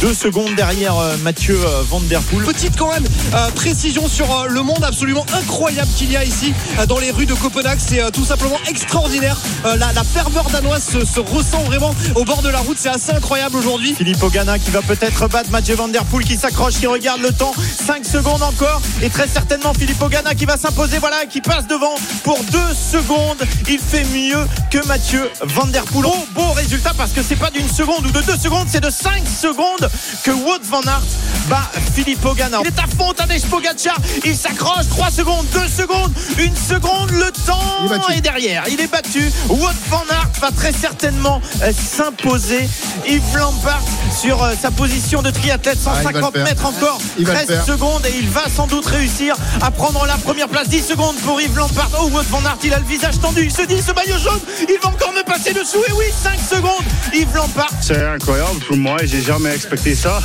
Deux 0.00 0.14
secondes 0.14 0.54
derrière 0.54 0.96
euh, 0.96 1.16
Mathieu 1.22 1.58
euh, 1.58 1.82
Van 1.88 2.00
Der 2.00 2.20
Poel. 2.20 2.44
Petite 2.44 2.76
quand 2.76 2.92
même 2.92 3.04
euh, 3.34 3.50
précision 3.50 4.06
sur 4.08 4.46
le 4.48 4.62
monde 4.62 4.84
absolument 4.84 5.26
incroyable 5.32 5.90
qu'il 5.96 6.12
y 6.12 6.16
a 6.16 6.24
ici 6.24 6.54
dans 6.88 6.98
les 6.98 7.10
rues 7.10 7.26
de 7.26 7.34
Copenhague. 7.34 7.78
C'est 7.80 8.10
tout 8.12 8.24
simplement 8.24 8.58
extraordinaire. 8.68 9.36
La, 9.64 9.92
la 9.92 10.04
ferveur 10.04 10.48
danoise 10.50 10.84
se, 10.84 11.04
se 11.04 11.20
ressent 11.20 11.62
vraiment 11.64 11.94
au 12.14 12.24
bord 12.24 12.42
de 12.42 12.48
la 12.48 12.58
route. 12.58 12.76
C'est 12.78 12.88
assez 12.88 13.12
incroyable 13.12 13.56
aujourd'hui. 13.56 13.94
Philippe 13.94 14.22
Ogana 14.22 14.58
qui 14.58 14.70
va 14.70 14.82
peut-être 14.82 15.28
battre 15.28 15.50
Mathieu 15.50 15.74
Van 15.74 15.88
Der 15.88 16.04
Poel 16.04 16.24
qui 16.24 16.36
s'accroche, 16.36 16.74
qui 16.74 16.86
regarde 16.86 17.20
le 17.20 17.32
temps. 17.32 17.52
5 17.86 18.04
secondes 18.04 18.42
encore. 18.42 18.80
Et 19.02 19.10
très 19.10 19.26
certainement 19.26 19.72
Philippe 19.74 20.00
Ogana 20.00 20.34
qui 20.34 20.44
va 20.44 20.56
s'imposer. 20.56 20.98
Voilà, 20.98 21.26
qui 21.26 21.40
passe 21.40 21.66
devant 21.66 21.94
pour 22.22 22.38
2 22.44 22.58
secondes. 22.74 23.42
Il 23.68 23.78
fait 23.78 24.04
mieux 24.04 24.46
que 24.70 24.86
Mathieu 24.86 25.28
Van 25.42 25.66
Der 25.66 25.84
Poel. 25.84 26.06
Oh, 26.06 26.26
beau 26.34 26.52
résultat 26.52 26.92
parce 26.96 27.12
que 27.12 27.22
c'est 27.22 27.36
pas 27.36 27.50
d'une 27.50 27.68
seconde 27.68 28.06
ou 28.06 28.10
de 28.10 28.20
2 28.20 28.36
secondes, 28.36 28.66
c'est 28.68 28.82
de 28.82 28.90
5 28.90 29.22
secondes 29.26 29.87
que 30.24 30.30
Wout 30.30 30.60
Van 30.64 30.80
Aert 30.82 31.02
bat 31.48 31.70
Philippe 31.94 32.24
Ogana. 32.24 32.58
Il 32.62 32.68
est 32.68 32.78
à 32.78 32.86
fond, 32.96 33.12
Tadej 33.12 33.42
Pogacar. 33.46 33.96
Il 34.24 34.36
s'accroche. 34.36 34.88
3 34.90 35.10
secondes, 35.10 35.46
2 35.52 35.60
secondes, 35.68 36.12
1 36.38 36.74
seconde. 36.74 37.10
Le 37.12 37.30
temps 37.46 38.08
est 38.14 38.20
derrière. 38.20 38.64
Il 38.70 38.80
est 38.80 38.90
battu. 38.90 39.30
Wout 39.48 39.68
Van 39.90 40.02
Aert 40.10 40.28
va 40.40 40.50
très 40.50 40.72
certainement 40.72 41.40
euh, 41.62 41.72
s'imposer. 41.72 42.68
Yves 43.06 43.36
Lampard 43.36 43.82
sur 44.20 44.42
euh, 44.42 44.54
sa 44.60 44.70
position 44.70 45.22
de 45.22 45.30
triathlète, 45.30 45.78
Ah, 45.86 45.94
il 46.00 46.04
va 46.04 46.12
le 46.12 46.20
150 46.20 46.32
faire. 46.34 46.44
mètres 46.44 46.66
encore, 46.66 46.98
Il 47.18 47.26
va 47.26 47.32
le 47.34 47.44
13 47.46 47.48
faire. 47.56 47.64
secondes 47.66 48.06
et 48.06 48.14
il 48.18 48.28
va 48.28 48.44
sans 48.54 48.66
doute 48.66 48.86
réussir 48.86 49.34
à 49.62 49.70
prendre 49.70 50.04
la 50.06 50.16
première 50.16 50.48
place. 50.48 50.68
10 50.68 50.82
secondes 50.86 51.16
pour 51.24 51.40
Yves 51.40 51.56
Lampard. 51.56 51.90
Oh, 52.00 52.08
Wout 52.10 52.22
Van 52.30 52.44
Aert, 52.44 52.58
il 52.64 52.72
a 52.74 52.78
le 52.78 52.84
visage 52.84 53.18
tendu. 53.20 53.44
Il 53.44 53.52
se 53.52 53.62
dit 53.62 53.80
ce 53.80 53.92
maillot 53.92 54.18
jaune, 54.18 54.40
il 54.68 54.76
va 54.82 54.88
encore 54.90 55.12
me 55.12 55.22
passer 55.22 55.52
dessous. 55.52 55.82
Et 55.88 55.92
oui, 55.92 56.04
5 56.22 56.38
secondes. 56.56 56.84
Yves 57.14 57.34
Lampard. 57.34 57.70
C'est 57.80 58.04
incroyable 58.04 58.58
pour 58.66 58.76
moi, 58.76 58.96
j'ai 59.04 59.22
jamais 59.22 59.54
expecté 59.54 59.77
ça. 59.94 60.20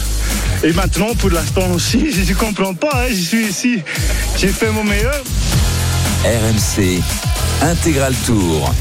Et 0.64 0.74
maintenant, 0.74 1.14
pour 1.16 1.30
l'instant 1.30 1.70
aussi, 1.74 2.12
je 2.26 2.32
ne 2.32 2.38
comprends 2.38 2.74
pas, 2.74 2.92
hein, 2.94 3.08
je 3.10 3.16
suis 3.16 3.46
ici, 3.48 3.82
j'ai 4.38 4.50
fait 4.50 4.72
mon 4.72 4.84
meilleur. 4.84 5.24
RMC 6.24 7.02
Intégral 7.62 8.14
Tour. 8.26 8.74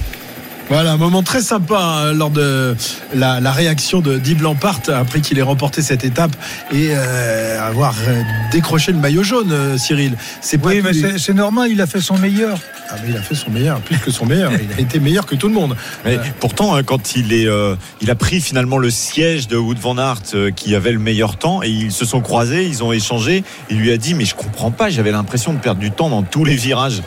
Voilà, 0.68 0.92
un 0.92 0.96
moment 0.96 1.22
très 1.22 1.42
sympa 1.42 1.78
hein, 1.78 2.12
lors 2.14 2.30
de 2.30 2.74
la, 3.14 3.40
la 3.40 3.52
réaction 3.52 4.00
de 4.00 4.18
Yves 4.24 4.42
Lampart 4.42 4.80
après 4.94 5.20
qu'il 5.20 5.38
ait 5.38 5.42
remporté 5.42 5.82
cette 5.82 6.02
étape 6.02 6.34
et 6.72 6.88
euh, 6.92 7.60
avoir 7.60 7.94
euh, 8.08 8.22
décroché 8.52 8.92
le 8.92 8.98
maillot 8.98 9.22
jaune, 9.22 9.52
euh, 9.52 9.76
Cyril. 9.76 10.16
C'est 10.40 10.56
pas 10.58 10.68
Oui, 10.70 10.80
mais 10.82 10.92
les- 10.92 11.18
c'est- 11.18 11.34
normal, 11.34 11.68
il 11.70 11.80
a 11.82 11.86
fait 11.86 12.00
son 12.00 12.16
meilleur. 12.16 12.58
Ah, 12.88 12.94
mais 13.02 13.10
il 13.10 13.16
a 13.16 13.20
fait 13.22 13.34
son 13.34 13.50
meilleur, 13.50 13.80
plus 13.80 13.98
que 13.98 14.10
son 14.10 14.24
meilleur. 14.24 14.50
Il 14.52 14.72
a 14.76 14.80
été 14.80 14.98
meilleur 14.98 15.26
que 15.26 15.34
tout 15.34 15.48
le 15.48 15.54
monde. 15.54 15.76
Mais 16.06 16.18
pourtant, 16.40 16.74
hein, 16.74 16.82
quand 16.82 17.16
il 17.16 17.32
est, 17.34 17.46
euh, 17.48 17.74
il 18.00 18.10
a 18.10 18.14
pris 18.14 18.40
finalement 18.40 18.78
le 18.78 18.90
siège 18.90 19.48
de 19.48 19.56
Wout 19.56 19.78
van 19.78 19.98
Aert 19.98 20.22
euh, 20.34 20.50
qui 20.50 20.74
avait 20.74 20.92
le 20.92 20.98
meilleur 20.98 21.36
temps 21.36 21.62
et 21.62 21.68
ils 21.68 21.92
se 21.92 22.04
sont 22.06 22.20
croisés, 22.20 22.64
ils 22.66 22.82
ont 22.82 22.92
échangé. 22.92 23.44
Il 23.70 23.78
lui 23.78 23.92
a 23.92 23.96
dit 23.98 24.14
mais 24.14 24.24
je 24.24 24.34
comprends 24.34 24.70
pas, 24.70 24.88
j'avais 24.90 25.10
l'impression 25.12 25.52
de 25.52 25.58
perdre 25.58 25.80
du 25.80 25.90
temps 25.90 26.08
dans 26.08 26.22
tous 26.22 26.44
les 26.44 26.54
virages. 26.56 27.02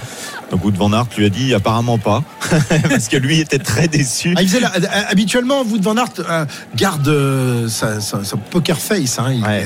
Donc 0.51 0.63
Wout 0.63 0.71
van 0.77 0.93
Aert 0.93 1.07
lui 1.17 1.25
a 1.25 1.29
dit 1.29 1.53
apparemment 1.53 1.97
pas 1.97 2.23
parce 2.89 3.07
que 3.07 3.17
lui 3.17 3.39
était 3.39 3.57
très 3.59 3.87
déçu. 3.87 4.33
Ah, 4.37 4.41
il 4.41 4.47
faisait 4.47 4.59
la- 4.59 4.73
euh, 4.75 5.01
habituellement, 5.09 5.63
Wout 5.63 5.81
van 5.81 5.97
Aert 5.97 6.09
euh, 6.19 6.45
garde 6.75 7.07
euh, 7.07 7.67
sa, 7.67 7.99
sa- 7.99 8.23
sa 8.23 8.37
poker 8.37 8.77
face. 8.77 9.19
hein. 9.19 9.31
Il- 9.33 9.43
Ouais. 9.43 9.65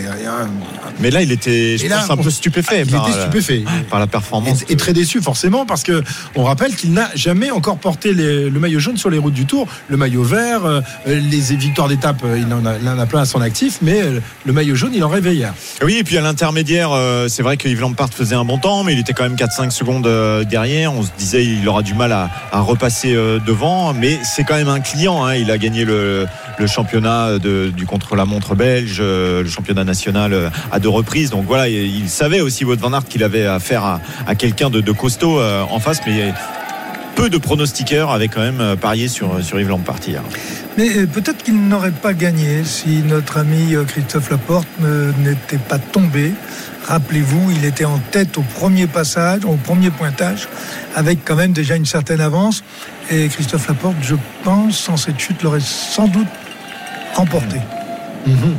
Mais 0.99 1.11
là, 1.11 1.21
il 1.21 1.31
était, 1.31 1.77
je 1.77 1.85
Et 1.85 1.87
là, 1.87 1.99
pense, 1.99 2.09
un 2.09 2.13
on- 2.19 2.23
peu 2.23 2.29
stupéfait 2.29 2.83
il 2.85 2.91
par, 2.91 3.07
était 3.09 3.19
stupéfait. 3.21 3.63
par 3.89 3.99
la 3.99 4.07
performance. 4.07 4.63
Et, 4.69 4.73
et 4.73 4.75
très 4.77 4.93
déçu 4.93 5.21
forcément 5.21 5.65
parce 5.65 5.83
que 5.83 6.03
on 6.35 6.43
rappelle 6.43 6.75
qu'il 6.75 6.91
n'a 6.93 7.09
jamais 7.15 7.51
encore 7.51 7.77
porté 7.77 8.13
les- 8.13 8.49
le 8.49 8.59
maillot 8.59 8.79
jaune 8.79 8.97
sur 8.97 9.09
les 9.09 9.17
routes 9.17 9.33
du 9.33 9.45
Tour, 9.45 9.67
le 9.89 9.97
maillot 9.97 10.23
vert, 10.23 10.65
euh, 10.65 10.81
les 11.05 11.39
victoires 11.55 11.87
d'étape, 11.87 12.21
euh, 12.23 12.37
il 12.39 12.53
en 12.53 12.65
a, 12.65 12.77
il 12.81 12.87
en 12.87 12.99
a 12.99 13.05
plein 13.05 13.21
à 13.21 13.25
son 13.25 13.41
actif, 13.41 13.79
mais 13.81 14.01
euh, 14.01 14.19
le 14.45 14.53
maillot 14.53 14.75
jaune, 14.75 14.91
il 14.93 15.03
en 15.03 15.09
rêvait 15.09 15.35
hier. 15.35 15.53
Oui, 15.83 15.95
et 15.97 16.03
puis 16.03 16.17
à 16.17 16.21
l'intermédiaire, 16.21 16.91
euh, 16.91 17.27
c'est 17.27 17.43
vrai 17.43 17.57
que 17.57 17.67
Yves 17.67 17.81
Lampard 17.81 18.09
faisait 18.13 18.35
un 18.35 18.45
bon 18.45 18.57
temps, 18.57 18.83
mais 18.83 18.93
il 18.93 18.99
était 18.99 19.13
quand 19.13 19.23
même 19.23 19.35
4-5 19.35 19.71
secondes 19.71 20.07
euh, 20.07 20.43
On 20.87 21.01
se 21.01 21.09
disait 21.17 21.43
il 21.43 21.67
aura 21.67 21.81
du 21.81 21.93
mal 21.93 22.11
à, 22.11 22.29
repasser 22.61 23.15
euh, 23.15 23.39
devant, 23.39 23.93
mais 23.93 24.19
c'est 24.23 24.43
quand 24.43 24.55
même 24.55 24.69
un 24.69 24.79
client. 24.79 25.25
hein. 25.25 25.35
Il 25.35 25.49
a 25.51 25.57
gagné 25.57 25.85
le, 25.85 26.27
championnat 26.67 27.39
du 27.39 27.85
contre-la-montre 27.85 28.55
belge, 28.55 28.97
euh, 28.99 29.43
le 29.43 29.49
championnat 29.49 29.83
national 29.83 30.33
euh, 30.33 30.49
à 30.71 30.79
deux 30.79 30.89
reprises. 30.89 31.29
Donc 31.31 31.45
voilà, 31.45 31.67
il, 31.69 32.09
savait 32.09 32.41
aussi 32.41 32.65
Wout 32.65 32.75
van 32.79 32.93
Aert 32.93 33.05
qu'il 33.05 33.23
avait 33.23 33.45
affaire 33.45 33.83
à, 33.83 34.01
à 34.27 34.35
quelqu'un 34.35 34.69
de, 34.69 34.91
costaud 34.91 35.39
en 35.41 35.79
face, 35.79 36.01
mais 36.05 36.33
peu 37.15 37.29
de 37.29 37.37
pronostiqueurs 37.37 38.11
avaient 38.11 38.27
quand 38.27 38.41
même 38.41 38.75
parié 38.77 39.07
sur, 39.07 39.43
sur 39.43 39.59
Yves 39.59 39.69
Lampard 39.69 39.99
hier. 40.07 40.21
Mais 40.77 40.97
euh, 40.97 41.05
peut-être 41.07 41.43
qu'il 41.43 41.67
n'aurait 41.67 41.91
pas 41.91 42.13
gagné 42.13 42.63
si 42.63 43.01
notre 43.03 43.37
ami 43.37 43.75
Christophe 43.87 44.29
Laporte 44.29 44.67
n'était 45.23 45.57
pas 45.57 45.79
tombé. 45.79 46.33
Rappelez-vous, 46.89 47.51
il 47.51 47.65
était 47.65 47.85
en 47.85 47.99
tête 47.99 48.39
au 48.39 48.41
premier 48.41 48.87
passage, 48.87 49.45
au 49.45 49.53
premier 49.53 49.91
pointage, 49.91 50.49
avec 50.95 51.19
quand 51.23 51.35
même 51.35 51.53
déjà 51.53 51.75
une 51.75 51.85
certaine 51.85 52.19
avance. 52.19 52.63
Et 53.11 53.27
Christophe 53.27 53.67
Laporte, 53.67 53.97
je 54.01 54.15
pense, 54.43 54.79
sans 54.79 54.97
cette 54.97 55.19
chute, 55.19 55.43
l'aurait 55.43 55.59
sans 55.59 56.07
doute 56.07 56.27
remporté. 57.13 57.57
Mhm. 58.29 58.55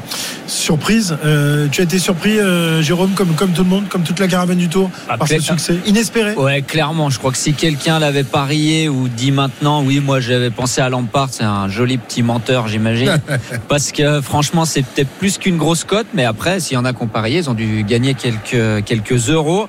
Surprise, 0.47 1.17
euh, 1.25 1.69
tu 1.71 1.81
as 1.81 1.85
été 1.85 1.99
surpris, 1.99 2.39
euh, 2.39 2.83
Jérôme, 2.83 3.13
comme, 3.15 3.35
comme 3.35 3.51
tout 3.53 3.63
le 3.63 3.69
monde, 3.69 3.85
comme 3.89 4.03
toute 4.03 4.19
la 4.19 4.27
caravane 4.27 4.59
du 4.59 4.69
Tour, 4.69 4.91
Ah, 5.09 5.17
par 5.17 5.29
ce 5.29 5.39
succès 5.39 5.77
inespéré? 5.87 6.35
Ouais, 6.35 6.63
clairement. 6.63 7.09
Je 7.09 7.19
crois 7.19 7.31
que 7.31 7.39
si 7.39 7.55
quelqu'un 7.55 7.99
l'avait 7.99 8.25
parié 8.25 8.89
ou 8.89 9.09
dit 9.09 9.31
maintenant, 9.31 9.83
oui, 9.83 10.01
moi 10.01 10.19
j'avais 10.21 10.51
pensé 10.51 10.81
à 10.81 10.89
Lampard, 10.89 11.29
c'est 11.31 11.45
un 11.45 11.69
joli 11.69 11.99
petit 11.99 12.23
menteur, 12.23 12.69
j'imagine. 12.69 13.21
Parce 13.69 13.93
que 13.93 14.21
franchement, 14.21 14.65
c'est 14.65 14.83
peut-être 14.83 15.11
plus 15.19 15.39
qu'une 15.39 15.57
grosse 15.57 15.85
cote, 15.85 16.07
mais 16.15 16.25
après, 16.25 16.59
s'il 16.61 16.75
y 16.75 16.79
en 16.79 16.85
a 16.85 16.93
qui 16.93 17.03
ont 17.03 17.07
parié, 17.07 17.39
ils 17.39 17.51
ont 17.51 17.55
dû 17.55 17.85
gagner 17.85 18.15
quelques, 18.15 18.85
quelques 18.85 19.29
euros. 19.31 19.69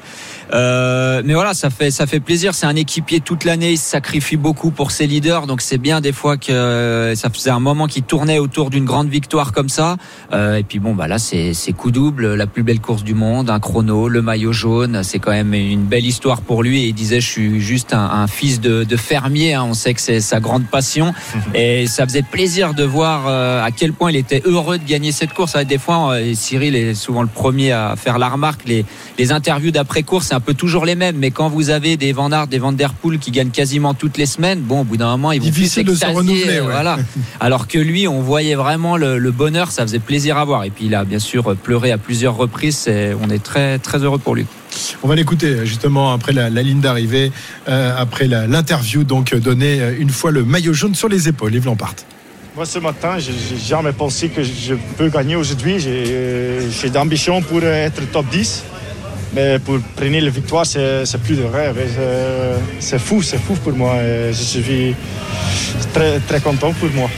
Euh, 0.54 1.22
mais 1.24 1.34
voilà, 1.34 1.54
ça 1.54 1.70
fait 1.70 1.92
ça 1.92 2.06
fait 2.08 2.20
plaisir. 2.20 2.54
C'est 2.54 2.66
un 2.66 2.76
équipier 2.76 3.20
toute 3.20 3.46
l'année. 3.46 3.72
Il 3.72 3.78
se 3.78 3.90
sacrifie 3.90 4.38
beaucoup 4.38 4.72
pour 4.72 4.92
ses 4.92 5.08
leaders, 5.08 5.48
donc 5.48 5.62
c'est 5.62 5.78
bien 5.78 6.02
des 6.02 6.12
fois 6.12 6.38
que 6.38 7.14
ça 7.16 7.30
faisait 7.30 7.50
un 7.50 7.60
moment 7.60 7.88
qu'il 7.88 8.04
tournait 8.04 8.40
autour 8.40 8.70
d'une 8.70 8.86
grande 8.86 9.10
victoire 9.10 9.52
comme 9.52 9.70
ça. 9.70 9.98
Euh, 10.34 10.58
et 10.58 10.64
puis 10.64 10.80
bon, 10.80 10.94
bah 10.94 11.08
là 11.08 11.20
c'est 11.20 11.54
c'est 11.54 11.74
coup 11.74 11.92
double, 11.92 12.36
la 12.36 12.48
plus 12.48 12.64
belle 12.64 12.80
course 12.82 13.04
du 13.04 13.14
monde, 13.14 13.50
un 13.50 13.60
chrono, 13.60 14.08
le 14.08 14.22
maillot 14.22 14.52
jaune. 14.52 15.04
C'est 15.04 15.20
quand 15.20 15.32
même 15.32 15.54
une 15.54 15.86
belle 15.86 16.06
histoire 16.06 16.42
pour 16.42 16.64
lui. 16.64 16.84
Et 16.84 16.88
il 16.88 16.94
disait, 16.94 17.22
je 17.22 17.28
suis 17.28 17.60
juste 17.62 17.94
un, 17.94 18.04
un 18.04 18.28
fils 18.28 18.60
de, 18.60 18.84
de 18.84 18.98
fermier. 18.98 19.54
hein. 19.54 19.64
On 19.64 19.74
sait 19.74 19.94
que 19.94 20.02
c'est 20.02 20.20
sa 20.20 20.40
grande 20.40 20.66
passion. 20.66 21.14
Et 21.56 21.88
ça 21.88 22.06
faisait 22.06 22.24
plaisir 22.24 22.74
de 22.74 22.84
voir 22.84 23.26
euh, 23.28 23.64
à 23.64 23.72
quel 23.72 23.94
point 23.94 24.12
il 24.12 24.18
était 24.18 24.42
heureux 24.46 24.78
de 24.78 24.84
gagner 24.86 25.12
cette 25.12 25.34
course. 25.34 25.56
Des 25.56 25.78
fois, 25.78 26.14
euh, 26.14 26.34
Cyril 26.34 26.76
est 26.76 26.94
souvent 26.94 27.22
le 27.22 27.28
premier 27.30 27.72
à 27.72 27.96
faire 27.96 28.18
la 28.20 28.30
remarque. 28.30 28.62
Les, 28.66 28.86
les 29.18 29.32
interviews 29.32 29.72
d'après 29.72 30.04
course, 30.04 30.28
c'est 30.28 30.36
un 30.36 30.41
peu 30.42 30.54
toujours 30.54 30.86
les 30.86 30.96
mêmes. 30.96 31.18
Mais 31.18 31.32
quand 31.32 31.50
vous 31.50 31.70
avez 31.70 31.96
des 31.96 32.12
Van 32.12 32.32
Aert, 32.32 32.48
des 32.48 32.60
Van 32.60 32.74
Der 32.74 32.94
Poel 32.94 33.20
qui 33.20 33.32
gagnent 33.32 33.52
quasiment 33.52 33.94
toutes 33.94 34.18
les 34.18 34.26
semaines, 34.26 34.60
bon, 34.60 34.82
au 34.82 34.84
bout 34.84 34.98
d'un 34.98 35.12
moment, 35.12 35.32
ils 35.32 35.40
vont 35.40 35.46
Difficile 35.46 35.86
plus 35.86 35.94
de 35.94 35.98
se 36.00 36.06
renouveler, 36.06 36.60
ouais. 36.60 36.72
Voilà. 36.72 36.98
Alors 37.40 37.68
que 37.68 37.78
lui, 37.78 38.08
on 38.08 38.22
voyait 38.22 38.56
vraiment 38.56 38.98
le, 38.98 39.18
le 39.18 39.32
bonheur. 39.32 39.72
Ça 39.72 39.84
faisait 39.84 40.00
plaisir 40.00 40.38
à 40.38 40.46
voir. 40.46 40.64
Et 40.66 40.70
puis 40.70 40.86
il 40.86 40.96
a 40.96 41.06
bien 41.06 41.20
sûr 41.20 41.56
pleuré 41.56 41.92
à 41.92 41.98
plusieurs 41.98 42.36
reprises. 42.36 42.90
On 43.22 43.30
est 43.30 43.44
très 43.44 43.80
très 43.80 44.00
heureux 44.00 44.20
pour 44.20 44.36
lui. 44.36 44.46
On 45.04 45.08
va 45.08 45.16
l'écouter 45.16 45.66
justement 45.66 46.14
après 46.14 46.34
la, 46.34 46.50
la 46.50 46.62
ligne 46.62 46.82
d'arrivée, 46.82 47.32
euh, 47.68 47.94
après 47.98 48.28
l'interview 48.28 49.04
donc 49.04 49.36
donnée 49.36 49.82
euh, 49.82 49.96
une 50.00 50.10
fois 50.10 50.32
le 50.32 50.44
maillot 50.44 50.74
jaune 50.74 50.96
sur 50.96 51.10
les 51.10 51.28
épaules, 51.28 51.54
Yves 51.54 51.66
Lampart. 51.66 51.96
Moi, 52.56 52.66
ce 52.66 52.80
matin, 52.80 53.18
je 53.18 53.32
n'ai 53.32 53.60
jamais 53.60 53.94
pensé 53.94 54.30
que 54.30 54.44
je 54.44 54.76
peux 54.98 55.10
gagner 55.10 55.36
aujourd'hui. 55.36 55.80
J'ai 55.80 56.04
euh, 56.10 56.70
j'ai 56.70 56.90
d'ambition 56.90 57.42
pour 57.42 57.64
être 57.64 58.02
top 58.12 58.26
10. 58.30 58.64
Mais 59.34 59.60
pour 59.60 59.80
prendre 59.96 60.20
la 60.20 60.30
victoire, 60.30 60.66
c'est 60.66 61.22
plus 61.24 61.38
de 61.38 61.44
rêve. 61.44 61.78
C'est 62.80 63.00
fou, 63.00 63.22
c'est 63.22 63.38
fou 63.38 63.54
pour 63.64 63.74
moi. 63.74 63.96
Je 64.28 64.34
suis 64.34 64.96
très, 65.94 66.20
très 66.20 66.42
content 66.42 66.74
pour 66.74 66.90
moi. 66.90 67.10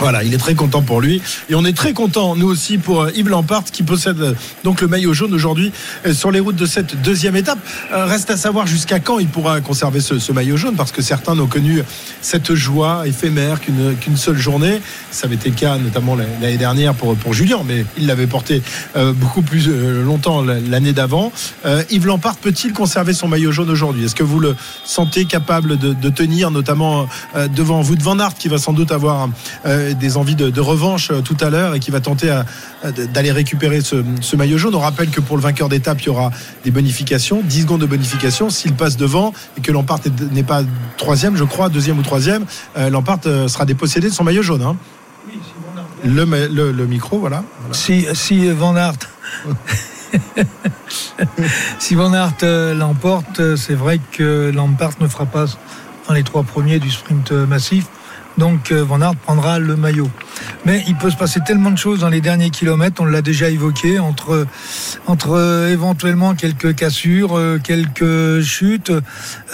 Voilà, 0.00 0.22
il 0.22 0.32
est 0.32 0.38
très 0.38 0.54
content 0.54 0.82
pour 0.82 1.00
lui. 1.00 1.20
Et 1.50 1.56
on 1.56 1.64
est 1.64 1.76
très 1.76 1.92
content, 1.92 2.36
nous 2.36 2.46
aussi, 2.46 2.78
pour 2.78 3.02
euh, 3.02 3.10
Yves 3.16 3.28
Lampart, 3.28 3.64
qui 3.64 3.82
possède 3.82 4.20
euh, 4.20 4.34
donc 4.62 4.80
le 4.80 4.86
maillot 4.86 5.12
jaune 5.12 5.34
aujourd'hui 5.34 5.72
euh, 6.06 6.14
sur 6.14 6.30
les 6.30 6.38
routes 6.38 6.54
de 6.54 6.66
cette 6.66 7.02
deuxième 7.02 7.34
étape. 7.34 7.58
Reste 7.90 8.30
à 8.30 8.36
savoir 8.36 8.68
jusqu'à 8.68 9.00
quand 9.00 9.18
il 9.18 9.26
pourra 9.26 9.60
conserver 9.60 10.00
ce, 10.00 10.32
maillot 10.32 10.56
jaune, 10.56 10.76
parce 10.76 10.92
que 10.92 11.02
certains 11.02 11.34
n'ont 11.34 11.48
connu 11.48 11.82
cette 12.20 12.54
joie 12.54 13.08
éphémère 13.08 13.60
qu'une 13.60 14.16
seule 14.16 14.38
journée. 14.38 14.80
Ça 15.10 15.26
avait 15.26 15.34
été 15.34 15.48
le 15.48 15.56
cas 15.56 15.78
notamment 15.78 16.14
l'année 16.14 16.58
dernière 16.58 16.94
pour, 16.94 17.16
pour 17.16 17.32
Julien, 17.32 17.60
mais 17.66 17.84
il 17.96 18.06
l'avait 18.06 18.26
porté 18.26 18.62
beaucoup 19.14 19.42
plus 19.42 19.68
longtemps 20.02 20.42
l'année 20.42 20.92
d'avant. 20.92 21.32
Yves 21.90 22.06
Lampart 22.06 22.36
peut-il 22.36 22.72
conserver 22.72 23.14
son 23.14 23.28
maillot 23.28 23.52
jaune 23.52 23.70
aujourd'hui? 23.70 24.04
Est-ce 24.04 24.14
que 24.14 24.22
vous 24.22 24.40
le 24.40 24.54
sentez 24.84 25.24
capable 25.24 25.78
de, 25.78 26.10
tenir, 26.10 26.50
notamment 26.50 27.08
devant 27.54 27.80
vous 27.80 27.96
de 27.96 28.02
Van 28.02 28.16
qui 28.38 28.48
va 28.48 28.58
sans 28.58 28.72
doute 28.72 28.92
avoir 28.92 29.28
des 29.94 30.16
envies 30.16 30.34
de, 30.34 30.60
revanche 30.60 31.10
euh, 31.10 31.20
tout 31.20 31.36
à 31.40 31.50
l'heure 31.50 31.74
et 31.74 31.80
qui 31.80 31.90
va 31.90 32.00
tenter 32.00 32.42
d'aller 33.12 33.32
récupérer 33.32 33.80
ce, 33.80 34.36
maillot 34.36 34.58
jaune. 34.58 34.74
On 34.74 34.80
rappelle 34.80 35.10
que 35.10 35.20
pour 35.20 35.36
le 35.36 35.42
vainqueur 35.42 35.68
d'étape, 35.68 36.00
il 36.02 36.06
y 36.06 36.08
aura 36.08 36.30
des 36.64 36.70
bonifications, 36.70 37.42
10 37.42 37.62
secondes 37.62 37.80
de 37.80 37.86
bonification. 37.86 38.50
S'il 38.50 38.74
passe 38.74 38.96
devant 38.96 39.32
et 39.56 39.60
que 39.60 39.72
Lampart 39.72 40.00
n'est- 40.32 40.42
pas 40.42 40.62
troisième, 40.96 41.36
je 41.36 41.44
crois, 41.44 41.68
deuxième 41.68 41.98
ou 41.98 42.02
troisième, 42.02 42.44
euh, 42.76 42.90
Lampart 42.90 43.18
euh, 43.26 43.48
sera 43.48 43.64
dépossédé 43.64 44.08
de 44.08 44.14
son 44.14 44.24
maillot 44.24 44.42
jaune. 44.42 44.62
hein. 44.62 44.76
Le, 46.04 46.86
micro, 46.86 47.18
voilà. 47.18 47.42
Si, 47.72 48.06
Van 48.52 48.76
Aert. 48.76 48.94
si 51.78 51.94
Van 51.96 52.12
Aert 52.12 52.36
l'emporte, 52.74 53.56
c'est 53.56 53.74
vrai 53.74 54.00
que 54.12 54.50
Lampard 54.54 54.92
ne 55.00 55.08
fera 55.08 55.26
pas 55.26 55.46
dans 56.06 56.14
les 56.14 56.22
trois 56.22 56.44
premiers 56.44 56.78
du 56.78 56.90
sprint 56.90 57.32
massif. 57.32 57.86
Donc 58.38 58.70
euh, 58.70 58.84
Van 58.84 59.14
prendra 59.14 59.58
le 59.58 59.76
maillot. 59.76 60.08
Mais 60.64 60.84
il 60.86 60.96
peut 60.96 61.10
se 61.10 61.16
passer 61.16 61.40
tellement 61.40 61.70
de 61.70 61.78
choses 61.78 62.00
dans 62.00 62.08
les 62.08 62.20
derniers 62.20 62.50
kilomètres, 62.50 63.00
on 63.00 63.04
l'a 63.04 63.22
déjà 63.22 63.48
évoqué, 63.48 63.98
entre, 63.98 64.46
entre 65.06 65.30
euh, 65.30 65.72
éventuellement 65.72 66.34
quelques 66.34 66.74
cassures, 66.74 67.38
euh, 67.38 67.58
quelques 67.62 68.42
chutes. 68.42 68.92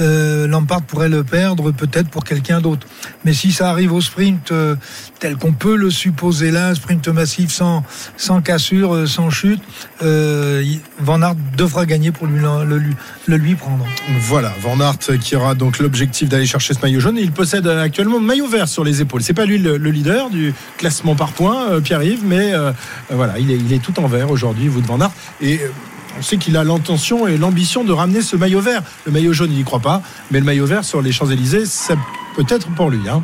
Euh, 0.00 0.46
Lampard 0.46 0.82
pourrait 0.82 1.08
le 1.08 1.22
perdre 1.22 1.70
peut-être 1.72 2.08
pour 2.08 2.24
quelqu'un 2.24 2.60
d'autre. 2.60 2.86
Mais 3.24 3.34
si 3.34 3.52
ça 3.52 3.70
arrive 3.70 3.92
au 3.92 4.00
sprint 4.00 4.50
euh, 4.52 4.76
tel 5.20 5.36
qu'on 5.36 5.52
peut 5.52 5.76
le 5.76 5.90
supposer 5.90 6.50
là, 6.50 6.68
un 6.68 6.74
sprint 6.74 7.06
massif 7.08 7.50
sans, 7.50 7.84
sans 8.16 8.40
cassure, 8.40 9.06
sans 9.06 9.30
chute, 9.30 9.62
euh, 10.02 10.62
Van 11.00 11.20
Aert 11.22 11.36
devra 11.56 11.86
gagner 11.86 12.12
pour 12.12 12.26
le, 12.26 13.36
lui 13.36 13.54
prendre. 13.54 13.86
Voilà, 14.20 14.52
Van 14.60 14.80
Aert 14.80 14.98
qui 15.20 15.36
aura 15.36 15.54
donc 15.54 15.78
l'objectif 15.78 16.28
d'aller 16.28 16.46
chercher 16.46 16.74
ce 16.74 16.80
maillot 16.80 17.00
jaune. 17.00 17.18
Il 17.18 17.32
possède 17.32 17.66
actuellement 17.66 18.18
le 18.18 18.24
maillot 18.26 18.46
vert 18.46 18.68
sur 18.68 18.84
les 18.84 19.00
épaules. 19.00 19.22
C'est 19.22 19.34
pas 19.34 19.44
lui 19.44 19.58
le, 19.58 19.76
le 19.76 19.90
leader 19.90 20.30
du 20.30 20.54
classement 20.78 20.93
par 21.16 21.32
points, 21.32 21.68
euh, 21.70 21.80
Pierre-Yves, 21.80 22.22
mais 22.24 22.52
euh, 22.54 22.70
euh, 22.70 22.72
voilà, 23.12 23.38
il 23.38 23.50
est, 23.50 23.56
il 23.56 23.72
est 23.72 23.78
tout 23.82 23.98
en 24.00 24.06
vert 24.06 24.30
aujourd'hui, 24.30 24.68
vous 24.68 24.80
de 24.80 24.86
Van 24.86 25.00
Aert. 25.00 25.10
Et 25.40 25.60
on 26.18 26.22
sait 26.22 26.36
qu'il 26.36 26.56
a 26.56 26.64
l'intention 26.64 27.26
et 27.26 27.36
l'ambition 27.36 27.82
de 27.84 27.92
ramener 27.92 28.22
ce 28.22 28.36
maillot 28.36 28.60
vert. 28.60 28.82
Le 29.04 29.12
maillot 29.12 29.32
jaune, 29.32 29.50
il 29.50 29.58
n'y 29.58 29.64
croit 29.64 29.80
pas, 29.80 30.00
mais 30.30 30.38
le 30.38 30.44
maillot 30.44 30.66
vert 30.66 30.84
sur 30.84 31.02
les 31.02 31.10
Champs-Élysées, 31.12 31.66
c'est 31.66 31.96
peut-être 32.36 32.68
pour 32.68 32.90
lui. 32.90 33.08
Hein. 33.08 33.22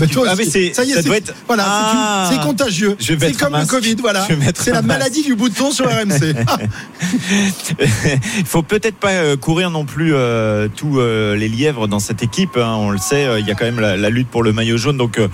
Bah, 0.00 0.06
toi 0.08 0.26
ah, 0.28 0.34
mais 0.36 0.44
c'est- 0.44 0.74
ça 0.74 0.82
y 0.84 0.90
est, 0.90 0.94
ça 0.94 1.02
doit 1.02 1.16
être- 1.18 1.32
voilà, 1.46 1.62
c'est 1.62 1.70
Ah. 1.72 2.30
c'est 2.32 2.40
contagieux. 2.40 2.96
C'est 2.98 3.16
comme 3.38 3.56
le. 3.56 3.64
Covid, 3.64 3.94
voilà. 4.00 4.26
C'est 4.56 4.72
la 4.72 4.82
maladie 4.82 5.22
du 5.22 5.36
bouton 5.36 5.70
sur 5.70 5.86
RMC. 5.86 6.34
Il 8.38 8.44
faut 8.44 8.62
peut-être 8.62 8.96
pas 8.96 9.36
courir 9.36 9.70
non 9.70 9.84
plus 9.84 10.14
euh, 10.14 10.68
tous 10.74 10.98
euh, 10.98 11.36
les 11.36 11.48
lièvres 11.48 11.86
dans 11.86 12.00
cette 12.00 12.22
équipe. 12.24 12.56
hein. 12.56 12.74
On 12.76 12.90
le 12.90 12.98
sait, 12.98 13.28
il 13.38 13.46
y 13.46 13.50
a 13.50 13.54
quand 13.54 13.64
même 13.64 13.80
la, 13.80 13.96
la 13.96 14.10
lutte 14.10 14.28
pour 14.28 14.42
le 14.42 14.52
maillot 14.52 14.76
jaune. 14.78 14.96
Donc 14.96 15.18
euh, 15.18 15.28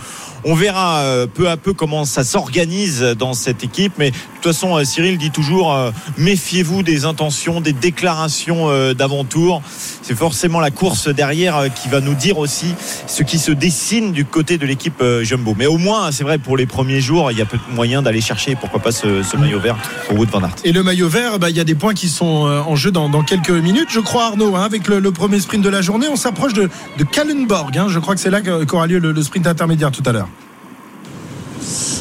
on 0.45 0.55
verra 0.55 0.99
euh, 1.01 1.27
peu 1.27 1.49
à 1.49 1.57
peu 1.57 1.73
comment 1.73 2.05
ça 2.05 2.25
s'organise 2.25 3.03
dans 3.19 3.35
cette 3.35 3.65
équipe. 3.65 3.95
Mais 3.99 4.11
de 4.11 4.17
toute 4.43 4.53
façon, 4.53 4.77
euh, 4.77 4.85
Cyril 4.85 5.19
dit 5.19 5.31
toujours 5.31 5.75
euh, 5.75 5.91
méfiez-vous 6.19 6.83
des 6.83 7.05
intentions, 7.05 7.61
des 7.61 7.73
déclarations 7.73 8.69
d'avant-tour. 8.95 9.63
C'est 10.03 10.17
forcément 10.17 10.61
la 10.61 10.71
course 10.71 11.09
derrière 11.09 11.65
qui 11.75 11.89
va 11.89 12.01
nous 12.01 12.15
dire 12.15 12.39
aussi 12.39 12.75
ce 13.07 13.23
qui 13.23 13.39
se 13.39 13.53
dessine 13.53 14.13
du 14.13 14.25
côté 14.25 14.59
de 14.59 14.67
l'équipe 14.67 15.03
Jumbo. 15.23 15.55
Mais 15.59 15.67
au 15.67 15.79
moins, 15.79 16.13
c'est 16.13 16.25
vrai, 16.25 16.39
pour 16.39 16.57
les 16.57 16.67
premiers 16.67 17.01
jours, 17.01 17.31
il 17.33 17.39
y 17.39 17.43
a 17.43 17.47
peut-être 17.47 17.69
moyen 17.73 18.03
d'aller 18.03 18.21
chercher, 18.21 18.55
pourquoi 18.57 18.81
pas, 18.81 18.93
ce, 18.93 19.23
ce 19.23 19.37
maillot 19.37 19.61
vert 19.61 19.77
pour 20.09 20.19
Wood 20.19 20.29
Van 20.31 20.43
Aert. 20.43 20.57
Et 20.65 20.73
le 20.73 20.83
maillot 20.83 21.09
vert, 21.09 21.39
bah, 21.39 21.51
il 21.51 21.57
y 21.57 21.61
a 21.61 21.65
des 21.65 21.75
points 21.75 21.95
qui 21.95 22.09
sont 22.09 22.25
en 22.25 22.77
jeu 22.77 22.91
dans, 22.91 23.09
dans 23.09 23.23
quelques 23.23 23.51
minutes, 23.51 23.89
je 23.91 24.01
crois, 24.01 24.27
Arnaud, 24.27 24.57
hein, 24.57 24.63
avec 24.65 24.89
le, 24.89 25.01
le 25.01 25.13
premier 25.13 25.41
sprint 25.41 25.65
de 25.65 25.69
la 25.71 25.81
journée. 25.83 26.07
On 26.09 26.17
s'approche 26.17 26.53
de, 26.53 26.69
de 26.99 27.05
Kallenborg. 27.05 27.77
hein. 27.79 27.87
Je 27.89 27.99
crois 27.99 28.15
que 28.15 28.21
c'est 28.21 28.31
là 28.31 28.41
qu'aura 28.41 28.87
lieu 28.87 28.99
le, 28.99 29.13
le 29.13 29.23
sprint 29.23 29.47
intermédiaire 29.47 29.91
tout 29.91 30.03
à 30.07 30.13
l'heure. 30.13 30.29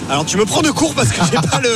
Alors 0.10 0.26
tu 0.26 0.38
me 0.38 0.46
prends 0.46 0.62
de 0.62 0.70
court 0.72 0.94
parce 0.94 1.10
que 1.10 1.22
j'ai 1.32 1.48
pas 1.48 1.60
le 1.62 1.70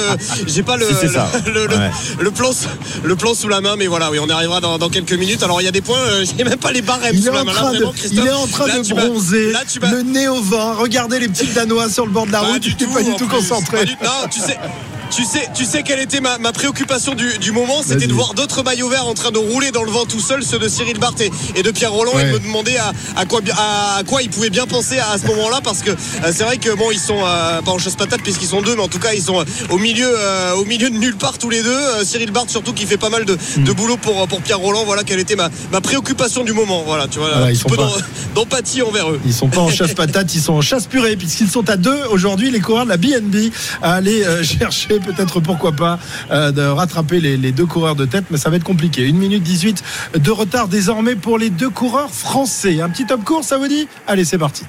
j'ai 0.48 0.64
pas 0.64 0.78
le, 0.78 0.86
Si, 1.00 1.06
le, 1.46 1.68
le- 1.68 1.78
Ouais. 1.78 1.92
le 2.20 2.32
plan 2.32 2.52
sous- 2.52 2.68
le 3.04 3.16
plan 3.16 3.34
sous 3.34 3.48
la 3.48 3.62
main 3.62 3.76
mais 3.78 3.88
voilà 3.88 4.10
oui 4.12 4.20
on 4.20 4.28
y 4.28 4.32
arrivera 4.32 4.60
dans, 4.60 4.78
dans 4.78 4.90
quelques 4.90 5.14
minutes 5.14 5.44
alors 5.44 5.62
il 5.62 5.66
y 5.66 5.68
a 5.68 5.72
des 5.72 5.82
points 5.82 5.98
euh, 5.98 6.26
j'ai 6.38 6.44
même 6.44 6.58
pas 6.58 6.72
les 6.72 6.82
barèmes 6.82 7.16
Il 7.16 7.22
sous 7.24 7.30
est, 7.30 7.32
la 7.34 7.42
en 7.42 7.46
main 7.46 7.54
là 7.54 7.62
de, 7.72 7.78
vraiment 7.78 7.94
il 8.12 8.20
est 8.28 8.32
en 8.32 8.48
train 8.48 8.68
là, 8.68 8.78
de 8.80 8.84
tu 8.84 8.94
bronzer, 8.94 9.52
là 9.52 9.60
tu 9.68 9.80
le 9.80 10.02
nez 10.02 10.28
au 10.28 10.42
vent. 10.42 10.74
Regardez 10.76 11.20
les 11.20 11.28
petits 11.30 11.48
Danois 11.48 11.90
sur 11.90 12.06
le 12.06 12.12
bord 12.12 12.26
de 12.28 12.32
la 12.32 12.40
Pas 12.42 12.48
route. 12.48 12.62
du 12.62 12.76
Il 12.80 12.88
n'est 12.88 12.94
pas 12.94 13.04
du 13.04 13.16
tout 13.16 13.28
concentré. 13.28 13.86
Du- 13.86 13.94
Non, 14.04 14.28
tu 14.32 14.40
sais. 14.40 14.58
Tu 15.10 15.24
sais, 15.24 15.48
tu 15.56 15.66
sais 15.66 15.82
quelle 15.84 16.00
était 16.00 16.20
ma, 16.20 16.38
ma 16.38 16.52
préoccupation 16.52 17.16
du, 17.16 17.38
du 17.40 17.52
moment, 17.52 17.82
c'était 17.84 18.06
de 18.08 18.14
voir 18.14 18.34
d'autres 18.36 18.62
maillots 18.62 18.90
verts 18.90 19.08
en 19.08 19.14
train 19.16 19.32
de 19.32 19.38
rouler 19.40 19.72
dans 19.72 19.84
le 19.84 19.90
vent 19.90 20.06
tout 20.06 20.20
seul, 20.20 20.44
ceux 20.44 20.60
de 20.60 20.68
Cyril 20.68 21.00
Barth 21.00 21.20
et, 21.22 21.32
et 21.56 21.64
de 21.64 21.72
Pierre 21.72 21.92
Roland, 21.92 22.14
Ouais. 22.14 22.28
et 22.30 22.32
me 22.34 22.40
demander 22.40 22.78
à, 22.78 22.92
à 23.16 23.26
quoi, 23.26 23.42
bi- 23.42 23.52
à, 23.52 24.02
quoi 24.06 24.22
ils 24.22 24.30
pouvaient 24.30 24.50
bien 24.52 24.68
penser 24.68 25.00
à, 25.00 25.12
à 25.12 25.18
ce 25.18 25.26
moment-là, 25.28 25.60
parce 25.64 25.80
que 25.80 25.90
euh, 25.92 25.96
c'est 26.32 26.44
vrai 26.44 26.58
que 26.58 26.70
bon, 26.76 26.92
ils 26.92 27.00
sont 27.00 27.18
euh, 27.26 27.62
pas 27.62 27.72
en 27.72 27.80
chasse 27.80 27.96
patate 27.96 28.22
puisqu'ils 28.22 28.48
sont 28.48 28.62
deux, 28.62 28.76
mais 28.76 28.82
en 28.84 28.88
tout 28.90 29.00
cas 29.00 29.14
ils 29.14 29.22
sont 29.24 29.40
euh, 29.40 29.44
au 29.72 29.78
milieu, 29.80 30.08
euh, 30.16 30.54
au 30.54 30.66
milieu 30.66 30.90
de 30.90 30.98
nulle 30.98 31.16
part 31.16 31.38
tous 31.40 31.50
les 31.50 31.64
deux. 31.64 32.04
Cyril 32.04 32.32
Barth 32.32 32.50
surtout 32.52 32.74
qui 32.74 32.86
fait 32.86 32.98
pas 32.98 33.10
mal 33.10 33.26
de, 33.26 33.38
Mm. 33.58 33.64
de 33.64 33.72
boulot 33.72 33.98
pour 33.98 34.28
pour 34.28 34.42
Pierre 34.42 34.60
Roland. 34.60 34.84
Voilà 34.86 35.04
quelle 35.04 35.20
était 35.20 35.36
ma, 35.36 35.50
ma 35.72 35.82
préoccupation 35.82 36.44
du 36.44 36.54
moment. 36.54 36.84
Voilà, 36.86 37.08
tu 37.08 37.18
vois, 37.20 37.30
Voilà, 37.30 37.46
un 37.48 37.52
petit 37.52 37.64
peu 37.64 37.78
d'empathie 38.36 38.82
envers 38.84 39.10
eux. 39.10 39.20
Ils 39.26 39.34
sont 39.34 39.48
pas 39.48 39.62
en 39.62 39.70
chasse 39.72 39.94
patate, 39.94 40.34
ils 40.36 40.42
sont 40.42 40.54
en 40.54 40.62
chasse 40.62 40.86
purée, 40.86 41.16
puisqu'ils 41.16 41.50
sont 41.50 41.68
à 41.70 41.78
deux 41.78 42.00
aujourd'hui, 42.12 42.52
les 42.52 42.60
coureurs 42.60 42.84
de 42.86 42.90
la 42.90 42.98
BNB, 42.98 43.52
à 43.82 43.94
aller 43.96 44.24
euh, 44.24 44.44
peut-être 45.00 45.40
pourquoi 45.40 45.72
pas 45.72 46.00
euh, 46.32 46.52
de 46.52 46.62
rattraper 46.62 47.20
les, 47.20 47.52
deux 47.52 47.66
coureurs 47.66 47.96
de 47.96 48.06
tête, 48.06 48.26
mais 48.30 48.38
ça 48.38 48.50
va 48.50 48.58
être 48.58 48.64
compliqué. 48.64 49.04
Une 49.06 49.18
minute 49.18 49.44
18 49.44 49.84
de 50.20 50.32
retard 50.32 50.68
désormais 50.68 51.16
pour 51.16 51.38
les 51.38 51.50
deux 51.50 51.70
coureurs 51.70 52.12
français. 52.12 52.82
Un 52.82 52.90
petit 52.90 53.06
top 53.06 53.24
court, 53.24 53.44
ça 53.44 53.58
vous 53.58 53.68
dit? 53.68 53.88
Allez, 54.08 54.26
c'est 54.26 54.38
parti. 54.38 54.64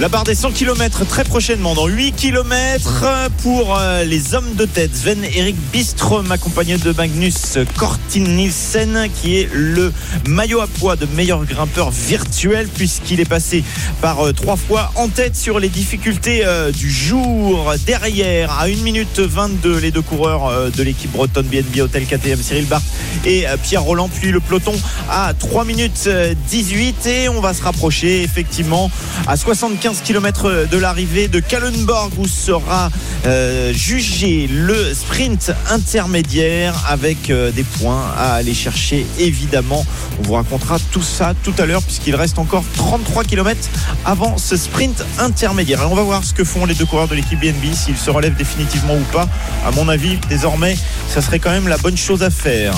La 0.00 0.08
barre 0.08 0.24
des 0.24 0.34
100 0.34 0.52
km 0.52 1.04
très 1.04 1.24
prochainement, 1.24 1.74
dans 1.74 1.86
8 1.86 2.12
km 2.12 3.28
pour 3.42 3.76
euh, 3.76 4.02
les 4.02 4.34
hommes 4.34 4.54
de 4.54 4.64
tête. 4.64 4.96
Sven 4.96 5.22
Erik 5.22 5.56
Bistrom, 5.74 6.32
accompagné 6.32 6.78
de 6.78 6.90
Magnus 6.92 7.58
Kortin 7.76 8.20
Nielsen, 8.20 9.08
qui 9.14 9.36
est 9.36 9.50
le 9.52 9.92
maillot 10.26 10.62
à 10.62 10.68
poids 10.68 10.96
de 10.96 11.06
meilleur 11.14 11.44
grimpeur 11.44 11.90
virtuel, 11.90 12.66
puisqu'il 12.68 13.20
est 13.20 13.28
passé 13.28 13.62
par 14.00 14.24
euh, 14.26 14.32
trois 14.32 14.56
fois 14.56 14.90
en 14.94 15.08
tête 15.08 15.36
sur 15.36 15.60
les 15.60 15.68
difficultés 15.68 16.46
euh, 16.46 16.72
du 16.72 16.90
jour. 16.90 17.74
Derrière, 17.84 18.52
à 18.52 18.64
1 18.64 18.76
minute 18.82 19.20
22, 19.20 19.80
les 19.80 19.90
deux 19.90 20.00
coureurs 20.00 20.70
de 20.70 20.82
l'équipe 20.82 21.12
bretonne 21.12 21.44
BNB 21.44 21.78
Hotel 21.80 22.06
KTM, 22.06 22.40
Cyril 22.40 22.64
Barth 22.64 22.84
et 23.26 23.44
Pierre 23.62 23.82
Roland, 23.82 24.08
puis 24.08 24.30
le 24.30 24.40
peloton 24.40 24.72
à 25.10 25.34
3 25.34 25.64
minutes 25.64 26.04
euh, 26.06 26.34
18 26.48 27.06
et 27.06 27.28
on 27.28 27.40
va 27.40 27.52
se 27.52 27.62
rapprocher 27.62 28.22
effectivement 28.22 28.90
à 29.26 29.36
75 29.36 29.89
km 29.98 30.68
de 30.70 30.78
l'arrivée 30.78 31.26
de 31.26 31.40
Kallenborg 31.40 32.12
où 32.18 32.28
sera 32.28 32.90
euh, 33.26 33.72
jugé 33.72 34.46
le 34.46 34.94
sprint 34.94 35.52
intermédiaire 35.68 36.74
avec 36.88 37.30
euh, 37.30 37.50
des 37.50 37.64
points 37.64 38.04
à 38.16 38.34
aller 38.34 38.54
chercher 38.54 39.04
évidemment. 39.18 39.84
On 40.20 40.22
vous 40.22 40.34
racontera 40.34 40.78
tout 40.92 41.02
ça 41.02 41.34
tout 41.42 41.54
à 41.58 41.66
l'heure 41.66 41.82
puisqu'il 41.82 42.14
reste 42.14 42.38
encore 42.38 42.62
33 42.76 43.24
km 43.24 43.58
avant 44.04 44.38
ce 44.38 44.56
sprint 44.56 45.04
intermédiaire. 45.18 45.80
On 45.90 45.96
va 45.96 46.02
voir 46.02 46.22
ce 46.22 46.34
que 46.34 46.44
font 46.44 46.66
les 46.66 46.74
deux 46.74 46.86
coureurs 46.86 47.08
de 47.08 47.16
l'équipe 47.16 47.40
BNB, 47.40 47.74
s'ils 47.74 47.96
se 47.96 48.10
relèvent 48.10 48.36
définitivement 48.36 48.94
ou 48.94 49.12
pas. 49.12 49.28
À 49.66 49.72
mon 49.72 49.88
avis, 49.88 50.18
désormais, 50.28 50.76
ça 51.08 51.20
serait 51.20 51.40
quand 51.40 51.50
même 51.50 51.66
la 51.66 51.78
bonne 51.78 51.96
chose 51.96 52.22
à 52.22 52.30
faire. 52.30 52.74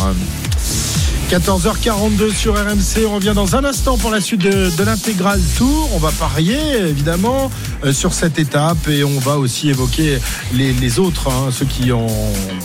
14h42 1.31 2.35
sur 2.35 2.55
RMC. 2.55 3.07
On 3.07 3.15
revient 3.17 3.33
dans 3.35 3.57
un 3.57 3.65
instant 3.65 3.97
pour 3.97 4.11
la 4.11 4.21
suite 4.21 4.43
de, 4.43 4.71
de 4.77 4.85
l'intégral 4.85 5.41
tour. 5.57 5.89
On 5.95 5.99
va 5.99 6.11
parier 6.13 6.59
évidemment 6.89 7.51
euh, 7.85 7.93
sur 7.93 8.13
cette 8.13 8.39
étape 8.39 8.89
et 8.89 9.03
on 9.05 9.19
va 9.19 9.39
aussi 9.39 9.71
évoquer 9.71 10.19
les, 10.53 10.73
les 10.73 10.99
autres, 10.99 11.29
hein, 11.31 11.51
ceux 11.51 11.65
qui 11.65 11.93
ont 11.93 12.07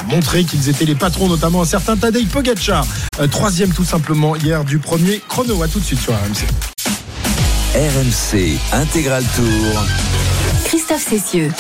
montré 0.10 0.44
qu'ils 0.44 0.70
étaient 0.70 0.86
les 0.86 0.96
patrons, 0.96 1.28
notamment 1.28 1.62
un 1.62 1.66
certain 1.66 1.96
Tadej 1.96 2.28
Pogacar, 2.28 2.86
Euh, 3.20 3.28
troisième 3.28 3.72
tout 3.74 3.86
simplement 3.86 4.36
hier 4.36 4.64
du 4.64 4.80
premier 4.80 5.22
chrono. 5.28 5.62
À 5.64 5.68
tout 5.68 5.80
de 5.80 5.86
suite 5.86 6.00
sur 6.02 6.14
RMC. 6.14 6.46
RMC 7.76 8.58
Intégral 8.74 9.24
Tour. 9.36 9.84
Christophe 10.66 11.06
Cessieux. 11.10 11.52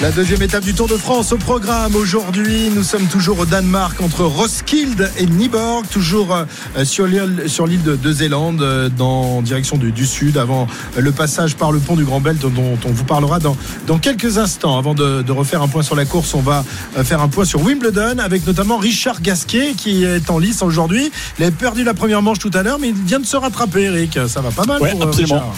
La 0.00 0.10
deuxième 0.10 0.40
étape 0.40 0.64
du 0.64 0.72
Tour 0.72 0.88
de 0.88 0.96
France 0.96 1.30
au 1.32 1.36
programme 1.36 1.94
aujourd'hui. 1.94 2.70
Nous 2.74 2.82
sommes 2.82 3.06
toujours 3.06 3.38
au 3.40 3.44
Danemark 3.44 4.00
entre 4.00 4.24
Roskilde 4.24 5.10
et 5.18 5.26
Nyborg, 5.26 5.86
toujours 5.90 6.34
euh, 6.34 6.84
sur 6.86 7.06
l'île 7.06 7.82
de, 7.82 7.96
de 7.96 8.12
Zélande, 8.12 8.62
euh, 8.62 8.88
dans 8.88 9.42
direction 9.42 9.76
du, 9.76 9.92
du 9.92 10.06
sud, 10.06 10.38
avant 10.38 10.66
le 10.96 11.12
passage 11.12 11.54
par 11.54 11.70
le 11.70 11.80
pont 11.80 11.96
du 11.96 12.04
Grand 12.04 12.20
Belt, 12.20 12.40
dont, 12.40 12.48
dont 12.50 12.78
on 12.86 12.92
vous 12.92 13.04
parlera 13.04 13.40
dans, 13.40 13.58
dans 13.86 13.98
quelques 13.98 14.38
instants. 14.38 14.78
Avant 14.78 14.94
de, 14.94 15.20
de 15.20 15.32
refaire 15.32 15.60
un 15.60 15.68
point 15.68 15.82
sur 15.82 15.96
la 15.96 16.06
course, 16.06 16.32
on 16.32 16.40
va 16.40 16.64
euh, 16.96 17.04
faire 17.04 17.20
un 17.20 17.28
point 17.28 17.44
sur 17.44 17.60
Wimbledon 17.60 18.20
avec 18.20 18.46
notamment 18.46 18.78
Richard 18.78 19.20
Gasquet 19.20 19.74
qui 19.76 20.04
est 20.04 20.30
en 20.30 20.38
lice 20.38 20.62
aujourd'hui. 20.62 21.12
Il 21.38 21.42
avait 21.44 21.52
perdu 21.54 21.84
la 21.84 21.92
première 21.92 22.22
manche 22.22 22.38
tout 22.38 22.50
à 22.54 22.62
l'heure, 22.62 22.78
mais 22.78 22.88
il 22.88 22.94
vient 22.94 23.20
de 23.20 23.26
se 23.26 23.36
rattraper, 23.36 23.82
Eric. 23.82 24.18
Ça 24.28 24.40
va 24.40 24.50
pas 24.50 24.64
mal 24.64 24.80
Ouais, 24.80 24.92
pour 24.92 25.02
absolument. 25.02 25.34
Richard. 25.34 25.54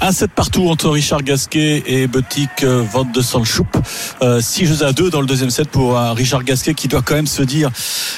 Un 0.00 0.12
set 0.12 0.30
partout 0.32 0.68
entre 0.68 0.90
Richard 0.90 1.22
Gasquet 1.22 1.82
et 1.86 2.06
Botic 2.06 2.62
euh, 2.62 2.82
Van 2.92 3.04
de 3.04 3.20
Sanchoup. 3.22 3.66
Euh, 4.22 4.40
6 4.40 4.66
jeux 4.66 4.84
à 4.84 4.92
2 4.92 5.10
dans 5.10 5.20
le 5.20 5.26
deuxième 5.26 5.50
set 5.50 5.68
pour 5.68 5.98
Richard 5.98 6.44
Gasquet 6.44 6.74
qui 6.74 6.88
doit 6.88 7.02
quand 7.02 7.14
même 7.14 7.26
se 7.26 7.42
dire 7.42 7.70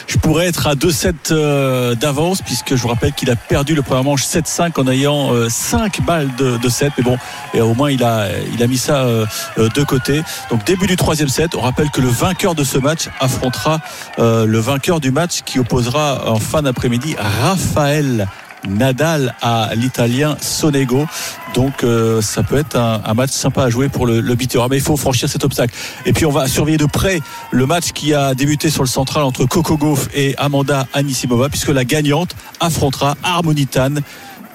je 0.07 0.19
pourrais 0.19 0.47
être 0.47 0.67
à 0.67 0.75
2 0.75 0.91
sets 0.91 1.13
euh, 1.31 1.95
d'avance 1.95 2.43
puisque 2.43 2.75
je 2.75 2.83
vous 2.83 2.89
rappelle 2.89 3.13
qu'il 3.13 3.31
a 3.31 3.37
perdu 3.37 3.75
le 3.75 3.83
premier 3.83 4.03
manche 4.03 4.25
7-5 4.25 4.81
en 4.81 4.89
ayant 4.89 5.31
5 5.49 6.03
balles 6.05 6.31
de, 6.37 6.57
de 6.57 6.69
set. 6.69 6.93
Mais 6.99 7.05
bon, 7.05 7.19
et 7.55 7.61
au 7.61 7.75
moins 7.75 7.91
il 7.91 8.03
a, 8.03 8.29
il 8.53 8.63
a 8.63 8.67
mis 8.67 8.79
ça 8.79 9.05
euh, 9.05 9.27
euh, 9.59 9.69
de 9.69 9.83
côté. 9.83 10.23
Donc 10.51 10.65
début 10.65 10.87
du 10.87 10.97
troisième 10.97 11.29
set. 11.29 11.55
On 11.55 11.61
rappelle 11.61 11.91
que 11.91 12.01
le 12.01 12.09
vainqueur 12.09 12.55
de 12.55 12.65
ce 12.65 12.79
match 12.79 13.09
affrontera 13.21 13.81
euh, 14.19 14.47
le 14.47 14.59
vainqueur 14.59 15.01
du 15.01 15.11
match 15.11 15.43
qui 15.45 15.59
opposera 15.59 16.31
en 16.31 16.39
fin 16.39 16.63
d'après-midi 16.63 17.17
Raphaël 17.19 18.29
Nadal 18.69 19.35
à 19.43 19.71
l'italien 19.75 20.37
Sonego. 20.41 21.07
Donc 21.55 21.85
euh, 21.85 22.21
ça 22.21 22.43
peut 22.43 22.57
être 22.57 22.77
un, 22.77 23.01
un 23.05 23.15
match 23.15 23.31
sympa 23.31 23.65
à 23.65 23.71
jouer 23.71 23.89
pour 23.89 24.07
le, 24.07 24.21
le 24.21 24.35
Bitera. 24.35 24.69
Mais 24.69 24.77
il 24.77 24.83
faut 24.83 24.97
franchir 24.97 25.29
cet 25.29 25.45
obstacle. 25.45 25.75
Et 26.05 26.13
puis 26.13 26.27
on 26.27 26.33
va 26.33 26.49
surveiller 26.49 26.79
de 26.79 26.87
près 26.87 27.21
le 27.51 27.67
match 27.67 27.93
qui 27.93 28.15
a 28.15 28.35
débuté 28.35 28.71
sur 28.71 28.83
le 28.83 28.89
central 28.89 29.25
entre 29.25 29.45
Coco 29.47 29.77
Gauff 29.77 30.09
et 30.15 30.35
Amanda 30.39 30.87
Anisimova, 30.93 31.49
puisque 31.49 31.69
la 31.69 31.85
gagnante 31.85 32.35
affrontera 32.61 33.17
Harmonitan 33.23 33.95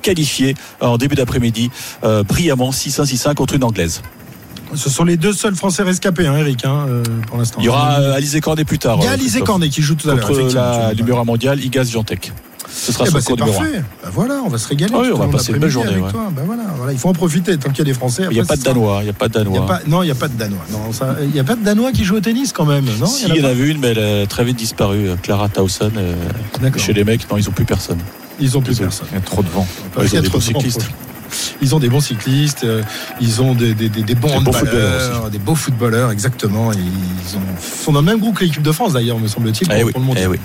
qualifiée 0.01 0.55
en 0.79 0.97
début 0.97 1.15
d'après-midi 1.15 1.69
euh, 2.03 2.23
brillamment 2.23 2.71
6-1-6-1 2.71 3.35
contre 3.35 3.55
une 3.55 3.63
anglaise. 3.63 4.01
Ce 4.73 4.89
sont 4.89 5.03
les 5.03 5.17
deux 5.17 5.33
seuls 5.33 5.55
Français 5.55 5.83
rescapés, 5.83 6.27
hein, 6.27 6.37
Eric, 6.37 6.63
hein, 6.65 6.85
euh, 6.87 7.03
pour 7.27 7.37
l'instant. 7.37 7.59
Il 7.59 7.65
y 7.65 7.69
aura 7.69 7.99
euh, 7.99 8.13
Alizé 8.13 8.39
Cornet 8.39 8.63
plus 8.63 8.79
tard. 8.79 8.97
Il 8.99 9.03
y 9.03 9.07
a 9.07 9.11
euh, 9.11 9.13
Alizé 9.13 9.29
Christophe. 9.29 9.47
Cornet 9.47 9.69
qui 9.69 9.81
joue 9.81 9.95
tout 9.95 10.09
à 10.09 10.15
l'heure. 10.15 10.27
contre 10.27 10.55
la 10.55 10.93
numéro 10.93 11.19
1 11.19 11.23
mondiale 11.25 11.63
Igaz 11.63 11.89
Viantec. 11.89 12.31
Ce 12.73 12.91
sera 12.91 13.03
Eh 13.05 13.09
1. 13.09 13.35
parfait. 13.35 13.83
Ben 14.03 14.09
voilà, 14.13 14.41
on 14.45 14.47
va 14.49 14.57
se 14.57 14.67
régaler. 14.67 14.93
Ah 14.95 14.99
oui, 15.01 15.09
on 15.13 15.17
va 15.17 15.27
passer 15.27 15.51
une 15.51 15.59
belle 15.59 15.69
journée, 15.69 15.89
avec 15.91 16.05
ouais. 16.05 16.11
toi. 16.11 16.29
Ben 16.31 16.43
voilà, 16.45 16.63
voilà, 16.77 16.91
il 16.93 16.97
faut 16.97 17.09
en 17.09 17.13
profiter 17.13 17.57
tant 17.57 17.69
qu'il 17.69 17.79
y 17.79 17.81
a 17.81 17.85
des 17.85 17.93
Français. 17.93 18.23
Il 18.29 18.33
n'y 18.35 18.39
a 18.39 18.45
pas 18.45 18.55
de. 18.55 18.61
Danois. 18.63 18.99
Il 19.01 19.03
n'y 19.05 19.09
a 19.09 19.13
pas 19.13 19.27
de 19.27 19.33
y 19.33 19.43
Danois. 19.43 19.79
non, 19.87 20.03
il 20.03 20.05
n'y 20.05 20.11
a 20.11 20.15
pas 20.15 20.27
de 20.27 20.33
Danois. 20.33 20.65
Il 21.21 21.29
n'y 21.29 21.39
a 21.39 21.43
pas 21.43 21.55
de 21.55 21.63
Danois 21.63 21.91
qui 21.91 22.03
joue 22.05 22.15
au 22.15 22.21
tennis 22.21 22.53
quand 22.53 22.65
même. 22.65 22.85
Non, 22.99 23.05
Si, 23.05 23.25
il 23.25 23.35
y 23.35 23.41
en 23.41 23.43
y 23.43 23.47
avait 23.47 23.69
une, 23.69 23.79
mais 23.79 23.89
elle 23.89 24.23
a 24.23 24.25
très 24.27 24.43
vite 24.43 24.57
disparu. 24.57 25.09
euh, 25.09 25.15
Clara 25.21 25.49
Towson. 25.49 25.91
euh. 25.97 26.13
Chez 26.77 26.93
les 26.93 27.03
mecs, 27.03 27.29
non, 27.29 27.37
ils 27.37 27.45
n'ont 27.45 27.51
plus 27.51 27.65
personne. 27.65 27.97
Ils 28.39 28.57
ont 28.57 28.61
plus 28.61 28.77
personne. 28.79 29.07
Il 29.11 29.15
y 29.15 29.17
a 29.17 29.21
trop 29.21 29.43
de 29.43 29.49
vent. 29.49 29.67
Il 30.01 30.13
y 30.13 30.17
a 30.17 30.21
trop 30.21 30.37
de 30.37 30.43
cyclistes. 30.43 30.89
Ils 31.61 31.75
ont 31.75 31.79
des 31.79 31.89
bons 31.89 31.99
cyclistes, 32.01 32.63
euh, 32.63 32.81
ils 33.19 33.41
ont 33.41 33.53
des, 33.53 33.73
des, 33.73 33.89
des, 33.89 34.03
des 34.03 34.15
bons 34.15 34.27
Des 34.27 34.33
beaux 34.33 34.39
handballeurs, 34.51 34.61
footballeurs 35.01 35.29
des 35.29 35.37
beaux 35.39 35.55
footballeurs, 35.55 36.11
exactement. 36.11 36.71
Ils 36.73 37.37
ont- 37.37 37.41
sont 37.83 37.91
dans 37.91 37.99
le 38.01 38.05
même 38.05 38.19
groupe 38.19 38.37
que 38.39 38.43
l'équipe 38.43 38.61
de 38.61 38.71
France 38.71 38.93
d'ailleurs, 38.93 39.19
me 39.19 39.27
semble-t-il, 39.27 39.67
pour, 39.67 39.77
Eh 39.77 39.83
oui, 39.83 39.91
pour 39.91 40.01
le 40.01 40.07
mondial. 40.07 40.25
eh 40.25 40.27
oui. 40.27 40.37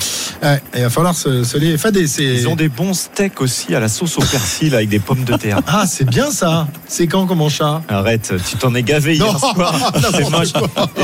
Ouais, 0.43 0.63
et 0.75 0.79
il 0.79 0.83
va 0.83 0.91
falloir 0.91 1.15
se, 1.15 1.45
se 1.45 1.57
les 1.59 1.79
fader. 1.79 2.07
c'est- 2.07 2.23
Ils 2.25 2.49
ont 2.49 2.57
des 2.57 2.69
bons 2.69 2.93
steaks 2.95 3.41
aussi 3.41 3.75
à 3.75 3.81
la 3.81 3.89
sauce 3.89 4.17
au 4.19 4.23
persil 4.23 4.75
avec 4.75 4.89
des 4.89 4.99
pommes 4.99 5.25
de 5.25 5.35
terre. 5.37 5.61
Ah, 5.67 5.85
c'est 5.87 6.05
bien 6.09 6.31
ça. 6.31 6.69
C'est 6.87 7.07
quand 7.07 7.27
comme 7.27 7.49
chat? 7.49 7.83
Arrête, 7.89 8.33
tu 8.49 8.57
t'en 8.57 8.75
es 8.75 8.83
gavé 8.83 9.17
Non, 9.19 9.27
hier 9.27 9.39
soir. 9.39 9.93
C'est 10.13 10.31
moche. 10.31 10.49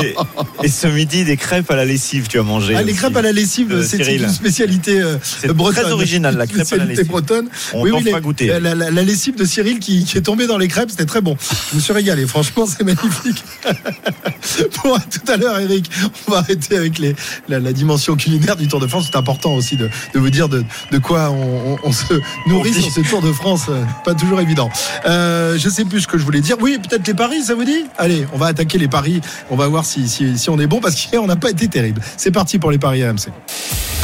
Et, 0.01 0.15
et 0.63 0.67
ce 0.67 0.87
midi, 0.87 1.23
des 1.23 1.37
crêpes 1.37 1.69
à 1.71 1.75
la 1.75 1.85
lessive, 1.85 2.27
tu 2.27 2.39
as 2.39 2.43
mangé. 2.43 2.75
Ah, 2.75 2.81
les 2.83 2.93
crêpes 2.93 3.15
à 3.15 3.21
la 3.21 3.31
lessive, 3.31 3.71
Euh, 3.71 3.83
c'est 3.87 3.97
une 4.15 4.29
spécialité 4.29 4.99
euh, 5.01 5.17
C'est 5.21 5.51
bretonne. 5.53 5.83
très 5.83 5.91
original, 5.91 6.35
la 6.37 6.47
crêpe 6.47 6.71
à 6.71 6.77
la 6.77 6.85
lessive. 6.85 7.07
bretonne. 7.07 7.47
On 7.73 7.81
oui, 7.83 7.91
oui, 7.93 8.11
goûter. 8.21 8.47
La, 8.47 8.59
la- 8.59 8.91
la 8.91 9.03
lessive 9.03 9.35
de 9.35 9.45
Cyril 9.45 9.72
qui, 9.79 10.05
est 10.15 10.21
tombée 10.21 10.47
dans 10.47 10.57
les 10.57 10.67
crêpes, 10.67 10.89
c'était 10.89 11.05
très 11.05 11.21
bon. 11.21 11.37
Je 11.71 11.75
me 11.75 11.81
suis 11.81 11.93
régalé, 11.93 12.25
franchement, 12.25 12.65
c'est 12.65 12.83
magnifique. 12.83 13.43
bon, 14.83 14.97
tout 14.97 15.31
à 15.31 15.37
l'heure, 15.37 15.59
Eric. 15.59 15.89
On 16.27 16.31
va 16.31 16.37
arrêter 16.39 16.77
avec 16.77 16.99
les, 16.99 17.15
la, 17.49 17.73
dimension 17.73 18.15
culinaire 18.15 18.55
du 18.55 18.67
Tour 18.67 18.79
de 18.79 18.87
France. 18.87 19.07
C'est 19.11 19.17
important 19.17 19.53
aussi 19.53 19.77
de, 19.77 19.89
de 20.13 20.19
vous 20.19 20.29
dire 20.29 20.49
de, 20.49 20.63
de 20.91 20.97
quoi 20.97 21.31
on, 21.31 21.91
se 21.91 22.13
nourrit 22.47 22.73
sur 22.73 22.91
ce 22.91 23.01
Tour 23.01 23.21
de 23.21 23.31
France. 23.31 23.65
euh, 23.69 23.83
Pas 24.03 24.13
toujours 24.13 24.39
évident. 24.41 24.69
Euh, 25.05 25.57
je 25.57 25.69
sais 25.69 25.85
plus 25.85 26.01
ce 26.01 26.07
que 26.07 26.17
je 26.17 26.23
voulais 26.23 26.41
dire. 26.41 26.57
Oui, 26.59 26.77
peut-être 26.77 27.07
les 27.07 27.13
paris, 27.13 27.43
ça 27.43 27.55
vous 27.55 27.63
dit? 27.63 27.85
Allez, 27.97 28.25
on 28.33 28.37
va 28.37 28.47
attaquer 28.47 28.77
les 28.77 28.87
paris. 28.87 29.21
On 29.49 29.55
va 29.55 29.67
voir 29.67 29.85
si, 29.85 30.07
si, 30.07 30.49
on 30.49 30.59
est 30.59 30.67
bon 30.67 30.79
parce 30.79 30.95
qu'hier, 30.95 31.21
on 31.23 31.27
n'a 31.27 31.35
pas 31.35 31.49
été 31.49 31.67
terrible. 31.67 32.01
C'est 32.17 32.31
parti 32.31 32.59
pour 32.59 32.71
les 32.71 32.79
paris 32.79 33.03
RMC. 33.05 33.27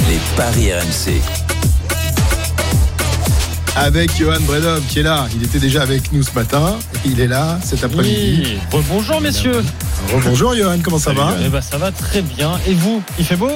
Les 0.07 0.20
paris 0.36 0.72
RMC. 0.74 1.22
Avec 3.76 4.17
Johan 4.17 4.39
Bredov 4.41 4.82
qui 4.88 4.99
est 4.99 5.03
là. 5.03 5.28
Il 5.36 5.43
était 5.43 5.59
déjà 5.59 5.82
avec 5.82 6.11
nous 6.11 6.24
ce 6.24 6.34
matin. 6.34 6.78
Il 7.05 7.20
est 7.20 7.28
là 7.28 7.59
cet 7.63 7.84
après-midi. 7.84 8.57
Oui. 8.74 8.82
Bonjour 8.89 9.22
messieurs. 9.22 9.63
Bonjour 10.24 10.55
Johan, 10.55 10.78
comment 10.84 10.99
ça 10.99 11.13
va 11.13 11.34
Eh 11.45 11.49
ben, 11.49 11.61
ça 11.61 11.78
va 11.78 11.91
très 11.91 12.22
bien. 12.22 12.51
Et 12.67 12.74
vous? 12.74 13.01
Il 13.17 13.26
fait 13.26 13.36
beau? 13.36 13.51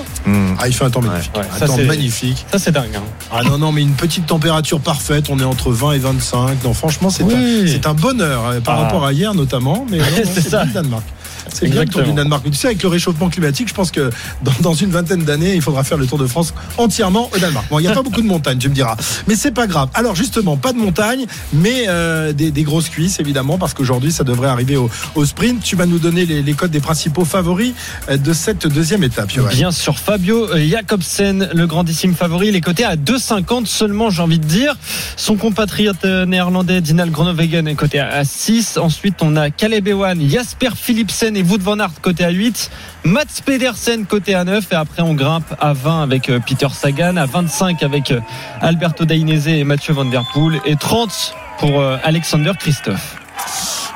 Ah, 0.59 0.67
il 0.67 0.73
fait 0.73 0.85
un 0.85 0.89
temps 0.89 1.01
magnifique. 1.01 1.31
Ouais, 1.35 1.43
un 1.53 1.57
ça, 1.59 1.67
temps 1.67 1.75
c'est- 1.75 1.83
magnifique. 1.85 2.45
Ça 2.51 2.59
c'est 2.59 2.71
dingue. 2.71 2.95
hein. 2.95 3.01
Ah 3.31 3.43
non, 3.43 3.57
non, 3.57 3.71
mais 3.71 3.81
une 3.81 3.93
petite 3.93 4.25
température 4.25 4.79
parfaite. 4.79 5.25
On 5.29 5.39
est 5.39 5.43
entre 5.43 5.71
20 5.71 5.93
et 5.93 5.99
25. 5.99 6.63
Non, 6.63 6.73
franchement, 6.73 7.09
c'est 7.09 7.23
Oui. 7.23 7.79
un, 7.83 7.93
bonheur 7.93 8.45
euh, 8.47 8.59
par 8.61 8.79
Ah. 8.79 8.83
rapport 8.83 9.05
à 9.05 9.13
hier 9.13 9.33
notamment. 9.33 9.85
Mais 9.89 9.99
C'est 10.25 10.41
ça. 10.49 10.63
le 10.65 10.71
Danemark. 10.71 11.03
C'est 11.51 11.67
bien 11.67 11.81
le 11.81 11.89
tour 11.89 12.01
du. 12.03 12.13
Danemark. 12.13 12.43
Mais 12.45 12.51
tu 12.51 12.57
sais, 12.57 12.67
avec 12.67 12.83
le 12.83 12.89
réchauffement 12.89 13.29
climatique, 13.29 13.67
je 13.69 13.73
pense 13.73 13.91
que 13.91 14.09
dans, 14.43 14.53
dans 14.61 14.73
une 14.73 14.91
vingtaine 14.91 15.23
d'années, 15.23 15.55
il 15.55 15.61
faudra 15.61 15.83
faire 15.83 15.97
le 15.97 16.05
Tour 16.05 16.17
de 16.17 16.27
France 16.27 16.53
entièrement 16.77 17.29
au 17.33 17.39
Danemark. 17.39 17.67
Bon, 17.69 17.79
il 17.79 17.83
n'y 17.83 17.87
a 17.87 17.93
pas 17.93 18.01
beaucoup 18.03 18.21
de 18.21 18.27
montagnes, 18.27 18.57
tu 18.57 18.69
me 18.69 18.75
diras. 18.75 18.95
Mais 19.27 19.35
c'est 19.35 19.51
pas 19.51 19.67
grave. 19.67 19.89
Alors 19.93 20.15
justement, 20.15 20.57
pas 20.57 20.73
de 20.73 20.77
montagne, 20.77 21.25
mais 21.53 21.85
euh, 21.87 22.33
des, 22.33 22.51
des 22.51 22.63
grosses 22.63 22.89
cuisses, 22.89 23.19
évidemment, 23.19 23.57
parce 23.57 23.73
qu'aujourd'hui, 23.73 24.11
ça 24.11 24.23
devrait 24.23 24.49
arriver 24.49 24.77
au, 24.77 24.89
au 25.15 25.25
sprint. 25.25 25.63
Tu 25.63 25.75
vas 25.75 25.85
nous 25.85 25.99
donner 25.99 26.25
les, 26.25 26.41
les 26.41 26.53
codes 26.53 26.71
des 26.71 26.79
principaux 26.79 27.25
favoris 27.25 27.73
euh, 28.09 28.17
de 28.17 28.33
cette 28.33 28.67
deuxième 28.67 29.03
étape. 29.03 29.29
Bien 29.49 29.71
sûr, 29.71 29.97
Fabio 29.97 30.47
Jacobsen, 30.55 31.49
le 31.53 31.67
grandissime 31.67 32.13
favori, 32.13 32.49
il 32.49 32.55
est 32.55 32.61
coté 32.61 32.83
à 32.83 32.95
2,50 32.95 33.65
seulement, 33.65 34.09
j'ai 34.09 34.21
envie 34.21 34.39
de 34.39 34.45
dire. 34.45 34.75
Son 35.15 35.35
compatriote 35.35 36.05
euh, 36.05 36.25
néerlandais 36.25 36.81
Dinal 36.81 37.09
Groenewegen 37.09 37.67
est 37.67 37.75
coté 37.75 37.99
à 37.99 38.23
6. 38.23 38.77
Ensuite, 38.77 39.15
on 39.21 39.35
a 39.35 39.49
Caleb 39.49 39.87
Ewan, 39.87 40.29
Jasper 40.29 40.69
Philipsen 40.75 41.32
et 41.35 41.43
Wout 41.43 41.61
van 41.61 41.79
Aert 41.79 42.01
coté 42.01 42.23
à 42.23 42.29
8. 42.29 42.69
Mats 43.03 43.41
Pedersen 43.45 44.05
coté 44.05 44.35
à 44.35 44.43
9. 44.43 44.71
Et 44.71 44.75
après, 44.75 45.01
on 45.01 45.13
grimpe 45.13 45.53
à 45.59 45.73
20 45.73 46.03
avec 46.03 46.29
euh, 46.29 46.39
Peter 46.45 46.67
Sagan, 46.71 47.17
à 47.17 47.25
25 47.25 47.83
avec 47.83 48.11
euh, 48.11 48.19
Alberto 48.61 49.05
Dainese 49.05 49.47
et 49.47 49.63
Mathieu 49.63 49.93
Van 49.93 50.05
Der 50.05 50.23
Poel 50.33 50.59
et 50.65 50.75
30 50.75 51.35
pour 51.59 51.79
euh, 51.79 51.97
Alexander 52.03 52.51
Christophe. 52.59 53.17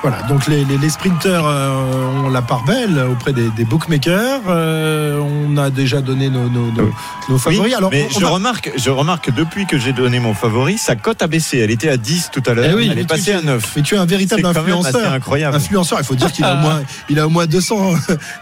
Voilà, 0.04 0.22
donc 0.24 0.46
les, 0.48 0.64
les, 0.64 0.78
les 0.78 0.90
sprinteurs 0.90 1.46
euh, 1.48 2.24
ont 2.24 2.30
la 2.30 2.42
part 2.44 2.64
belle 2.66 3.00
auprès 3.12 3.34
des, 3.34 3.50
des 3.50 3.66
bookmakers. 3.66 4.42
Euh, 4.48 5.20
on 5.20 5.58
a 5.58 5.70
déjà 5.72 6.02
donné 6.02 6.30
nos, 6.30 6.48
nos, 6.50 6.72
nos, 6.72 6.92
nos 7.30 7.38
favoris. 7.40 7.60
Oui, 7.66 7.74
Alors, 7.74 7.90
mais 7.92 8.08
on 8.16 8.20
je 8.20 8.26
remarque, 8.26 8.72
je 8.78 8.90
remarque 8.92 9.26
que 9.26 9.32
depuis 9.32 9.66
que 9.66 9.78
j'ai 9.80 9.94
donné 9.94 10.20
mon 10.20 10.34
favori, 10.36 10.78
sa 10.78 10.96
cote 10.96 11.22
a 11.24 11.28
baissé. 11.28 11.58
Elle 11.58 11.72
était 11.72 11.90
à 11.90 11.98
10 11.98 12.30
tout 12.32 12.44
à 12.46 12.54
l'heure. 12.54 12.66
Eh 12.70 12.76
oui, 12.76 12.90
elle 12.92 13.00
est 13.00 13.02
tu- 13.02 13.08
passée 13.08 13.34
à 13.34 13.42
9. 13.42 13.74
Mais 13.76 13.82
tu 13.82 13.96
es 13.96 13.98
un 13.98 14.06
véritable 14.06 14.46
influenceur. 14.46 15.12
incroyable. 15.14 15.58
Influenceur, 15.58 15.98
il 16.00 16.06
faut 16.06 16.16
dire 16.16 16.32
qu'il 16.32 16.46
a 16.46 16.54
au 16.54 16.58
moins, 16.58 16.82
il 17.10 17.20
a 17.20 17.26
au 17.26 17.30
moins 17.32 17.48
200, 17.48 17.94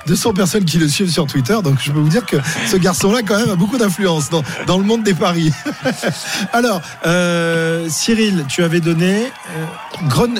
200 0.07 0.33
personnes 0.35 0.65
qui 0.65 0.77
le 0.77 0.89
suivent 0.89 1.09
sur 1.11 1.25
Twitter. 1.25 1.57
Donc 1.63 1.77
je 1.81 1.89
peux 1.91 1.99
vous 1.99 2.09
dire 2.09 2.25
que 2.25 2.35
ce 2.67 2.75
garçon-là, 2.75 3.21
quand 3.25 3.37
même, 3.39 3.49
a 3.49 3.55
beaucoup 3.55 3.77
d'influence 3.77 4.29
dans, 4.29 4.43
dans 4.67 4.77
le 4.77 4.83
monde 4.83 5.03
des 5.03 5.13
paris. 5.13 5.53
Alors, 6.53 6.81
euh, 7.05 7.87
Cyril, 7.89 8.43
tu 8.49 8.61
avais 8.63 8.81
donné 8.81 9.23
euh, 9.23 10.07
Gron- 10.09 10.35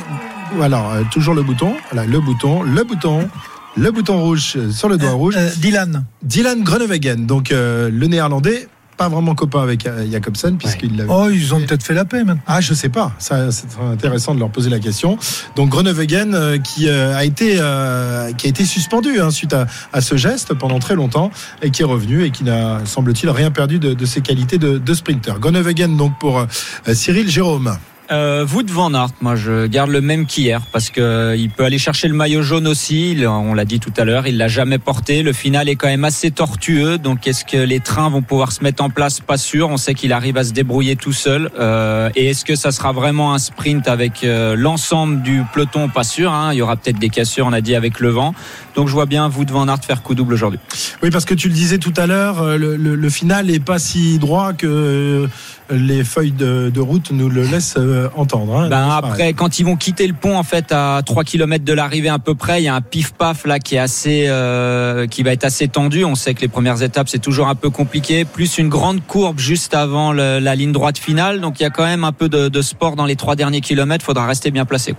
Alors, 0.61 0.91
euh, 0.91 1.01
toujours 1.11 1.33
le 1.33 1.43
bouton. 1.43 1.73
Voilà, 1.91 2.07
le 2.07 2.19
bouton, 2.19 2.63
le 2.63 2.83
bouton. 2.83 3.29
Le 3.77 3.91
bouton 3.91 4.21
rouge 4.21 4.53
euh, 4.55 4.71
sur 4.71 4.87
le 4.87 4.97
doigt 4.97 5.11
rouge. 5.11 5.35
Dylan. 5.57 6.05
Dylan 6.23 6.63
Groenewegen, 6.63 7.25
donc 7.25 7.51
euh, 7.51 7.89
le 7.91 8.07
néerlandais, 8.07 8.69
pas 8.95 9.09
vraiment 9.09 9.35
copain 9.35 9.61
avec 9.61 9.85
euh, 9.85 10.09
Jacobsen, 10.09 10.57
puisqu'il 10.57 10.95
l'avait. 10.95 11.11
Oh, 11.11 11.27
ils 11.29 11.53
ont 11.53 11.59
peut-être 11.59 11.83
fait 11.83 11.93
la 11.93 12.05
paix 12.05 12.23
maintenant. 12.23 12.41
Ah, 12.47 12.61
je 12.61 12.73
sais 12.73 12.87
pas. 12.87 13.11
Ça, 13.19 13.51
c'est 13.51 13.67
intéressant 13.91 14.33
de 14.33 14.39
leur 14.39 14.49
poser 14.49 14.69
la 14.69 14.79
question. 14.79 15.17
Donc 15.57 15.71
Groenewegen 15.71 16.33
euh, 16.33 16.57
qui 16.57 16.87
euh, 16.87 17.17
a 17.17 17.25
été 17.25 17.57
euh, 17.59 18.31
qui 18.31 18.47
a 18.47 18.49
été 18.49 18.63
suspendu 18.63 19.19
hein, 19.19 19.29
suite 19.29 19.51
à, 19.51 19.67
à 19.91 19.99
ce 19.99 20.15
geste 20.15 20.53
pendant 20.53 20.79
très 20.79 20.95
longtemps 20.95 21.29
et 21.61 21.69
qui 21.69 21.81
est 21.81 21.85
revenu 21.85 22.23
et 22.23 22.31
qui 22.31 22.45
n'a 22.45 22.79
semble-t-il 22.85 23.29
rien 23.29 23.51
perdu 23.51 23.77
de, 23.77 23.93
de 23.93 24.05
ses 24.05 24.21
qualités 24.21 24.57
de, 24.57 24.77
de 24.77 24.93
sprinter. 24.93 25.37
Groenewegen 25.41 25.97
donc 25.97 26.17
pour 26.17 26.39
euh, 26.39 26.45
Cyril 26.93 27.29
Jérôme. 27.29 27.75
Euh, 28.11 28.45
Wout 28.45 28.69
van 28.69 28.93
Aert, 28.93 29.09
moi 29.21 29.35
je 29.35 29.65
garde 29.65 29.89
le 29.89 29.99
même 29.99 30.27
qu'hier 30.27 30.61
parce 30.71 30.91
que 30.91 31.01
euh, 31.01 31.35
il 31.35 31.49
peut 31.49 31.63
aller 31.63 31.79
chercher 31.79 32.07
le 32.07 32.13
maillot 32.13 32.43
jaune 32.43 32.67
aussi. 32.67 33.17
On 33.25 33.53
l'a 33.53 33.65
dit 33.65 33.79
tout 33.79 33.93
à 33.97 34.05
l'heure, 34.05 34.27
il 34.27 34.37
l'a 34.37 34.47
jamais 34.47 34.77
porté. 34.77 35.23
Le 35.23 35.33
final 35.33 35.69
est 35.69 35.75
quand 35.75 35.87
même 35.87 36.03
assez 36.03 36.29
tortueux. 36.29 36.97
Donc 36.97 37.27
est-ce 37.27 37.43
que 37.45 37.57
les 37.57 37.79
trains 37.79 38.09
vont 38.09 38.21
pouvoir 38.21 38.51
se 38.51 38.63
mettre 38.63 38.83
en 38.83 38.89
place? 38.89 39.19
Pas 39.19 39.37
sûr. 39.37 39.69
On 39.69 39.77
sait 39.77 39.95
qu'il 39.95 40.13
arrive 40.13 40.37
à 40.37 40.43
se 40.43 40.53
débrouiller 40.53 40.95
tout 40.95 41.13
seul. 41.13 41.49
Euh, 41.59 42.09
et 42.15 42.27
est-ce 42.27 42.45
que 42.45 42.55
ça 42.55 42.71
sera 42.71 42.91
vraiment 42.91 43.33
un 43.33 43.39
sprint 43.39 43.87
avec 43.87 44.23
euh, 44.23 44.55
l'ensemble 44.55 45.23
du 45.23 45.41
peloton? 45.53 45.89
Pas 45.89 46.03
sûr. 46.03 46.31
hein. 46.31 46.53
Il 46.53 46.57
y 46.57 46.61
aura 46.61 46.75
peut-être 46.75 46.99
des 46.99 47.09
cassures, 47.09 47.47
on 47.47 47.53
a 47.53 47.61
dit 47.61 47.75
avec 47.75 47.99
le 47.99 48.09
vent. 48.09 48.35
Donc 48.75 48.87
je 48.87 48.93
vois 48.93 49.05
bien 49.07 49.29
Wout 49.29 49.49
van 49.49 49.67
Aert 49.67 49.83
faire 49.83 50.03
coup 50.03 50.13
double 50.13 50.33
aujourd'hui. 50.33 50.59
Oui, 51.01 51.09
parce 51.09 51.25
que 51.25 51.33
tu 51.33 51.47
le 51.47 51.55
disais 51.55 51.79
tout 51.79 51.93
à 51.97 52.05
l'heure, 52.05 52.57
le, 52.57 53.09
final 53.09 53.49
est 53.49 53.63
pas 53.63 53.79
si 53.79 54.19
droit 54.19 54.51
que 54.53 55.29
les 55.69 56.03
feuilles 56.03 56.31
de, 56.31 56.69
de 56.73 56.79
route 56.81 57.11
nous 57.11 57.29
le 57.29 57.43
laissent 57.43 57.75
euh, 57.77 58.07
entendre. 58.15 58.55
hein. 58.57 58.69
Ben 58.69 58.87
pareil. 58.87 59.11
après, 59.11 59.33
quand 59.33 59.59
ils 59.59 59.63
vont 59.65 59.75
quitter 59.75 60.07
le 60.07 60.13
pont, 60.13 60.37
en 60.37 60.43
fait, 60.43 60.71
à 60.71 61.01
3 61.05 61.23
km 61.23 61.63
de 61.65 61.73
l'arrivée 61.73 62.09
à 62.09 62.19
peu 62.19 62.35
près, 62.35 62.61
il 62.61 62.65
y 62.65 62.67
a 62.67 62.75
un 62.75 62.81
pif-paf 62.81 63.45
là 63.45 63.59
qui 63.59 63.75
est 63.75 63.79
assez, 63.79 64.25
euh, 64.27 65.07
qui 65.07 65.23
va 65.23 65.31
être 65.31 65.43
assez 65.43 65.67
tendu. 65.67 66.03
On 66.05 66.15
sait 66.15 66.33
que 66.33 66.41
les 66.41 66.47
premières 66.47 66.81
étapes 66.83 67.09
c'est 67.09 67.19
toujours 67.19 67.47
un 67.47 67.55
peu 67.55 67.69
compliqué. 67.69 68.25
Plus 68.25 68.57
une 68.57 68.69
grande 68.69 69.05
courbe 69.05 69.39
juste 69.39 69.73
avant 69.73 70.11
le- 70.13 70.39
la 70.39 70.55
ligne 70.55 70.71
droite 70.71 70.97
finale. 70.97 71.41
Donc 71.41 71.59
il 71.59 71.63
y 71.63 71.65
a 71.65 71.69
quand 71.69 71.85
même 71.85 72.03
un 72.03 72.11
peu 72.11 72.29
de, 72.29 72.47
de 72.49 72.61
sport 72.61 72.95
dans 72.95 73.05
les 73.05 73.15
trois 73.15 73.35
derniers 73.35 73.61
kilomètres. 73.61 74.05
Faudra 74.05 74.25
rester 74.27 74.51
bien 74.51 74.65
placé. 74.65 74.95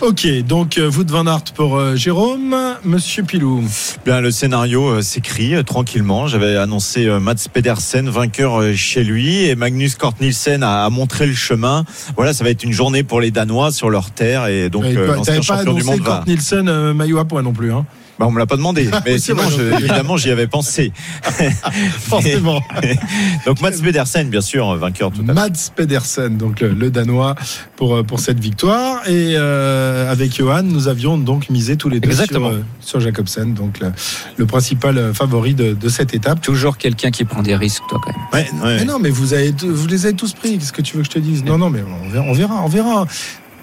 Ok, 0.00 0.26
donc 0.46 0.78
euh, 0.78 0.90
Wout 0.90 1.10
van 1.10 1.26
Aert 1.26 1.44
pour 1.54 1.76
euh, 1.76 1.96
Jérôme, 1.96 2.56
Monsieur 2.84 3.22
Pilou. 3.22 3.64
Bien, 4.04 4.20
le 4.20 4.30
scénario 4.30 4.86
euh, 4.88 5.02
s'écrit 5.02 5.54
euh, 5.54 5.62
tranquillement. 5.62 6.26
J'avais 6.26 6.56
annoncé 6.56 7.06
euh, 7.06 7.20
Mats 7.20 7.34
Pedersen 7.52 8.08
vainqueur 8.08 8.60
euh, 8.60 8.72
chez 8.74 9.04
lui 9.04 9.44
et 9.44 9.54
Magnus 9.56 9.94
Cort 10.06 10.14
Nielsen 10.20 10.62
a, 10.62 10.84
a 10.84 10.90
montré 10.90 11.26
le 11.26 11.34
chemin. 11.34 11.84
Voilà, 12.14 12.32
ça 12.32 12.44
va 12.44 12.50
être 12.50 12.62
une 12.62 12.72
journée 12.72 13.02
pour 13.02 13.20
les 13.20 13.32
Danois 13.32 13.72
sur 13.72 13.90
leur 13.90 14.12
terre 14.12 14.46
et 14.46 14.70
donc 14.70 14.84
euh, 14.84 15.16
l'ancien 15.16 15.36
pas 15.36 15.42
champion 15.42 15.74
du 15.74 15.82
monde 15.82 15.98
va. 16.00 16.18
Kort 16.18 16.24
Nielsen 16.28 16.68
euh, 16.68 16.94
maillot 16.94 17.18
à 17.18 17.24
poids 17.24 17.42
non 17.42 17.52
plus. 17.52 17.72
Hein. 17.72 17.84
Bah, 18.18 18.26
on 18.26 18.30
me 18.30 18.38
l'a 18.38 18.46
pas 18.46 18.56
demandé, 18.56 18.88
mais 19.04 19.18
C'est 19.18 19.32
sinon, 19.34 19.42
je- 19.50 19.78
évidemment, 19.78 20.16
j'y 20.16 20.30
avais 20.30 20.46
pensé. 20.46 20.90
Forcément. 21.98 22.60
Donc 23.46 23.60
Mats 23.60 23.72
Pedersen, 23.82 24.28
bien 24.30 24.40
sûr, 24.40 24.74
vainqueur 24.76 25.10
tout 25.12 25.20
à 25.22 25.26
l'heure. 25.26 25.34
Mads 25.34 25.70
Pedersen, 25.74 26.36
donc 26.36 26.60
le, 26.60 26.70
le 26.70 26.90
Danois, 26.90 27.34
pour, 27.76 27.96
euh, 27.96 28.02
pour 28.02 28.20
cette 28.20 28.40
victoire. 28.40 29.06
Et 29.08 29.34
euh, 29.36 30.10
avec 30.10 30.34
Johan, 30.36 30.62
nous 30.62 30.88
avions 30.88 31.18
donc 31.18 31.50
misé 31.50 31.76
tous 31.76 31.88
les 31.88 32.00
deux 32.00 32.08
Exactement. 32.08 32.48
sur, 32.50 32.56
euh, 32.58 32.62
sur 32.80 33.00
Jacobsen, 33.00 33.54
donc 33.54 33.80
le, 33.80 33.92
le 34.36 34.46
principal 34.46 34.96
euh, 34.98 35.12
favori 35.14 35.54
de, 35.54 35.74
de 35.74 35.88
cette 35.88 36.14
étape. 36.14 36.40
Toujours 36.40 36.78
quelqu'un 36.78 37.10
qui 37.10 37.24
prend 37.24 37.42
des 37.42 37.54
risques, 37.56 37.82
toi, 37.88 38.00
quand 38.02 38.12
même. 38.12 38.26
Ouais, 38.32 38.66
ouais. 38.66 38.76
Mais 38.78 38.84
non, 38.84 38.98
mais 38.98 39.10
vous, 39.10 39.34
avez, 39.34 39.52
vous 39.62 39.86
les 39.86 40.06
avez 40.06 40.14
tous 40.16 40.32
pris. 40.32 40.58
Qu'est-ce 40.58 40.72
que 40.72 40.82
tu 40.82 40.96
veux 40.96 41.02
que 41.02 41.08
je 41.08 41.12
te 41.14 41.18
dise? 41.18 41.44
Non, 41.44 41.58
non, 41.58 41.70
mais 41.70 41.80
on 41.82 42.08
verra, 42.08 42.24
on 42.26 42.32
verra, 42.32 42.62
on 42.64 42.68
verra. 42.68 43.06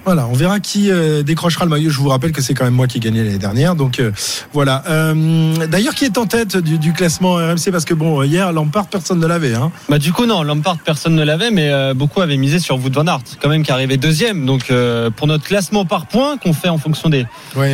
Voilà, 0.06 0.28
on 0.28 0.34
verra 0.34 0.60
qui 0.60 0.92
euh, 0.92 1.24
décrochera 1.24 1.66
le 1.66 1.70
maillot. 1.70 1.90
Je 1.90 2.00
vous 2.00 2.10
rappelle 2.10 2.32
que 2.32 2.42
c'est 2.42 2.54
quand 2.54 2.66
même 2.66 2.74
moi 2.74 2.88
qui 2.88 2.98
ai 2.98 3.00
gagné 3.00 3.24
l'année 3.24 3.38
dernière. 3.38 3.76
Donc 3.76 4.00
euh, 4.00 4.12
voilà. 4.52 4.84
Euh, 4.88 5.68
D'ailleurs, 5.68 5.96
qui 5.96 6.06
est 6.06 6.18
en 6.18 6.26
tête 6.26 6.58
du, 6.58 6.78
du 6.78 6.94
classement 6.94 7.36
RMC 7.36 7.72
Parce 7.72 7.86
que 7.86 7.94
bon, 7.94 8.22
hier, 8.24 8.52
Lampard, 8.52 8.88
personne 8.88 9.20
ne 9.20 9.28
l'avait. 9.28 9.54
Hein. 9.54 9.72
Bah 9.90 10.00
du 10.00 10.12
coup 10.12 10.26
non, 10.26 10.44
Lampard 10.44 10.78
personne 10.80 11.16
ne 11.16 11.24
l'avait, 11.24 11.52
mais 11.52 11.70
euh, 11.70 11.94
beaucoup 11.94 12.22
avaient 12.22 12.38
misé 12.38 12.60
sur 12.60 12.78
Wout 12.78 12.92
van 12.94 13.08
Aert, 13.08 13.22
quand 13.42 13.50
même 13.50 13.64
qui 13.64 13.72
arrivait 13.72 13.98
deuxième. 13.98 14.46
Donc 14.46 14.72
euh, 14.72 15.10
pour 15.10 15.28
notre 15.28 15.44
classement 15.44 15.86
par 15.86 16.06
points 16.08 16.38
qu'on 16.38 16.54
fait 16.54 16.70
en 16.70 16.78
fonction 16.78 17.10
des 17.10 17.26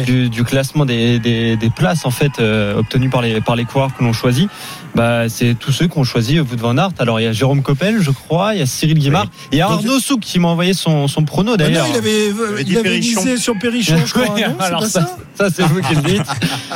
du, 0.06 0.30
du 0.30 0.44
classement 0.44 0.86
des, 0.86 1.20
des, 1.20 1.58
des 1.58 1.70
places 1.70 2.06
en 2.06 2.12
fait 2.12 2.32
euh, 2.40 2.80
obtenues 2.80 3.10
par 3.10 3.22
les 3.22 3.42
par 3.42 3.56
les 3.56 3.66
coureurs 3.66 3.96
que 3.98 4.04
l'on 4.04 4.14
choisit, 4.14 4.50
bah 4.96 5.30
c'est 5.30 5.56
tous 5.58 5.72
ceux 5.72 5.88
qui 5.88 5.98
ont 5.98 6.04
choisi 6.04 6.40
Wout 6.40 6.48
van 6.58 6.78
Aert. 6.78 6.92
Alors 7.00 7.20
il 7.20 7.24
y 7.24 7.28
a 7.28 7.32
Jérôme 7.32 7.62
Coppel, 7.62 8.02
je 8.02 8.12
crois, 8.12 8.56
il 8.56 8.60
y 8.60 8.62
a 8.62 8.66
Cyril 8.66 8.98
Guimard, 8.98 9.26
et 9.52 9.56
il 9.56 9.58
y 9.60 9.62
a 9.62 9.68
Donc- 9.68 9.80
Arnaud 9.80 10.00
Souk 10.00 10.20
qui 10.20 10.40
m'a 10.40 10.48
envoyé 10.50 10.74
son 10.74 11.08
son 11.08 11.24
prono 11.24 11.54
Ah 11.54 11.58
non, 11.58 11.66
d'ailleurs. 11.66 11.88
il 11.90 11.96
avait, 11.98 12.30
avait 12.52 12.64
dit 12.64 12.72
il 12.72 12.78
avait 12.78 13.00
misé 13.00 13.38
sur 13.38 13.58
Perrichon, 13.58 13.98
je 14.06 14.14
crois. 14.14 14.34
Oui, 14.36 14.42
non 14.42 14.56
C'est 14.60 14.66
alors 14.66 14.82
pas 14.82 14.90
ça, 14.90 15.02
ça 15.36 15.50
ça 15.50 15.56
c'est 15.56 15.64
vous 15.64 15.82
qui 15.82 15.96
le 15.96 16.02
dites. 16.02 16.24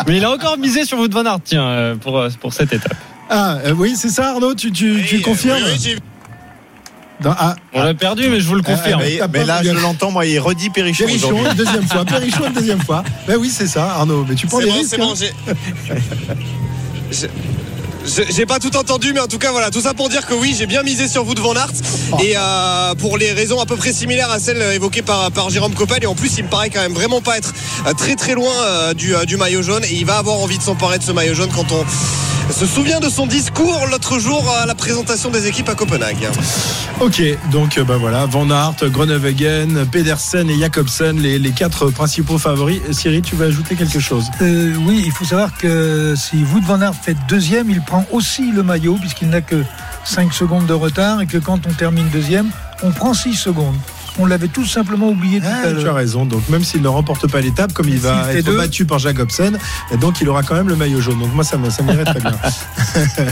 Mais 0.07 0.17
il 0.17 0.23
a 0.25 0.31
encore 0.31 0.57
misé 0.57 0.85
sur 0.85 0.97
Wout 0.99 1.09
van 1.11 1.25
Aert, 1.25 1.39
tiens, 1.43 1.63
euh, 1.65 1.95
pour 1.95 2.17
euh, 2.17 2.29
pour 2.39 2.53
cette 2.53 2.71
étape. 2.73 2.95
Ah 3.29 3.57
euh, 3.65 3.73
oui, 3.75 3.93
c'est 3.97 4.09
ça, 4.09 4.29
Arnaud. 4.31 4.53
Tu, 4.53 4.71
tu, 4.71 5.21
confirmes 5.21 5.59
ah, 7.25 7.55
On 7.73 7.81
l'a 7.81 7.93
perdu, 7.93 8.27
mais 8.29 8.39
je 8.41 8.47
vous 8.47 8.55
le 8.55 8.61
confirme. 8.61 9.01
Ah, 9.01 9.05
Mais, 9.05 9.17
T'as 9.17 9.27
mais 9.27 9.45
là, 9.45 9.63
je 9.63 9.69
l'entends, 9.71 10.11
moi, 10.11 10.25
il 10.25 10.39
redit 10.39 10.69
Perrichon, 10.69 11.05
aujourd'hui. 11.05 11.45
une 11.49 11.53
deuxième 11.55 11.87
fois. 11.87 12.05
Perrichon, 12.05 12.47
une 12.47 12.53
deuxième 12.53 12.81
fois. 12.81 13.03
Ben 13.27 13.37
oui, 13.39 13.49
c'est 13.49 13.67
ça, 13.67 13.91
Arnaud. 13.93 14.25
Mais 14.27 14.35
tu 14.35 14.45
prends 14.47 14.59
C'est 14.59 14.65
des 14.65 14.71
bon, 14.71 14.77
risques. 14.77 14.95
c'est 14.95 14.97
bon, 14.97 15.13
hein. 17.15 17.27
j'ai. 18.05 18.45
Pas 18.45 18.59
tout 18.59 18.75
entendu, 18.75 19.13
mais 19.13 19.21
en 19.21 19.27
tout 19.27 19.37
cas, 19.37 19.51
voilà, 19.51 19.71
tout 19.71 19.79
ça 19.81 19.93
pour 19.93 20.09
dire 20.09 20.27
que 20.27 20.33
oui, 20.33 20.53
j'ai 20.57 20.65
bien 20.67 20.83
misé 20.83 21.07
sur 21.07 21.23
vous 21.23 21.33
de 21.33 21.39
Van 21.39 21.55
Aert 21.55 21.71
et 22.21 22.33
euh, 22.35 22.93
pour 22.95 23.17
les 23.17 23.31
raisons 23.31 23.59
à 23.61 23.65
peu 23.65 23.77
près 23.77 23.93
similaires 23.93 24.29
à 24.29 24.37
celles 24.37 24.61
évoquées 24.73 25.01
par, 25.01 25.31
par 25.31 25.49
Jérôme 25.49 25.73
Coppel. 25.73 26.03
Et 26.03 26.07
en 26.07 26.13
plus, 26.13 26.37
il 26.37 26.43
me 26.43 26.49
paraît 26.49 26.69
quand 26.69 26.81
même 26.81 26.93
vraiment 26.93 27.21
pas 27.21 27.37
être 27.37 27.53
euh, 27.87 27.93
très 27.93 28.15
très 28.15 28.33
loin 28.33 28.51
euh, 28.51 28.93
du, 28.93 29.15
euh, 29.15 29.23
du 29.23 29.37
maillot 29.37 29.61
jaune 29.61 29.83
et 29.85 29.93
il 29.93 30.05
va 30.05 30.17
avoir 30.17 30.37
envie 30.39 30.57
de 30.57 30.63
s'emparer 30.63 30.99
de 30.99 31.03
ce 31.03 31.13
maillot 31.13 31.33
jaune 31.33 31.51
quand 31.55 31.71
on 31.71 31.85
se 32.51 32.65
souvient 32.65 32.99
de 32.99 33.09
son 33.09 33.25
discours 33.25 33.87
l'autre 33.89 34.19
jour 34.19 34.43
à 34.61 34.65
la 34.65 34.75
présentation 34.75 35.29
des 35.29 35.47
équipes 35.47 35.69
à 35.69 35.75
Copenhague. 35.75 36.27
Ok, 36.99 37.21
donc 37.51 37.77
euh, 37.77 37.83
ben 37.85 37.97
voilà, 37.97 38.25
Van 38.25 38.49
Aert, 38.49 38.89
Groenewegen, 38.89 39.85
Pedersen 39.87 40.49
et 40.49 40.59
Jacobsen, 40.59 41.19
les, 41.19 41.39
les 41.39 41.51
quatre 41.51 41.89
principaux 41.89 42.37
favoris. 42.37 42.81
Cyril, 42.91 43.21
tu 43.21 43.35
veux 43.35 43.47
ajouter 43.47 43.75
quelque 43.75 43.99
chose? 43.99 44.25
Euh, 44.41 44.73
oui, 44.85 45.01
il 45.05 45.11
faut 45.11 45.25
savoir 45.25 45.57
que 45.57 46.13
si 46.17 46.43
Wout 46.53 46.61
van 46.65 46.81
Aert 46.81 46.93
fait 47.01 47.15
deuxième, 47.29 47.69
il 47.69 47.81
prend 47.81 47.92
aussi 48.11 48.51
le 48.51 48.63
maillot 48.63 48.97
puisqu'il 48.99 49.29
n'a 49.29 49.41
que 49.41 49.63
5 50.03 50.33
secondes 50.33 50.65
de 50.65 50.73
retard 50.73 51.21
et 51.21 51.27
que 51.27 51.37
quand 51.37 51.67
on 51.67 51.73
termine 51.73 52.07
deuxième, 52.09 52.49
on 52.83 52.91
prend 52.91 53.13
6 53.13 53.35
secondes. 53.35 53.77
On 54.19 54.25
l'avait 54.25 54.47
tout 54.47 54.65
simplement 54.65 55.09
oublié 55.09 55.39
tout 55.39 55.45
Ah, 55.49 55.69
à 55.69 55.73
Tu 55.73 55.87
as 55.87 55.93
raison. 55.93 56.25
Donc 56.25 56.47
même 56.49 56.63
s'il 56.63 56.81
ne 56.81 56.87
remporte 56.87 57.27
pas 57.31 57.41
l'étape, 57.41 57.73
comme 57.73 57.89
il 57.89 57.97
va 57.99 58.31
être 58.33 58.45
deux. 58.45 58.57
battu 58.57 58.85
par 58.85 58.99
Jacobsen, 58.99 59.57
et 59.91 59.97
donc 59.97 60.21
il 60.21 60.29
aura 60.29 60.43
quand 60.43 60.55
même 60.55 60.69
le 60.69 60.75
maillot 60.75 61.01
jaune. 61.01 61.19
Donc 61.19 61.33
moi 61.33 61.43
ça 61.43 61.57
m'irait 61.57 62.05
très 62.05 62.19
bien. 62.19 62.31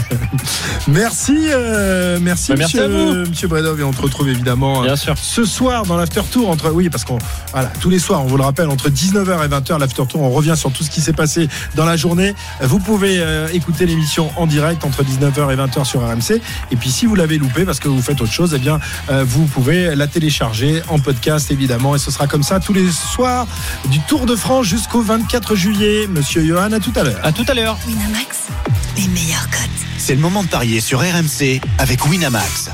merci, 0.88 1.36
euh, 1.50 2.18
merci, 2.20 2.52
Bah, 2.52 2.56
merci 2.58 2.76
monsieur, 2.78 2.82
à 2.84 2.88
vous. 2.88 3.14
monsieur 3.30 3.48
Bredov, 3.48 3.80
et 3.80 3.84
on 3.84 3.92
te 3.92 4.02
retrouve 4.02 4.28
évidemment 4.28 4.80
euh, 4.82 4.86
Bien 4.86 4.96
sûr. 4.96 5.14
ce 5.16 5.44
soir 5.44 5.84
dans 5.86 5.96
l'after 5.96 6.22
tour 6.30 6.50
entre 6.50 6.70
oui 6.70 6.88
parce 6.90 7.04
qu'on 7.04 7.18
voilà 7.52 7.70
tous 7.80 7.90
les 7.90 7.98
soirs 7.98 8.22
on 8.22 8.26
vous 8.26 8.36
le 8.36 8.42
rappelle 8.44 8.68
entre 8.68 8.88
19h 8.90 9.44
et 9.44 9.48
20h 9.48 9.78
l'after 9.78 10.02
tour 10.08 10.22
on 10.22 10.30
revient 10.30 10.54
sur 10.56 10.72
tout 10.72 10.82
ce 10.84 10.90
qui 10.90 11.00
s'est 11.00 11.12
passé 11.12 11.48
dans 11.74 11.84
la 11.84 11.96
journée 11.96 12.34
vous 12.60 12.78
pouvez 12.78 13.18
euh, 13.20 13.48
écouter 13.52 13.86
l'émission 13.86 14.30
en 14.36 14.46
direct 14.46 14.84
entre 14.84 15.02
19h 15.02 15.52
et 15.52 15.56
20h 15.56 15.84
sur 15.84 16.00
RMC 16.00 16.40
et 16.70 16.76
puis 16.76 16.90
si 16.90 17.06
vous 17.06 17.14
l'avez 17.14 17.38
loupé 17.38 17.64
parce 17.64 17.80
que 17.80 17.88
vous 17.88 18.02
faites 18.02 18.20
autre 18.20 18.32
chose 18.32 18.52
eh 18.54 18.58
bien 18.58 18.80
euh, 19.10 19.24
vous 19.26 19.44
pouvez 19.46 19.94
la 19.94 20.06
télécharger 20.06 20.71
en 20.88 20.98
podcast 20.98 21.50
évidemment 21.50 21.94
et 21.94 21.98
ce 21.98 22.10
sera 22.10 22.26
comme 22.26 22.42
ça 22.42 22.60
tous 22.60 22.72
les 22.72 22.90
soirs 22.90 23.46
du 23.90 24.00
Tour 24.00 24.26
de 24.26 24.36
France 24.36 24.66
jusqu'au 24.66 25.02
24 25.02 25.54
juillet 25.54 26.06
monsieur 26.08 26.44
Johan 26.46 26.72
à 26.72 26.80
tout 26.80 26.92
à 26.96 27.02
l'heure 27.02 27.20
À 27.22 27.32
tout 27.32 27.44
à 27.48 27.54
l'heure. 27.54 27.78
Winamax, 27.86 28.48
les 28.96 29.08
meilleurs 29.08 29.48
cotes. 29.50 29.60
C'est 29.98 30.14
le 30.14 30.20
moment 30.20 30.42
de 30.42 30.48
parier 30.48 30.80
sur 30.80 31.00
RMC 31.00 31.60
avec 31.78 32.06
Winamax. 32.06 32.70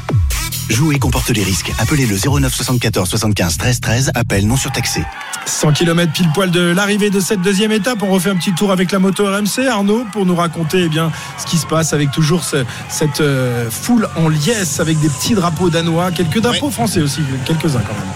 Jouer 0.68 0.98
comporte 0.98 1.30
les 1.30 1.42
risques. 1.42 1.72
Appelez 1.78 2.04
le 2.06 2.16
09 2.16 2.54
74 2.54 3.08
75 3.08 3.56
13 3.56 3.80
13. 3.80 4.10
Appel 4.14 4.46
non 4.46 4.56
surtaxé. 4.56 5.02
100 5.46 5.72
km 5.72 6.12
pile 6.12 6.28
poil 6.34 6.50
de 6.50 6.60
l'arrivée 6.60 7.08
de 7.10 7.20
cette 7.20 7.40
deuxième 7.40 7.72
étape. 7.72 8.02
On 8.02 8.10
refait 8.10 8.30
un 8.30 8.36
petit 8.36 8.52
tour 8.52 8.70
avec 8.70 8.92
la 8.92 8.98
moto 8.98 9.24
RMC, 9.24 9.66
Arnaud, 9.70 10.04
pour 10.12 10.26
nous 10.26 10.36
raconter 10.36 10.82
eh 10.84 10.88
bien, 10.88 11.10
ce 11.38 11.46
qui 11.46 11.56
se 11.56 11.66
passe 11.66 11.94
avec 11.94 12.10
toujours 12.10 12.44
ce- 12.44 12.64
cette 12.90 13.20
euh, 13.22 13.70
foule 13.70 14.08
en 14.16 14.28
liesse 14.28 14.78
avec 14.80 15.00
des 15.00 15.08
petits 15.08 15.34
drapeaux 15.34 15.70
danois, 15.70 16.10
quelques 16.12 16.40
drapeaux 16.40 16.70
français 16.70 17.00
aussi, 17.00 17.20
quelques-uns 17.46 17.80
quand 17.80 17.94
même. 17.94 18.12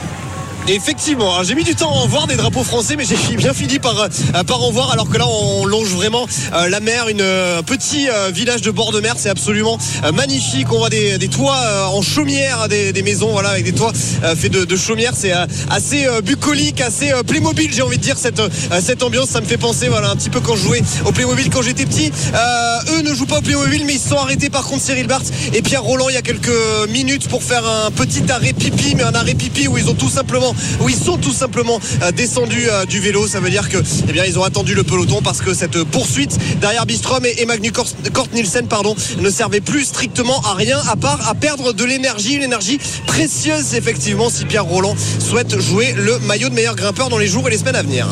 Effectivement, 0.68 1.32
alors 1.32 1.42
j'ai 1.42 1.56
mis 1.56 1.64
du 1.64 1.74
temps 1.74 1.90
à 1.90 1.96
en 1.96 2.06
voir 2.06 2.28
des 2.28 2.36
drapeaux 2.36 2.62
français, 2.62 2.94
mais 2.96 3.04
j'ai 3.04 3.16
bien 3.36 3.52
fini 3.52 3.80
par, 3.80 4.00
euh, 4.00 4.42
par 4.44 4.62
en 4.62 4.70
voir. 4.70 4.92
Alors 4.92 5.08
que 5.08 5.18
là, 5.18 5.26
on 5.26 5.66
longe 5.66 5.88
vraiment 5.88 6.26
euh, 6.54 6.68
la 6.68 6.78
mer, 6.78 7.08
une, 7.08 7.20
euh, 7.20 7.58
un 7.58 7.62
petit 7.64 8.06
village 8.32 8.62
de 8.62 8.70
bord 8.70 8.92
de 8.92 9.00
mer. 9.00 9.14
C'est 9.16 9.28
absolument 9.28 9.76
magnifique. 10.14 10.72
On 10.72 10.78
voit 10.78 10.88
des, 10.88 11.18
toits 11.28 11.90
en 11.92 12.00
chaumière, 12.00 12.68
des, 12.68 12.92
des 12.92 13.02
maisons, 13.02 13.32
voilà, 13.32 13.50
avec 13.50 13.64
des 13.64 13.72
toits 13.72 13.92
faits 13.92 14.52
de, 14.52 14.76
chaumière. 14.76 15.12
C'est 15.16 15.32
assez 15.70 16.06
bucolique, 16.24 16.80
assez 16.80 17.12
Playmobil, 17.26 17.72
j'ai 17.72 17.82
envie 17.82 17.98
de 17.98 18.02
dire 18.02 18.16
cette, 18.16 19.02
ambiance. 19.02 19.30
Ça 19.30 19.40
me 19.40 19.46
fait 19.46 19.58
penser, 19.58 19.88
voilà, 19.88 20.10
un 20.10 20.16
petit 20.16 20.30
peu 20.30 20.40
quand 20.40 20.56
je 20.56 20.62
jouais 20.62 20.82
au 21.04 21.12
Playmobil 21.12 21.50
quand 21.50 21.62
j'étais 21.62 21.86
petit. 21.86 22.12
Eux 22.92 23.02
ne 23.02 23.14
jouent 23.14 23.26
pas 23.26 23.38
au 23.38 23.42
Playmobil, 23.42 23.84
mais 23.84 23.94
ils 23.94 24.00
se 24.00 24.10
sont 24.10 24.18
arrêtés 24.18 24.50
par 24.50 24.64
contre 24.64 24.82
Cyril 24.82 25.06
Barthes 25.06 25.32
et 25.52 25.62
Pierre 25.62 25.82
Roland 25.82 26.08
il 26.08 26.14
y 26.14 26.18
a 26.18 26.22
quelques 26.22 26.50
minutes 26.90 27.28
pour 27.28 27.42
faire 27.42 27.66
un 27.66 27.90
petit 27.90 28.30
arrêt 28.30 28.52
pipi, 28.52 28.94
mais 28.94 29.02
un 29.02 29.14
arrêt 29.14 29.34
pipi 29.34 29.68
où 29.68 29.78
ils 29.78 29.88
ont 29.88 29.94
tout 29.94 30.10
simplement, 30.10 30.51
où 30.80 30.88
ils 30.88 30.96
sont 30.96 31.16
tout 31.18 31.32
simplement 31.32 31.80
euh, 32.02 32.10
descendus 32.12 32.66
euh, 32.70 32.84
du 32.84 33.00
vélo. 33.00 33.26
Ça 33.26 33.40
veut 33.40 33.50
dire 33.50 33.68
que, 33.68 33.78
eh 34.08 34.12
bien, 34.12 34.24
ils 34.24 34.38
ont 34.38 34.44
attendu 34.44 34.74
le 34.74 34.82
peloton 34.82 35.20
parce 35.22 35.40
que 35.40 35.54
cette 35.54 35.82
poursuite 35.84 36.38
derrière 36.60 36.86
Bistrom 36.86 37.24
et, 37.24 37.44
Magnus 37.46 37.72
Kort, 37.72 37.86
Kort 38.12 38.28
Nielsen, 38.32 38.66
pardon, 38.68 38.94
ne 39.20 39.30
servait 39.30 39.60
plus 39.60 39.84
strictement 39.84 40.40
à 40.42 40.54
rien 40.54 40.78
à 40.90 40.96
part 40.96 41.28
à 41.28 41.34
perdre 41.34 41.72
de 41.72 41.84
l'énergie, 41.84 42.34
une 42.34 42.42
énergie 42.42 42.78
précieuse 43.06 43.74
effectivement 43.74 44.30
si 44.30 44.44
Pierre 44.44 44.64
Roland 44.64 44.94
souhaite 45.18 45.58
jouer 45.60 45.94
le 45.96 46.18
maillot 46.20 46.48
de 46.48 46.54
meilleur 46.54 46.74
grimpeur 46.76 47.08
dans 47.08 47.18
les 47.18 47.26
jours 47.26 47.46
et 47.48 47.50
les 47.50 47.58
semaines 47.58 47.76
à 47.76 47.82
venir. 47.82 48.06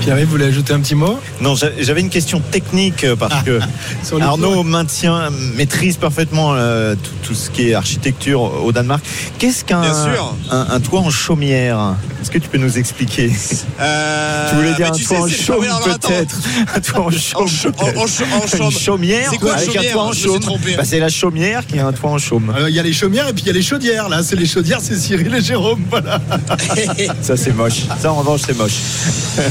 Pierre, 0.00 0.16
vous 0.16 0.26
voulez 0.30 0.46
ajouter 0.46 0.72
un 0.72 0.80
petit 0.80 0.94
mot? 0.94 1.18
Non, 1.40 1.54
j'a- 1.54 1.70
j'avais 1.80 2.00
une 2.00 2.08
question 2.08 2.40
technique 2.40 3.04
euh, 3.04 3.16
parce 3.16 3.42
que 3.44 3.58
Sur 4.04 4.18
les 4.18 4.24
Arnaud 4.24 4.54
points. 4.54 4.64
maintient, 4.64 5.30
maîtrise 5.56 5.96
parfaitement 5.96 6.54
euh, 6.54 6.94
tout, 6.94 7.28
tout 7.28 7.34
ce 7.34 7.50
qui 7.50 7.70
est 7.70 7.74
architecture 7.74 8.40
au 8.40 8.72
Danemark. 8.72 9.04
Qu'est-ce 9.38 9.64
qu'un 9.64 9.82
un, 10.50 10.66
un 10.70 10.80
toit 10.80 11.00
en 11.00 11.10
chaumière? 11.10 11.77
Est-ce 12.22 12.30
que 12.30 12.38
tu 12.38 12.48
peux 12.48 12.58
nous 12.58 12.78
expliquer 12.78 13.30
Euh, 13.80 14.48
Tu 14.50 14.56
voulais 14.56 14.74
dire 14.74 14.86
un 14.88 14.90
toit 14.90 14.98
sais, 14.98 15.16
en 15.16 15.28
chaume 15.28 15.66
peut-être 15.84 16.36
Un 16.74 16.80
toit 16.80 17.00
en 17.06 17.10
chaume 17.10 17.48
cha- 17.48 17.68
en- 18.64 18.70
chaumière 18.70 19.28
C'est 19.30 19.38
quoi 19.38 19.54
avec 19.54 19.68
un 19.68 19.72
chaumière 19.72 19.92
toit 19.92 20.02
en 20.04 20.12
chaume. 20.12 20.40
Bah, 20.76 20.82
c'est 20.84 20.98
la 20.98 21.08
chaumière 21.08 21.66
qui 21.66 21.78
a 21.78 21.86
un 21.86 21.92
toit 21.92 22.10
en 22.10 22.18
chaume. 22.18 22.54
Euh, 22.56 22.68
Il 22.70 22.74
y 22.74 22.78
a 22.78 22.82
les 22.82 22.92
chaumières 22.92 23.28
et 23.28 23.32
puis 23.32 23.42
il 23.42 23.46
y 23.46 23.50
a 23.50 23.54
les 23.54 23.62
chaudières. 23.62 24.08
Là, 24.08 24.22
c'est 24.22 24.36
les 24.36 24.46
chaudières, 24.46 24.80
c'est 24.82 24.96
Cyril 24.96 25.34
et 25.34 25.40
Jérôme. 25.42 25.80
Voilà. 25.90 26.20
Ça 27.22 27.36
c'est 27.36 27.52
moche. 27.54 27.82
Ça 28.00 28.12
en 28.12 28.16
revanche 28.16 28.40
c'est 28.46 28.56
moche. 28.56 28.72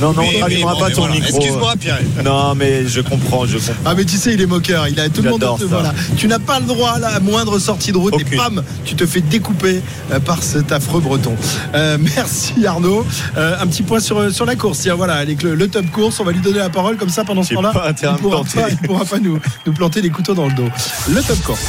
non 0.00 0.12
non, 0.12 0.22
Mais- 0.22 0.28
on 0.34 0.38
ne 0.38 0.42
rallumera 0.42 0.74
bon, 0.74 0.80
pas 0.80 0.90
ton 0.90 1.00
voilà. 1.02 1.14
micro. 1.14 1.36
Excuse-moi, 1.38 1.74
Pierre. 1.78 1.98
Non 2.24 2.54
mais 2.54 2.86
je 2.88 3.00
comprends, 3.00 3.46
je 3.46 3.58
comprends. 3.58 3.72
Ah 3.84 3.94
mais 3.96 4.04
tu 4.04 4.16
sais 4.16 4.34
il 4.34 4.40
est 4.40 4.46
moqueur, 4.46 4.88
il 4.88 4.98
a 5.00 5.08
tout 5.08 5.22
le 5.22 5.30
monde 5.30 5.44
te- 5.58 5.64
voilà. 5.64 5.92
Tu 6.16 6.26
n'as 6.28 6.38
pas 6.38 6.58
le 6.60 6.66
droit 6.66 6.92
à 6.92 6.98
la 6.98 7.20
moindre 7.20 7.58
sortie 7.58 7.92
de 7.92 7.98
route 7.98 8.14
et 8.20 8.24
pam, 8.36 8.62
tu 8.84 8.94
te 8.94 9.06
fais 9.06 9.20
découper 9.20 9.80
euh, 10.12 10.20
par 10.20 10.42
cet 10.42 10.72
affreux 10.72 11.00
breton. 11.12 11.36
Euh, 11.74 11.98
merci 12.16 12.66
Arnaud. 12.66 13.04
Euh, 13.36 13.56
un 13.60 13.66
petit 13.66 13.82
point 13.82 14.00
sur, 14.00 14.32
sur 14.32 14.46
la 14.46 14.56
course. 14.56 14.80
Tiens, 14.80 14.94
voilà, 14.94 15.14
avec 15.14 15.42
le, 15.42 15.54
le 15.54 15.68
top 15.68 15.90
course, 15.90 16.20
on 16.20 16.24
va 16.24 16.32
lui 16.32 16.40
donner 16.40 16.58
la 16.58 16.70
parole 16.70 16.96
comme 16.96 17.10
ça 17.10 17.24
pendant 17.24 17.42
ce 17.42 17.54
temps-là. 17.54 17.72
Il 18.02 18.08
me 18.08 18.16
pourra 18.18 18.42
pas, 18.44 18.70
il 18.70 18.76
pourra 18.78 19.04
pas 19.04 19.18
nous, 19.18 19.38
nous 19.66 19.72
planter 19.72 20.00
les 20.00 20.10
couteaux 20.10 20.34
dans 20.34 20.46
le 20.46 20.54
dos. 20.54 20.68
Le 21.08 21.22
top 21.22 21.40
course. 21.42 21.66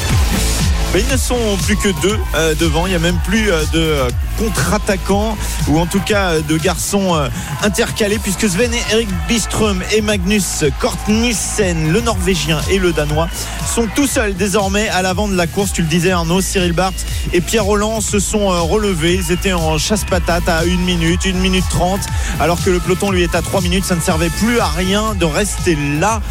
Ils 0.96 1.08
ne 1.08 1.18
sont 1.18 1.58
plus 1.64 1.76
que 1.76 1.90
deux 2.04 2.20
euh, 2.36 2.54
devant. 2.54 2.86
Il 2.86 2.92
n'y 2.92 2.96
a 2.96 3.00
même 3.00 3.18
plus 3.26 3.52
euh, 3.52 3.64
de 3.74 3.80
euh, 3.80 4.10
contre-attaquants 4.38 5.36
ou 5.68 5.80
en 5.80 5.88
tout 5.88 6.00
cas 6.00 6.40
de 6.40 6.58
garçons 6.58 7.16
intercalés 7.62 8.20
puisque 8.20 8.50
Sven 8.50 8.74
et 8.74 8.82
Erik 8.92 9.10
Biström 9.28 9.84
et 9.92 10.02
Magnus 10.02 10.66
Kortnissen, 10.80 11.92
le 11.92 12.02
Norvégien 12.02 12.60
et 12.70 12.78
le 12.78 12.94
Danois, 12.94 13.28
sont 13.74 13.88
tout 13.96 14.08
seuls 14.08 14.36
désormais 14.36 14.90
à 14.90 15.02
l'avant 15.02 15.28
de 15.28 15.36
la 15.36 15.48
course. 15.48 15.72
Tu 15.72 15.82
le 15.82 15.88
disais 15.88 16.12
Arnaud, 16.12 16.42
Cyril 16.42 16.74
Barth 16.74 17.06
et 17.32 17.42
Pierre 17.42 17.66
Roland 17.66 18.02
se 18.02 18.20
sont 18.20 18.48
relevés. 18.68 19.16
Ils 19.16 19.32
étaient 19.32 19.54
en 19.54 19.78
chasse-patate 19.78 20.50
à 20.50 20.60
1 20.60 20.78
minute, 20.78 21.22
1 21.26 21.34
minute 21.34 21.66
30 21.70 22.02
alors 22.40 22.62
que 22.64 22.70
le 22.70 22.80
peloton 22.80 23.12
lui 23.12 23.24
est 23.24 23.36
à 23.36 23.42
3 23.42 23.62
minutes. 23.62 23.86
Ça 23.86 23.96
ne 23.96 24.02
servait 24.02 24.30
plus 24.30 24.60
à 24.60 24.68
rien 24.68 25.16
de 25.16 25.26
rester 25.26 25.78
là 26.00 26.22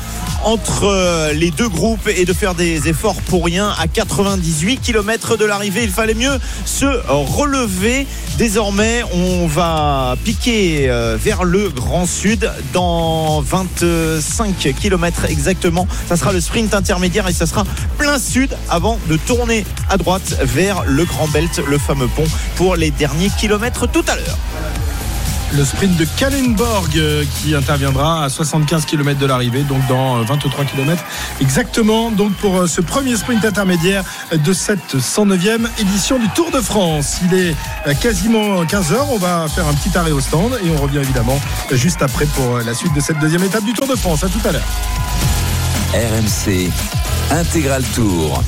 entre 0.45 0.85
euh, 0.85 1.33
les 1.33 1.51
deux 1.51 1.69
groupes 1.69 2.09
et 2.09 2.25
de 2.25 2.33
faire 2.33 2.55
des 2.55 2.89
efforts 2.89 3.21
pour 3.23 3.45
rien 3.45 3.75
à 3.79 3.87
98 3.87 4.79
km 4.79 5.37
de 5.37 5.45
l'arrivée. 5.45 5.85
Il 5.85 5.91
fallait 5.91 6.15
mieux 6.15 6.39
se 6.65 6.87
relever. 7.09 8.07
Désormais, 8.39 9.03
on 9.13 9.47
va 9.47 10.17
piquer 10.25 10.91
euh, 10.91 11.17
vers 11.21 11.45
le 11.45 11.69
Grand 11.69 12.07
Sud 12.07 12.51
dans 12.73 13.41
25 13.41 14.75
km 14.81 15.27
exactement. 15.29 15.87
Ça 16.09 16.17
sera 16.17 16.33
le 16.33 16.41
sprint 16.41 16.75
intermédiaire 16.75 17.29
et 17.29 17.33
ça 17.33 17.47
sera 17.47 17.65
plein 17.99 18.19
sud 18.19 18.57
avant 18.69 18.99
de 19.09 19.17
tourner 19.17 19.65
à 19.89 19.97
droite 19.97 20.37
vers 20.43 20.85
le 20.87 21.05
Grand 21.05 21.29
Belt, 21.29 21.61
le 21.69 21.79
fameux 21.79 22.09
pont, 22.09 22.25
pour 22.57 22.77
les 22.77 22.91
derniers 22.91 23.31
kilomètres 23.39 23.91
tout 23.91 24.05
à 24.09 24.17
l'heure 24.17 24.39
le 25.57 25.65
sprint 25.65 25.97
de 25.97 26.07
Kallenborg 26.17 26.97
euh, 26.97 27.25
qui 27.37 27.55
interviendra 27.55 28.25
à 28.25 28.29
75 28.29 28.87
km 28.87 29.19
de 29.19 29.27
l'arrivée, 29.27 29.63
donc 29.63 29.87
dans 29.87 30.23
23 30.23 30.65
km 30.65 31.03
exactement. 31.41 32.11
Donc 32.11 32.33
pour 32.35 32.59
euh, 32.59 32.67
ce 32.67 32.81
premier 32.81 33.17
sprint 33.17 33.45
intermédiaire 33.45 34.05
de 34.33 34.53
cette 34.53 34.97
109e 34.97 35.67
édition 35.79 36.19
du 36.19 36.29
Tour 36.31 36.51
de 36.51 36.61
France. 36.61 37.19
Il 37.25 37.35
est 37.35 37.55
euh, 37.87 37.95
quasiment 37.95 38.65
15h. 38.65 38.97
On 39.11 39.19
va 39.19 39.47
faire 39.49 39.67
un 39.67 39.75
petit 39.75 39.97
arrêt 39.97 40.13
au 40.13 40.21
stand 40.21 40.59
et 40.65 40.71
on 40.71 40.81
revient 40.81 40.99
évidemment 40.99 41.41
juste 41.73 42.03
après 42.03 42.27
pour 42.27 42.59
la 42.59 42.75
suite 42.75 42.95
de 42.95 43.01
cette 43.01 43.19
deuxième 43.19 43.45
étape 43.45 43.65
du 43.65 43.73
Tour 43.73 43.89
de 43.89 43.97
France. 43.97 44.25
À 44.25 44.29
tout 44.29 44.47
à 44.47 44.53
l'heure. 44.53 44.63
RMC 45.95 46.71
Intégral 47.31 47.83
Tour. 47.95 48.43